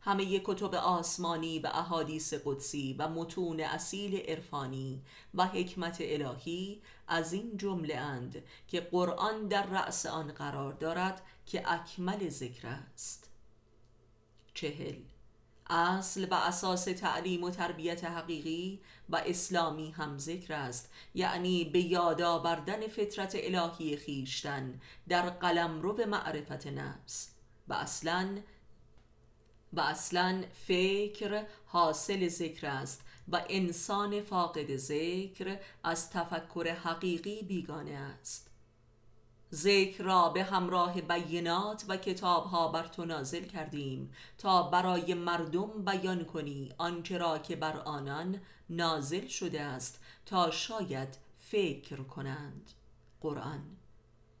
همه 0.00 0.40
کتب 0.44 0.74
آسمانی 0.74 1.58
و 1.58 1.66
احادیث 1.66 2.34
قدسی 2.44 2.96
و 2.98 3.08
متون 3.08 3.60
اصیل 3.60 4.16
عرفانی 4.16 5.02
و 5.34 5.46
حکمت 5.46 5.96
الهی 6.00 6.82
از 7.08 7.32
این 7.32 7.56
جمله 7.56 7.96
اند 7.96 8.42
که 8.68 8.80
قرآن 8.80 9.48
در 9.48 9.66
رأس 9.66 10.06
آن 10.06 10.32
قرار 10.32 10.72
دارد 10.72 11.22
که 11.46 11.72
اکمل 11.72 12.28
ذکر 12.28 12.66
است. 12.68 13.30
چهل 14.54 14.96
اصل 15.70 16.26
و 16.30 16.34
اساس 16.34 16.84
تعلیم 16.84 17.44
و 17.44 17.50
تربیت 17.50 18.04
حقیقی 18.04 18.80
و 19.08 19.16
اسلامی 19.26 19.90
هم 19.90 20.18
ذکر 20.18 20.54
است. 20.54 20.90
یعنی 21.14 21.64
به 21.64 21.80
یاد 21.80 22.22
آوردن 22.22 22.86
فطرت 22.86 23.36
الهی 23.38 23.96
خیشتن 23.96 24.80
در 25.08 25.30
قلم 25.30 25.80
رو 25.80 25.92
به 25.92 26.06
معرفت 26.06 26.66
نفس. 26.66 27.28
و 27.68 27.74
اصلا 27.74 28.38
و 29.72 29.80
اصلا 29.80 30.44
فکر 30.66 31.46
حاصل 31.66 32.28
ذکر 32.28 32.66
است 32.66 33.00
و 33.28 33.44
انسان 33.48 34.20
فاقد 34.20 34.76
ذکر 34.76 35.58
از 35.84 36.10
تفکر 36.10 36.68
حقیقی 36.68 37.42
بیگانه 37.42 37.90
است. 37.90 38.45
ذکر 39.52 40.04
را 40.04 40.28
به 40.28 40.44
همراه 40.44 41.00
بینات 41.00 41.84
و 41.88 41.96
کتابها 41.96 42.68
بر 42.68 42.86
تو 42.86 43.04
نازل 43.04 43.44
کردیم 43.44 44.12
تا 44.38 44.62
برای 44.62 45.14
مردم 45.14 45.84
بیان 45.84 46.24
کنی 46.24 46.72
آنچه 46.78 47.18
را 47.18 47.38
که 47.38 47.56
بر 47.56 47.76
آنان 47.76 48.40
نازل 48.70 49.26
شده 49.26 49.60
است 49.60 50.00
تا 50.26 50.50
شاید 50.50 51.18
فکر 51.38 51.96
کنند. 51.96 52.70
قرآن 53.20 53.76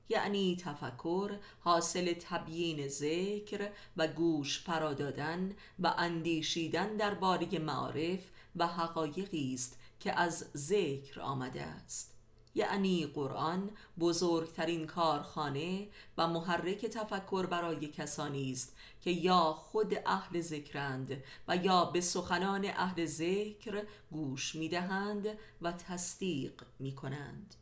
یعنی 0.08 0.56
تفکر 0.56 1.38
حاصل 1.60 2.12
تبیین 2.12 2.88
ذکر 2.88 3.70
و 3.96 4.06
گوش 4.06 4.60
فرادادن 4.60 5.54
و 5.78 5.94
اندیشیدن 5.98 6.96
درباره 6.96 7.58
معارف 7.58 8.20
و 8.56 8.66
حقایقی 8.66 9.54
است 9.54 9.78
که 10.00 10.20
از 10.20 10.46
ذکر 10.56 11.20
آمده 11.20 11.62
است. 11.62 12.15
یعنی 12.56 13.06
قرآن 13.06 13.70
بزرگترین 14.00 14.86
کارخانه 14.86 15.88
و 16.18 16.28
محرک 16.28 16.86
تفکر 16.86 17.46
برای 17.46 17.88
کسانی 17.88 18.52
است 18.52 18.76
که 19.00 19.10
یا 19.10 19.52
خود 19.52 19.94
اهل 20.06 20.40
ذکرند 20.40 21.22
و 21.48 21.56
یا 21.56 21.84
به 21.84 22.00
سخنان 22.00 22.64
اهل 22.64 23.06
ذکر 23.06 23.86
گوش 24.10 24.54
می‌دهند 24.54 25.26
و 25.62 25.72
تصدیق 25.72 26.62
می 26.78 26.94
کنند 26.94 27.54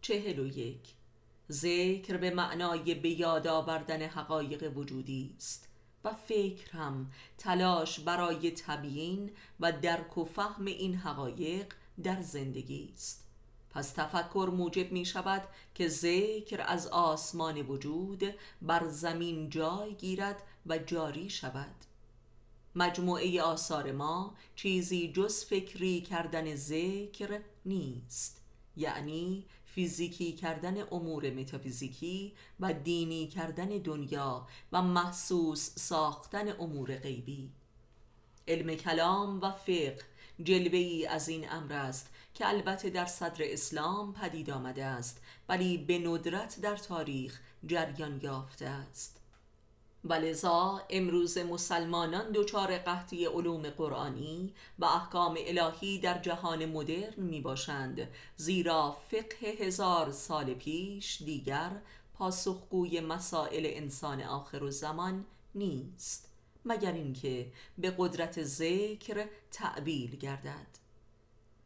چهل 0.00 0.38
و 0.38 0.46
یک. 0.46 0.94
ذکر 1.50 2.16
به 2.16 2.30
معنای 2.30 2.94
به 2.94 3.08
یاد 3.08 3.46
آوردن 3.46 4.02
حقایق 4.02 4.76
وجودی 4.76 5.34
است 5.36 5.68
و 6.04 6.14
فکر 6.14 6.70
هم 6.70 7.12
تلاش 7.38 8.00
برای 8.00 8.50
تبیین 8.50 9.30
و 9.60 9.72
درک 9.72 10.18
و 10.18 10.24
فهم 10.24 10.64
این 10.64 10.94
حقایق 10.94 11.74
در 12.02 12.22
زندگی 12.22 12.90
است. 12.94 13.24
پس 13.70 13.92
تفکر 13.92 14.50
موجب 14.56 14.92
می 14.92 15.04
شود 15.04 15.42
که 15.74 15.88
ذکر 15.88 16.64
از 16.66 16.86
آسمان 16.86 17.62
وجود 17.62 18.24
بر 18.62 18.88
زمین 18.88 19.50
جای 19.50 19.94
گیرد 19.94 20.42
و 20.66 20.78
جاری 20.78 21.30
شود. 21.30 21.74
مجموعه 22.74 23.42
آثار 23.42 23.92
ما 23.92 24.34
چیزی 24.56 25.12
جز 25.12 25.44
فکری 25.44 26.00
کردن 26.00 26.54
ذکر 26.54 27.40
نیست. 27.64 28.40
یعنی 28.76 29.46
فیزیکی 29.64 30.32
کردن 30.32 30.88
امور 30.92 31.30
متافیزیکی 31.30 32.32
و 32.60 32.72
دینی 32.72 33.26
کردن 33.26 33.68
دنیا 33.68 34.46
و 34.72 34.82
محسوس 34.82 35.70
ساختن 35.78 36.48
امور 36.60 36.96
غیبی. 36.96 37.50
علم 38.48 38.74
کلام 38.74 39.40
و 39.40 39.50
فقه 39.50 40.13
جلوه 40.42 40.78
ای 40.78 41.06
از 41.06 41.28
این 41.28 41.50
امر 41.50 41.72
است 41.72 42.10
که 42.34 42.48
البته 42.48 42.90
در 42.90 43.06
صدر 43.06 43.44
اسلام 43.44 44.12
پدید 44.12 44.50
آمده 44.50 44.84
است 44.84 45.22
ولی 45.48 45.78
به 45.78 45.98
ندرت 45.98 46.60
در 46.60 46.76
تاریخ 46.76 47.40
جریان 47.66 48.20
یافته 48.22 48.66
است. 48.66 49.20
ولذا 50.04 50.82
امروز 50.90 51.38
مسلمانان 51.38 52.32
دچار 52.32 52.78
قحطی 52.78 53.26
علوم 53.26 53.70
قرآنی 53.70 54.54
و 54.78 54.84
احکام 54.84 55.38
الهی 55.38 55.98
در 55.98 56.18
جهان 56.18 56.66
مدرن 56.66 57.14
می 57.16 57.40
باشند 57.40 58.08
زیرا 58.36 58.96
فقه 59.10 59.46
هزار 59.46 60.12
سال 60.12 60.54
پیش 60.54 61.22
دیگر 61.22 61.70
پاسخگوی 62.14 63.00
مسائل 63.00 63.66
انسان 63.66 64.22
آخر 64.22 64.62
و 64.62 64.70
زمان 64.70 65.24
نیست. 65.54 66.33
مگر 66.64 66.92
اینکه 66.92 67.52
به 67.78 67.94
قدرت 67.98 68.42
ذکر 68.42 69.26
تعبیل 69.50 70.16
گردد. 70.16 70.84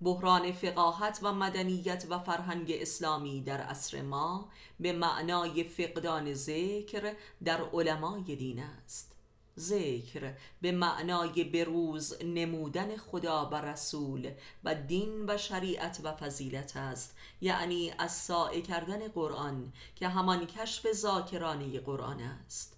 بحران 0.00 0.52
فقاهت 0.52 1.18
و 1.22 1.32
مدنیت 1.32 2.06
و 2.10 2.18
فرهنگ 2.18 2.72
اسلامی 2.80 3.40
در 3.40 3.60
عصر 3.60 4.02
ما 4.02 4.48
به 4.80 4.92
معنای 4.92 5.64
فقدان 5.64 6.34
ذکر 6.34 7.14
در 7.44 7.60
علمای 7.72 8.36
دین 8.36 8.60
است. 8.60 9.14
ذکر 9.58 10.34
به 10.60 10.72
معنای 10.72 11.44
بروز 11.44 12.22
نمودن 12.24 12.96
خدا 12.96 13.48
و 13.52 13.54
رسول 13.54 14.30
و 14.64 14.74
دین 14.74 15.30
و 15.30 15.38
شریعت 15.38 16.00
و 16.04 16.12
فضیلت 16.12 16.76
است. 16.76 17.16
یعنی 17.40 17.92
از 17.98 18.30
کردن 18.68 19.08
قرآن 19.08 19.72
که 19.96 20.08
همان 20.08 20.46
کشف 20.46 20.92
ذاکرانه 20.92 21.80
قرآن 21.80 22.20
است. 22.20 22.77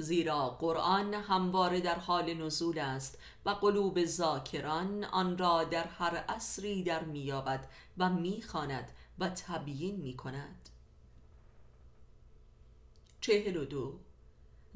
زیرا 0.00 0.48
قرآن 0.50 1.14
همواره 1.14 1.80
در 1.80 1.98
حال 1.98 2.34
نزول 2.34 2.78
است 2.78 3.18
و 3.44 3.50
قلوب 3.50 4.04
ذاکران 4.04 5.04
آن 5.04 5.38
را 5.38 5.64
در 5.64 5.86
هر 5.86 6.16
عصری 6.16 6.82
در 6.82 7.04
میابد 7.04 7.66
و 7.98 8.10
می‌خواند 8.10 8.92
و 9.18 9.28
تبیین 9.28 9.96
می‌کند. 9.96 10.68
چهل 13.20 13.56
و 13.56 13.64
دو. 13.64 13.98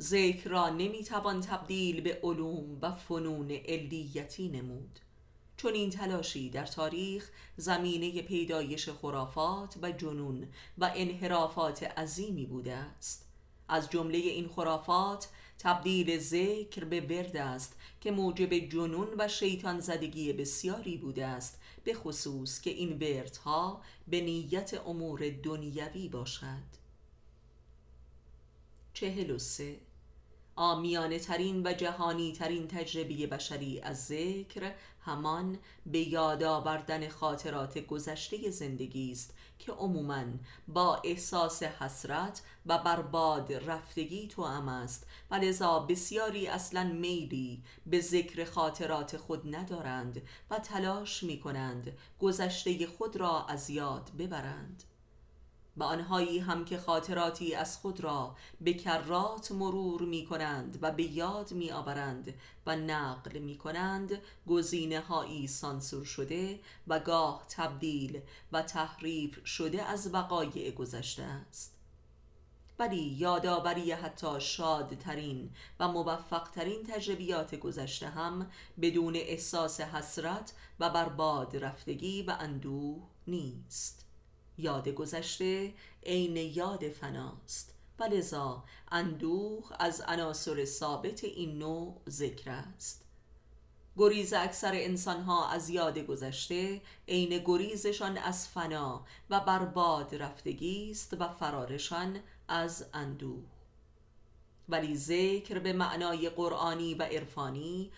ذکر 0.01 0.51
را 0.51 0.68
نمی‌توان 0.68 1.41
تبدیل 1.41 2.01
به 2.01 2.20
علوم 2.23 2.79
و 2.83 2.93
فنون 2.93 3.51
علیتی 3.51 4.49
نمود. 4.49 4.99
چون 5.57 5.75
این 5.75 5.91
تلاشی 5.91 6.51
در 6.51 6.66
تاریخ 6.66 7.31
زمینه 7.57 8.23
پیدایش 8.23 8.89
خرافات 8.89 9.79
و 9.83 9.93
جنون 9.93 10.49
و 10.79 10.93
انحرافات 10.95 11.83
عظیمی 11.83 12.47
بوده 12.47 12.75
است. 12.75 13.32
از 13.73 13.91
جمله 13.91 14.18
این 14.18 14.49
خرافات 14.49 15.29
تبدیل 15.59 16.18
ذکر 16.18 16.85
به 16.85 17.01
ورد 17.01 17.37
است 17.37 17.77
که 18.01 18.11
موجب 18.11 18.55
جنون 18.55 19.09
و 19.18 19.29
شیطان 19.29 19.81
زدگی 19.81 20.33
بسیاری 20.33 20.97
بوده 20.97 21.27
است 21.27 21.61
به 21.85 21.95
خصوص 21.95 22.61
که 22.61 22.70
این 22.70 22.99
وردها 22.99 23.81
به 24.09 24.20
نیت 24.20 24.75
امور 24.87 25.31
دنیوی 25.43 26.09
باشد. 26.09 26.83
چهل 28.95 29.31
و 29.31 29.39
سه. 29.39 29.77
آمیانه 30.57 31.18
ترین 31.18 31.66
و 31.66 31.73
جهانی 31.73 32.33
ترین 32.33 32.68
تجربه 32.68 33.27
بشری 33.27 33.81
از 33.81 34.07
ذکر 34.07 34.73
همان 35.05 35.59
به 35.87 35.99
یاد 35.99 36.43
آوردن 36.43 37.09
خاطرات 37.09 37.79
گذشته 37.79 38.51
زندگی 38.51 39.12
است 39.12 39.35
که 39.62 39.72
عموما 39.72 40.24
با 40.68 41.00
احساس 41.04 41.62
حسرت 41.62 42.42
و 42.66 42.78
برباد 42.78 43.52
رفتگی 43.52 44.28
تو 44.28 44.42
است. 44.42 45.06
و 45.30 45.34
لذا 45.34 45.78
بسیاری 45.78 46.46
اصلا 46.46 46.84
میلی 46.84 47.62
به 47.86 48.00
ذکر 48.00 48.44
خاطرات 48.44 49.16
خود 49.16 49.56
ندارند 49.56 50.22
و 50.50 50.58
تلاش 50.58 51.22
می 51.22 51.40
کنند 51.40 51.98
گذشته 52.20 52.86
خود 52.86 53.16
را 53.16 53.46
از 53.46 53.70
یاد 53.70 54.10
ببرند. 54.18 54.84
و 55.77 55.83
آنهایی 55.83 56.39
هم 56.39 56.64
که 56.64 56.79
خاطراتی 56.79 57.55
از 57.55 57.79
خود 57.79 58.01
را 58.01 58.37
به 58.61 58.75
کرات 58.75 59.53
مرور 59.53 60.03
می 60.03 60.27
کنند 60.27 60.79
و 60.83 60.93
به 60.93 61.03
یاد 61.03 61.53
می 61.53 61.70
آورند 61.70 62.35
و 62.66 62.77
نقل 62.77 63.39
می 63.39 63.59
کنند 63.59 64.18
گزینه 64.49 65.01
هایی 65.01 65.47
سانسور 65.47 66.05
شده 66.05 66.61
و 66.87 66.99
گاه 66.99 67.45
تبدیل 67.49 68.20
و 68.53 68.62
تحریف 68.62 69.47
شده 69.47 69.83
از 69.83 70.14
وقایع 70.14 70.70
گذشته 70.70 71.23
است. 71.23 71.79
ولی 72.79 73.03
یادآوری 73.03 73.93
حتی 73.93 74.41
شادترین 74.41 75.51
و 75.81 75.89
موفقترین 75.89 76.85
تجربیات 76.85 77.55
گذشته 77.55 78.09
هم 78.09 78.51
بدون 78.81 79.16
احساس 79.16 79.81
حسرت 79.81 80.53
و 80.81 80.91
برباد 80.91 81.57
رفتگی 81.57 82.23
و 82.23 82.37
اندوه 82.41 83.03
نیست. 83.27 84.11
یاد 84.59 84.88
گذشته 84.88 85.74
عین 86.07 86.36
یاد 86.36 86.88
فناست. 86.88 87.74
و 87.98 88.05
لذا 88.05 88.64
اندوه 88.90 89.64
از 89.78 90.00
عناصر 90.00 90.64
ثابت 90.64 91.24
این 91.24 91.59
نوع 91.59 92.00
ذکر 92.09 92.50
است. 92.50 93.05
گریز 93.96 94.32
اکثر 94.32 94.70
انسانها 94.74 95.48
از 95.48 95.70
یاد 95.70 95.98
گذشته 95.98 96.80
عین 97.09 97.42
گریزشان 97.44 98.18
از 98.18 98.48
فنا 98.48 99.05
و 99.30 99.40
برباد 99.40 100.14
رفتگی 100.14 100.90
است 100.90 101.16
و 101.20 101.28
فرارشان 101.28 102.20
از 102.48 102.86
اندوه. 102.94 103.44
ولی 104.68 104.96
ذکر 104.96 105.59
به 105.59 105.72
معنای 105.72 106.28
قرآنی 106.28 106.94
و 106.94 107.03
عرفانی 107.03 107.90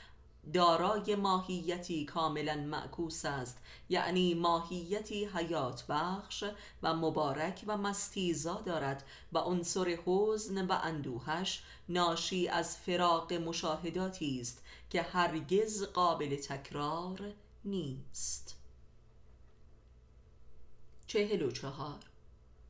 دارای 0.52 1.16
ماهیتی 1.16 2.04
کاملا 2.04 2.56
معکوس 2.56 3.24
است 3.24 3.58
یعنی 3.88 4.34
ماهیتی 4.34 5.24
حیات 5.24 5.84
بخش 5.88 6.44
و 6.82 6.94
مبارک 6.94 7.64
و 7.66 7.76
مستیزا 7.76 8.60
دارد 8.60 9.04
و 9.32 9.38
عنصر 9.38 9.98
حزن 10.06 10.66
و 10.66 10.78
اندوهش 10.82 11.62
ناشی 11.88 12.48
از 12.48 12.76
فراق 12.76 13.32
مشاهداتی 13.32 14.40
است 14.40 14.62
که 14.90 15.02
هرگز 15.02 15.82
قابل 15.82 16.36
تکرار 16.36 17.32
نیست. 17.64 18.56
چهل 21.06 21.42
و 21.42 21.50
چهار 21.50 22.13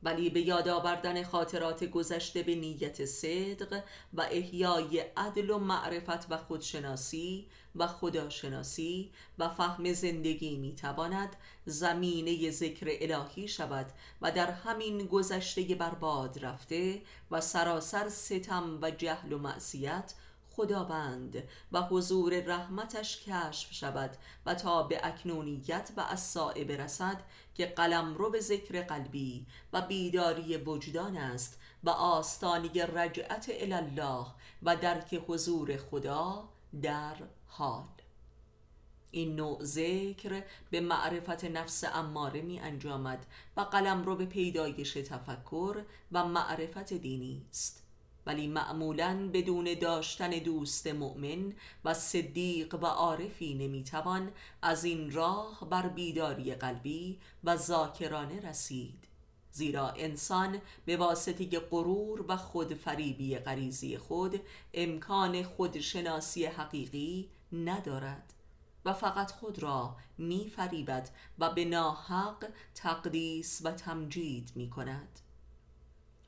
ولی 0.05 0.29
به 0.29 0.41
یاد 0.41 0.67
آوردن 0.67 1.23
خاطرات 1.23 1.83
گذشته 1.83 2.43
به 2.43 2.55
نیت 2.55 3.05
صدق 3.05 3.83
و 4.13 4.21
احیای 4.21 4.99
عدل 4.99 5.49
و 5.49 5.57
معرفت 5.57 6.31
و 6.31 6.37
خودشناسی 6.37 7.47
و 7.75 7.87
خداشناسی 7.87 9.11
و 9.39 9.49
فهم 9.49 9.93
زندگی 9.93 10.57
می‌تواند 10.57 11.35
زمینه 11.65 12.51
ذکر 12.51 12.87
الهی 12.89 13.47
شود 13.47 13.85
و 14.21 14.31
در 14.31 14.51
همین 14.51 15.05
گذشته 15.05 15.75
برباد 15.75 16.45
رفته 16.45 17.01
و 17.31 17.41
سراسر 17.41 18.09
ستم 18.09 18.79
و 18.81 18.91
جهل 18.91 19.33
و 19.33 19.37
معصیت 19.37 20.13
خداوند 20.55 21.43
و 21.71 21.81
حضور 21.81 22.39
رحمتش 22.39 23.23
کشف 23.23 23.73
شود 23.73 24.17
و 24.45 24.55
تا 24.55 24.83
به 24.83 24.99
اکنونیت 25.03 25.91
و 25.97 26.01
اصائه 26.01 26.63
برسد 26.63 27.21
که 27.55 27.65
قلم 27.65 28.15
رو 28.15 28.29
به 28.29 28.39
ذکر 28.39 28.81
قلبی 28.81 29.45
و 29.73 29.81
بیداری 29.81 30.57
وجدان 30.57 31.17
است 31.17 31.59
و 31.83 31.89
آستانی 31.89 32.69
رجعت 32.69 33.51
الله 33.59 34.25
و 34.63 34.75
درک 34.75 35.23
حضور 35.27 35.77
خدا 35.77 36.49
در 36.81 37.15
حال. 37.47 37.87
این 39.11 39.35
نوع 39.35 39.63
ذکر 39.63 40.43
به 40.69 40.79
معرفت 40.79 41.45
نفس 41.45 41.83
اماره 41.83 42.41
می 42.41 42.59
انجامد 42.59 43.25
و 43.57 43.61
قلم 43.61 44.03
رو 44.03 44.15
به 44.15 44.25
پیدایش 44.25 44.93
تفکر 44.93 45.83
و 46.11 46.25
معرفت 46.25 46.93
دینی 46.93 47.45
است. 47.49 47.84
ولی 48.25 48.47
معمولا 48.47 49.29
بدون 49.33 49.73
داشتن 49.73 50.29
دوست 50.29 50.87
مؤمن 50.87 51.53
و 51.85 51.93
صدیق 51.93 52.75
و 52.75 52.85
عارفی 52.85 53.53
نمی‌توان 53.53 54.31
از 54.61 54.83
این 54.83 55.11
راه 55.11 55.67
بر 55.69 55.87
بیداری 55.87 56.55
قلبی 56.55 57.19
و 57.43 57.57
ذاکرانه 57.57 58.49
رسید. 58.49 59.07
زیرا 59.51 59.89
انسان 59.89 60.61
به 60.85 60.97
واسطه 60.97 61.59
غرور 61.59 62.25
و 62.27 62.37
خودفریبی 62.37 63.35
غریزی 63.37 63.97
خود 63.97 64.41
امکان 64.73 65.43
خودشناسی 65.43 66.45
حقیقی 66.45 67.29
ندارد 67.51 68.33
و 68.85 68.93
فقط 68.93 69.31
خود 69.31 69.59
را 69.59 69.95
می 70.17 70.51
فریبد 70.55 71.09
و 71.39 71.49
به 71.49 71.65
ناحق 71.65 72.47
تقدیس 72.75 73.61
و 73.63 73.71
تمجید 73.71 74.51
می 74.55 74.69
کند 74.69 75.19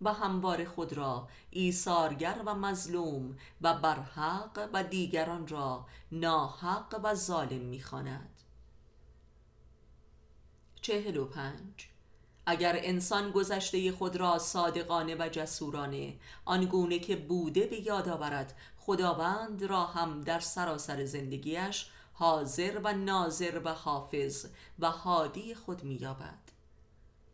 و 0.02 0.14
هموار 0.14 0.66
خود 0.66 0.94
را 0.94 1.28
ایثارگر 1.50 2.42
و 2.46 2.56
مظلوم 2.56 3.38
و 3.62 3.74
برحق 3.74 4.70
و 4.74 4.84
دیگران 4.84 5.48
را 5.48 5.86
ناحق 6.12 7.00
و 7.04 7.16
ظالم 7.16 7.62
می‌خواند. 7.62 8.42
چهل 10.82 11.18
و 11.18 11.26
پنج. 11.26 11.88
اگر 12.46 12.80
انسان 12.84 13.32
گذشته 13.32 13.92
خود 13.92 14.16
را 14.16 14.40
صادقانه 14.40 15.16
و 15.16 15.30
جسورانه 15.30 16.16
آنگونه 16.46 17.00
که 17.00 17.16
بوده 17.16 17.68
به 17.68 17.88
یاد 17.88 18.10
آورد 18.10 18.58
خداوند 18.78 19.64
را 19.64 19.86
هم 19.86 20.22
در 20.22 20.40
سراسر 20.40 21.06
زندگیش 21.06 21.90
حاضر 22.14 22.82
و 22.84 22.94
ناظر 22.94 23.62
و 23.64 23.74
حافظ 23.74 24.46
و 24.80 24.90
حادی 24.90 25.56
خود 25.56 25.84
مییابد. 25.84 26.47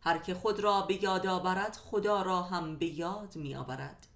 هر 0.04 0.18
که 0.18 0.34
خود 0.34 0.60
را 0.60 0.82
به 0.82 1.02
یاد 1.02 1.26
آورد 1.26 1.76
خدا 1.76 2.22
را 2.22 2.42
هم 2.42 2.76
به 2.76 2.86
یاد 2.86 3.36
می 3.36 3.54
آورد 3.54 4.06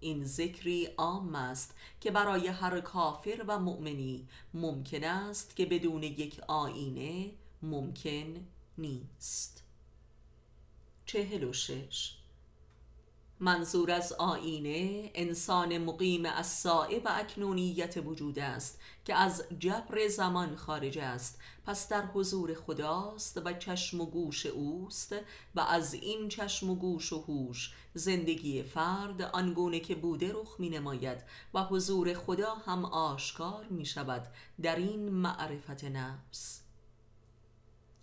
این 0.00 0.24
ذکری 0.24 0.86
عام 0.86 1.34
است 1.34 1.74
که 2.00 2.10
برای 2.10 2.48
هر 2.48 2.80
کافر 2.80 3.44
و 3.46 3.58
مؤمنی 3.58 4.28
ممکن 4.54 5.04
است 5.04 5.56
که 5.56 5.66
بدون 5.66 6.02
یک 6.02 6.40
آینه 6.48 7.30
ممکن 7.62 8.46
نیست. 8.78 9.64
چهل 11.06 11.44
و 11.44 11.52
شش. 11.52 12.16
منظور 13.40 13.90
از 13.90 14.12
آینه 14.12 15.10
انسان 15.14 15.78
مقیم 15.78 16.26
از 16.26 16.66
و 16.66 17.00
اکنونیت 17.04 17.96
وجود 17.96 18.38
است 18.38 18.80
که 19.04 19.14
از 19.14 19.44
جبر 19.58 20.08
زمان 20.08 20.56
خارج 20.56 20.98
است 20.98 21.38
پس 21.66 21.88
در 21.88 22.06
حضور 22.06 22.54
خداست 22.54 23.42
و 23.44 23.52
چشم 23.52 24.00
و 24.00 24.06
گوش 24.06 24.46
اوست 24.46 25.14
و 25.54 25.60
از 25.60 25.94
این 25.94 26.28
چشم 26.28 26.70
و 26.70 26.74
گوش 26.74 27.12
و 27.12 27.18
هوش 27.18 27.74
زندگی 27.94 28.62
فرد 28.62 29.22
آنگونه 29.22 29.80
که 29.80 29.94
بوده 29.94 30.32
رخ 30.32 30.56
می 30.58 30.70
نماید 30.70 31.24
و 31.54 31.62
حضور 31.62 32.14
خدا 32.14 32.54
هم 32.54 32.84
آشکار 32.84 33.64
می 33.64 33.86
شود 33.86 34.26
در 34.62 34.76
این 34.76 35.08
معرفت 35.08 35.84
نفس. 35.84 36.60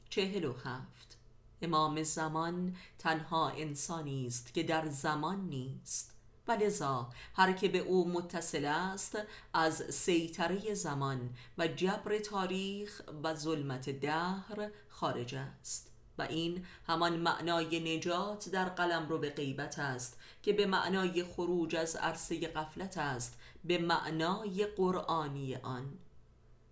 چهل 0.09 0.45
و 0.45 0.53
هفت. 0.53 1.17
امام 1.61 2.03
زمان 2.03 2.75
تنها 2.99 3.49
انسانی 3.49 4.27
است 4.27 4.53
که 4.53 4.63
در 4.63 4.87
زمان 4.89 5.49
نیست. 5.49 6.10
و 6.51 6.53
لذا 6.53 7.09
هر 7.35 7.53
که 7.53 7.67
به 7.67 7.79
او 7.79 8.11
متصل 8.11 8.65
است 8.65 9.17
از 9.53 9.75
سیطره 9.75 10.73
زمان 10.73 11.29
و 11.57 11.67
جبر 11.67 12.17
تاریخ 12.17 13.01
و 13.23 13.35
ظلمت 13.35 13.89
دهر 13.89 14.69
خارج 14.89 15.35
است. 15.35 15.91
و 16.17 16.21
این 16.21 16.65
همان 16.87 17.15
معنای 17.15 17.97
نجات 17.97 18.49
در 18.49 18.69
قلم 18.69 19.09
رو 19.09 19.17
به 19.17 19.29
غیبت 19.29 19.79
است 19.79 20.19
که 20.43 20.53
به 20.53 20.65
معنای 20.65 21.23
خروج 21.23 21.75
از 21.75 21.95
عرصه 21.95 22.47
قفلت 22.47 22.97
است 22.97 23.39
به 23.63 23.77
معنای 23.77 24.65
قرآنی 24.65 25.55
آن. 25.55 25.97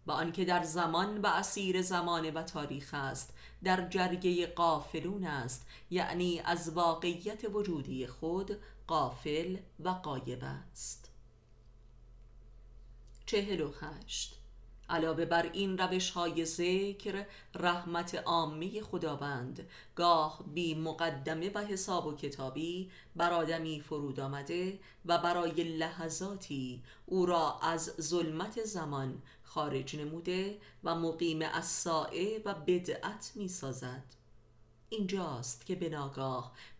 و 0.08 0.12
آنکه 0.12 0.46
در 0.46 0.64
زمان 0.64 1.18
و 1.22 1.28
اسیر 1.28 1.82
زمان 1.82 2.30
و 2.30 2.44
تاریخ 2.44 2.94
است 2.94 3.34
در 3.64 3.88
جرگه 3.90 4.48
قافلون 4.48 5.24
است 5.24 5.68
یعنی 5.90 6.40
از 6.40 6.70
واقعیت 6.70 7.46
وجودی 7.54 8.08
خود 8.08 8.58
قافل 8.90 9.58
و 9.80 9.90
قایب 9.90 10.44
است. 10.44 11.10
چهل 13.26 13.62
و 13.62 13.72
هشت. 13.82 14.36
علاوه 14.90 15.26
بر 15.26 15.50
این 15.54 15.78
روش 15.78 16.10
های 16.10 16.46
ذکر 16.46 17.26
رحمت 17.56 18.16
عامه 18.16 18.82
خداوند 18.82 19.68
گاه 19.96 20.44
بی 20.54 20.76
مقدمه 20.76 21.52
و 21.54 21.66
حساب 21.66 22.08
و 22.08 22.16
کتابی 22.16 22.92
بر 23.16 23.34
آدمی 23.34 23.82
فرود 23.82 24.20
آمده 24.20 24.80
و 25.06 25.18
برای 25.18 25.64
لحظاتی 25.64 26.84
او 27.06 27.26
را 27.26 27.60
از 27.60 27.94
ظلمت 28.02 28.64
زمان 28.64 29.22
خارج 29.44 29.96
نموده 29.96 30.58
و 30.84 30.96
مقیم 30.96 31.62
سائه 31.62 32.42
و 32.46 32.54
بدعت 32.54 33.32
می 33.36 33.48
سازد 33.48 34.19
اینجاست 34.90 35.66
که 35.66 35.76
به 35.76 35.90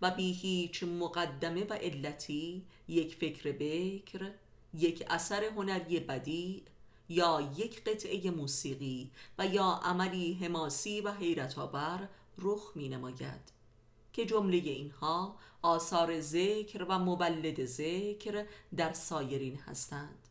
و 0.02 0.12
بی 0.12 0.34
هیچ 0.34 0.84
مقدمه 0.84 1.64
و 1.64 1.74
علتی 1.74 2.66
یک 2.88 3.16
فکر 3.16 3.52
بکر 3.52 4.32
یک 4.74 5.06
اثر 5.10 5.44
هنری 5.44 6.00
بدی 6.00 6.64
یا 7.10 7.54
یک 7.58 7.84
قطعه 7.84 8.32
موسیقی 8.32 9.12
و 9.38 9.46
یا 9.46 9.80
عملی 9.84 10.34
حماسی 10.34 11.02
و 11.02 11.12
حیرت 11.12 11.58
آور 11.58 12.10
رخ 12.38 12.72
می 12.76 12.90
نماید 12.90 13.52
که 14.14 14.26
جمله 14.26 14.58
اینها 14.58 15.36
آثار 15.62 16.22
ذکر 16.22 16.86
و 16.90 17.00
مولد 17.00 17.66
ذکر 17.66 18.46
در 18.76 18.94
سایرین 18.94 19.56
هستند. 19.56 20.28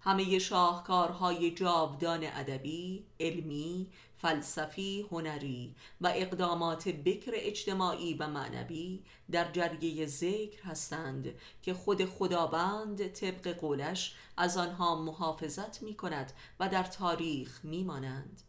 همه 0.00 0.38
شاهکارهای 0.38 1.50
جاودان 1.50 2.20
ادبی، 2.24 3.04
علمی، 3.20 3.86
فلسفی، 4.18 5.06
هنری 5.10 5.74
و 6.00 6.12
اقدامات 6.14 6.88
بکر 6.88 7.32
اجتماعی 7.34 8.14
و 8.14 8.26
معنوی 8.26 9.02
در 9.30 9.52
جریه 9.52 10.06
ذکر 10.06 10.62
هستند 10.62 11.34
که 11.62 11.74
خود 11.74 12.04
خداوند 12.04 13.08
طبق 13.08 13.48
قولش 13.48 14.14
از 14.36 14.56
آنها 14.56 15.02
محافظت 15.02 15.82
می 15.82 15.94
کند 15.94 16.32
و 16.60 16.68
در 16.68 16.82
تاریخ 16.82 17.60
می 17.64 17.84
مانند. 17.84 18.42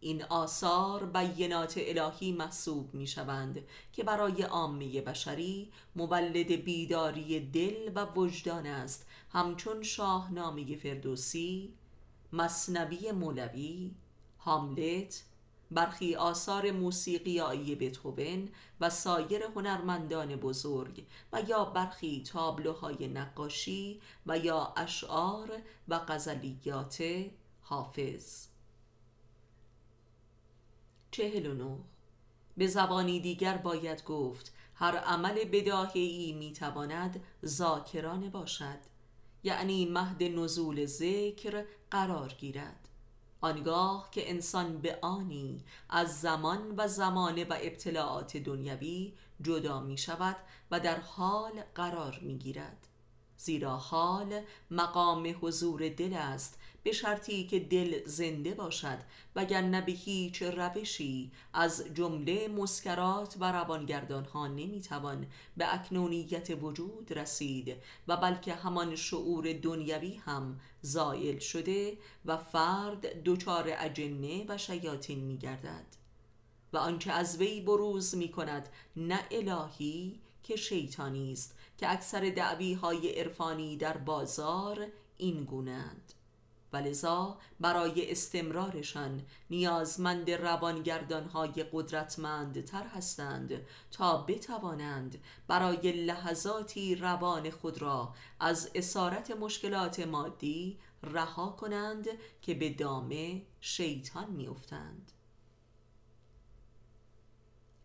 این 0.00 0.24
آثار 0.24 1.06
بینات 1.06 1.74
الهی 1.76 2.32
محسوب 2.32 2.94
می 2.94 3.06
شوند 3.06 3.64
که 3.92 4.04
برای 4.04 4.42
عامه 4.42 5.00
بشری 5.00 5.72
مولد 5.96 6.64
بیداری 6.64 7.40
دل 7.40 7.92
و 7.94 8.04
وجدان 8.04 8.66
است 8.66 9.06
همچون 9.32 9.82
شاهنامه 9.82 10.76
فردوسی 10.76 11.72
مصنبی 12.32 13.10
مولوی 13.10 13.90
هاملت 14.48 15.24
برخی 15.70 16.14
آثار 16.14 16.70
موسیقیایی 16.70 17.74
بتوون 17.74 18.48
و 18.80 18.90
سایر 18.90 19.42
هنرمندان 19.42 20.36
بزرگ 20.36 21.06
و 21.32 21.42
یا 21.48 21.64
برخی 21.64 22.22
تابلوهای 22.22 23.08
نقاشی 23.08 24.00
و 24.26 24.38
یا 24.38 24.72
اشعار 24.76 25.50
و 25.88 25.98
غزلیات 25.98 27.02
حافظ. 27.60 28.46
چهل 31.10 31.76
به 32.56 32.66
زبانی 32.66 33.20
دیگر 33.20 33.56
باید 33.56 34.04
گفت 34.04 34.54
هر 34.74 34.96
عمل 34.96 35.44
بداهی 35.44 36.32
می‌تواند 36.32 37.24
ذاکرانه 37.46 38.30
باشد 38.30 38.78
یعنی 39.42 39.86
مهد 39.86 40.22
نزول 40.22 40.86
ذکر 40.86 41.64
قرار 41.90 42.28
گیرد. 42.38 42.87
آنگاه 43.40 44.08
که 44.10 44.30
انسان 44.30 44.78
به 44.78 44.98
آنی 45.02 45.64
از 45.88 46.20
زمان 46.20 46.74
و 46.76 46.88
زمانه 46.88 47.44
و 47.44 47.56
ابتلاعات 47.60 48.36
دنیوی 48.36 49.12
جدا 49.42 49.80
می 49.80 49.98
شود 49.98 50.36
و 50.70 50.80
در 50.80 51.00
حال 51.00 51.62
قرار 51.74 52.18
می 52.22 52.38
گیرد. 52.38 52.88
زیرا 53.36 53.76
حال 53.76 54.40
مقام 54.70 55.36
حضور 55.40 55.88
دل 55.88 56.14
است 56.14 56.58
به 56.82 56.92
شرطی 56.92 57.46
که 57.46 57.60
دل 57.60 58.04
زنده 58.06 58.54
باشد 58.54 58.98
وگرنه 59.36 59.80
به 59.80 59.92
هیچ 59.92 60.42
روشی 60.42 61.32
از 61.54 61.84
جمله 61.94 62.48
مسکرات 62.48 63.36
و 63.40 63.52
روانگردان 63.52 64.24
ها 64.24 64.46
نمی‌توان 64.46 65.26
به 65.56 65.74
اکنونیت 65.74 66.62
وجود 66.62 67.12
رسید 67.12 67.76
و 68.08 68.16
بلکه 68.16 68.54
همان 68.54 68.96
شعور 68.96 69.52
دنیوی 69.52 70.14
هم 70.14 70.60
زائل 70.82 71.38
شده 71.38 71.98
و 72.24 72.36
فرد 72.36 73.22
دچار 73.22 73.70
اجنه 73.78 74.44
و 74.48 74.58
شیاطین 74.58 75.24
میگردد 75.24 75.86
و 76.72 76.76
آنچه 76.76 77.12
از 77.12 77.38
وی 77.38 77.60
بروز 77.60 78.14
می 78.14 78.30
کند 78.30 78.68
نه 78.96 79.20
الهی 79.30 80.20
که 80.42 80.56
شیطانی 80.56 81.32
است 81.32 81.54
که 81.78 81.92
اکثر 81.92 82.30
دعوی 82.30 82.74
های 82.74 83.20
عرفانی 83.20 83.76
در 83.76 83.96
بازار 83.96 84.86
این 85.16 85.44
گونند 85.44 86.12
ولذا 86.72 87.38
برای 87.60 88.10
استمرارشان 88.10 89.22
نیازمند 89.50 90.30
روانگردانهای 90.30 91.64
قدرتمندتر 91.72 92.82
هستند 92.86 93.66
تا 93.90 94.18
بتوانند 94.18 95.18
برای 95.46 95.92
لحظاتی 95.92 96.94
روان 96.94 97.50
خود 97.50 97.82
را 97.82 98.14
از 98.40 98.70
اسارت 98.74 99.30
مشکلات 99.30 100.00
مادی 100.00 100.78
رها 101.02 101.48
کنند 101.48 102.08
که 102.42 102.54
به 102.54 102.70
دامه 102.70 103.42
شیطان 103.60 104.30
میافتند. 104.30 105.12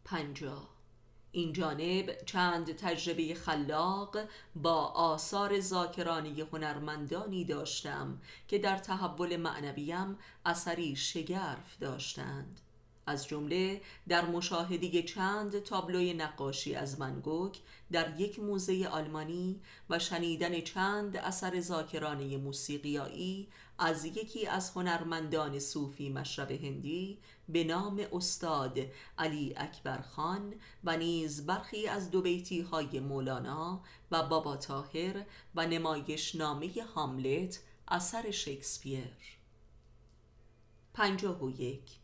پنجاه 0.05 0.72
این 1.36 1.53
جانب 1.53 2.17
چند 2.25 2.75
تجربه 2.75 3.34
خلاق 3.34 4.17
با 4.55 4.86
آثار 4.86 5.59
زاکرانی 5.59 6.41
هنرمندانی 6.41 7.45
داشتم 7.45 8.21
که 8.47 8.57
در 8.57 8.77
تحول 8.77 9.38
معنویم 9.38 10.17
اثری 10.45 10.95
شگرف 10.95 11.77
داشتند. 11.79 12.59
از 13.05 13.27
جمله 13.27 13.81
در 14.07 14.25
مشاهده 14.25 15.03
چند 15.03 15.59
تابلوی 15.59 16.13
نقاشی 16.13 16.75
از 16.75 16.99
منگوک 16.99 17.59
در 17.91 18.19
یک 18.19 18.39
موزه 18.39 18.88
آلمانی 18.91 19.61
و 19.89 19.99
شنیدن 19.99 20.61
چند 20.61 21.17
اثر 21.17 21.59
زاکرانه 21.59 22.38
موسیقیایی 22.38 23.47
از 23.86 24.05
یکی 24.05 24.47
از 24.47 24.69
هنرمندان 24.69 25.59
صوفی 25.59 26.09
مشرب 26.09 26.51
هندی 26.51 27.19
به 27.49 27.63
نام 27.63 28.05
استاد 28.13 28.79
علی 29.17 29.53
اکبر 29.57 30.01
خان 30.01 30.53
و 30.84 30.97
نیز 30.97 31.45
برخی 31.45 31.88
از 31.88 32.11
دو 32.11 32.21
بیتی 32.21 32.61
های 32.61 32.99
مولانا 32.99 33.81
و 34.11 34.23
بابا 34.23 34.57
تاهر 34.57 35.25
و 35.55 35.67
نمایش 35.67 36.36
نامه 36.36 36.71
هاملت 36.95 37.59
اثر 37.88 38.31
شکسپیر. 38.31 39.13
پنجاه 40.93 41.43
و 41.43 41.49
یک. 41.49 42.03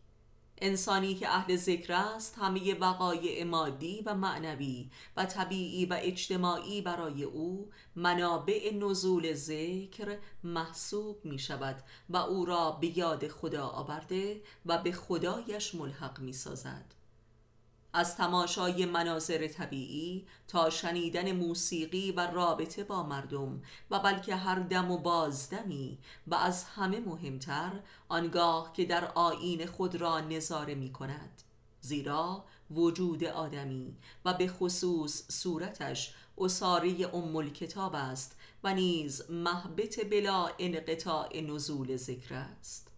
انسانی 0.62 1.16
که 1.16 1.30
اهل 1.30 1.55
ذکر 1.55 1.93
است 1.93 2.36
همه 2.38 2.74
وقایع 2.74 3.43
مادی 3.43 4.03
و 4.05 4.16
معنوی 4.16 4.89
و 5.18 5.26
طبیعی 5.26 5.86
و 5.86 5.97
اجتماعی 6.01 6.82
برای 6.82 7.24
او 7.24 7.72
منابع 7.95 8.74
نزول 8.74 9.34
ذکر 9.34 10.18
محسوب 10.43 11.26
می 11.26 11.39
شود 11.39 11.84
و 12.10 12.18
او 12.18 12.45
را 12.45 12.72
به 12.72 12.97
یاد 12.97 13.28
خدا 13.28 13.68
آورده 13.68 14.41
و 14.66 14.78
به 14.78 14.91
خدایش 14.91 15.76
ملحق 15.76 16.20
می 16.20 16.34
سازد 16.34 16.99
از 17.93 18.15
تماشای 18.15 18.85
مناظر 18.85 19.47
طبیعی 19.47 20.25
تا 20.47 20.69
شنیدن 20.69 21.31
موسیقی 21.31 22.11
و 22.11 22.19
رابطه 22.19 22.83
با 22.83 23.03
مردم 23.03 23.61
و 23.91 23.99
بلکه 23.99 24.35
هر 24.35 24.59
دم 24.59 24.91
و 24.91 24.97
بازدمی 24.97 25.97
و 26.27 26.35
از 26.35 26.63
همه 26.63 26.99
مهمتر 26.99 27.71
آنگاه 28.09 28.73
که 28.73 28.85
در 28.85 29.05
آین 29.05 29.65
خود 29.65 29.95
را 29.95 30.19
نظاره 30.19 30.75
می 30.75 30.93
کند. 30.93 31.41
زیرا 31.81 32.45
وجود 32.71 33.23
آدمی 33.23 33.97
و 34.25 34.33
به 34.33 34.47
خصوص 34.47 35.31
صورتش 35.31 36.13
اصاره 36.37 37.15
ام 37.15 37.49
کتاب 37.49 37.95
است 37.95 38.37
و 38.63 38.73
نیز 38.73 39.31
محبت 39.31 39.99
بلا 40.11 40.49
انقطاع 40.59 41.41
نزول 41.41 41.95
ذکر 41.95 42.33
است. 42.33 42.91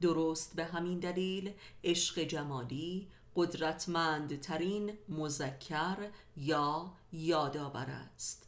درست 0.00 0.56
به 0.56 0.64
همین 0.64 0.98
دلیل 0.98 1.52
عشق 1.84 2.18
جمالی 2.18 3.08
قدرتمندترین 3.36 4.98
مذکر 5.08 5.96
یا 6.36 6.92
یادآور 7.12 7.86
است 7.90 8.46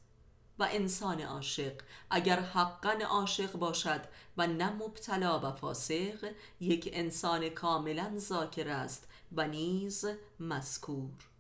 و 0.59 0.69
انسان 0.71 1.21
عاشق 1.21 1.73
اگر 2.11 2.41
حقا 2.41 2.93
عاشق 3.11 3.53
باشد 3.53 4.01
و 4.37 4.47
نه 4.47 4.71
مبتلا 4.71 5.41
و 5.41 5.53
فاسق 5.53 6.31
یک 6.61 6.91
انسان 6.93 7.49
کاملا 7.49 8.13
ذاکر 8.19 8.69
است 8.69 9.09
و 9.33 9.49
نیز 9.49 10.05
مذکور. 10.41 11.33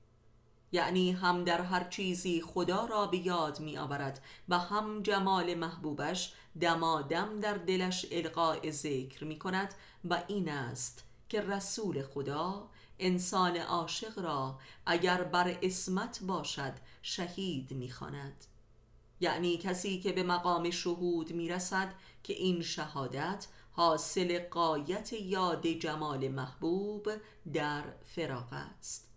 یعنی 0.72 1.12
هم 1.12 1.44
در 1.44 1.60
هر 1.60 1.84
چیزی 1.84 2.40
خدا 2.40 2.84
را 2.84 3.06
به 3.06 3.16
یاد 3.16 3.60
می 3.60 3.78
آورد 3.78 4.22
و 4.48 4.58
هم 4.58 5.02
جمال 5.02 5.54
محبوبش 5.54 6.34
دمادم 6.60 7.40
در 7.40 7.54
دلش 7.54 8.06
القاء 8.10 8.70
ذکر 8.70 9.24
می 9.24 9.38
کند 9.38 9.74
و 10.04 10.22
این 10.28 10.48
است 10.48 11.04
که 11.28 11.40
رسول 11.40 12.02
خدا 12.02 12.68
انسان 12.98 13.56
عاشق 13.56 14.18
را 14.18 14.58
اگر 14.86 15.22
بر 15.22 15.58
اسمت 15.62 16.20
باشد 16.22 16.72
شهید 17.02 17.70
می‌خواند. 17.70 18.44
یعنی 19.20 19.56
کسی 19.56 20.00
که 20.00 20.12
به 20.12 20.22
مقام 20.22 20.70
شهود 20.70 21.32
می‌رسد 21.32 21.94
که 22.22 22.32
این 22.32 22.62
شهادت 22.62 23.46
حاصل 23.72 24.38
قایت 24.48 25.12
یاد 25.12 25.66
جمال 25.66 26.28
محبوب 26.28 27.10
در 27.52 27.84
فراغ 28.04 28.52
است. 28.52 29.08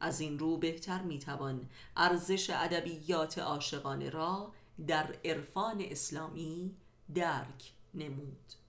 از 0.00 0.20
این 0.20 0.38
رو 0.38 0.56
بهتر 0.56 1.02
می‌توان 1.02 1.68
ارزش 1.96 2.50
ادبیات 2.50 3.38
عاشقانه 3.38 4.10
را 4.10 4.52
در 4.86 5.16
عرفان 5.24 5.80
اسلامی 5.80 6.76
درک 7.14 7.72
نمود. 7.94 8.63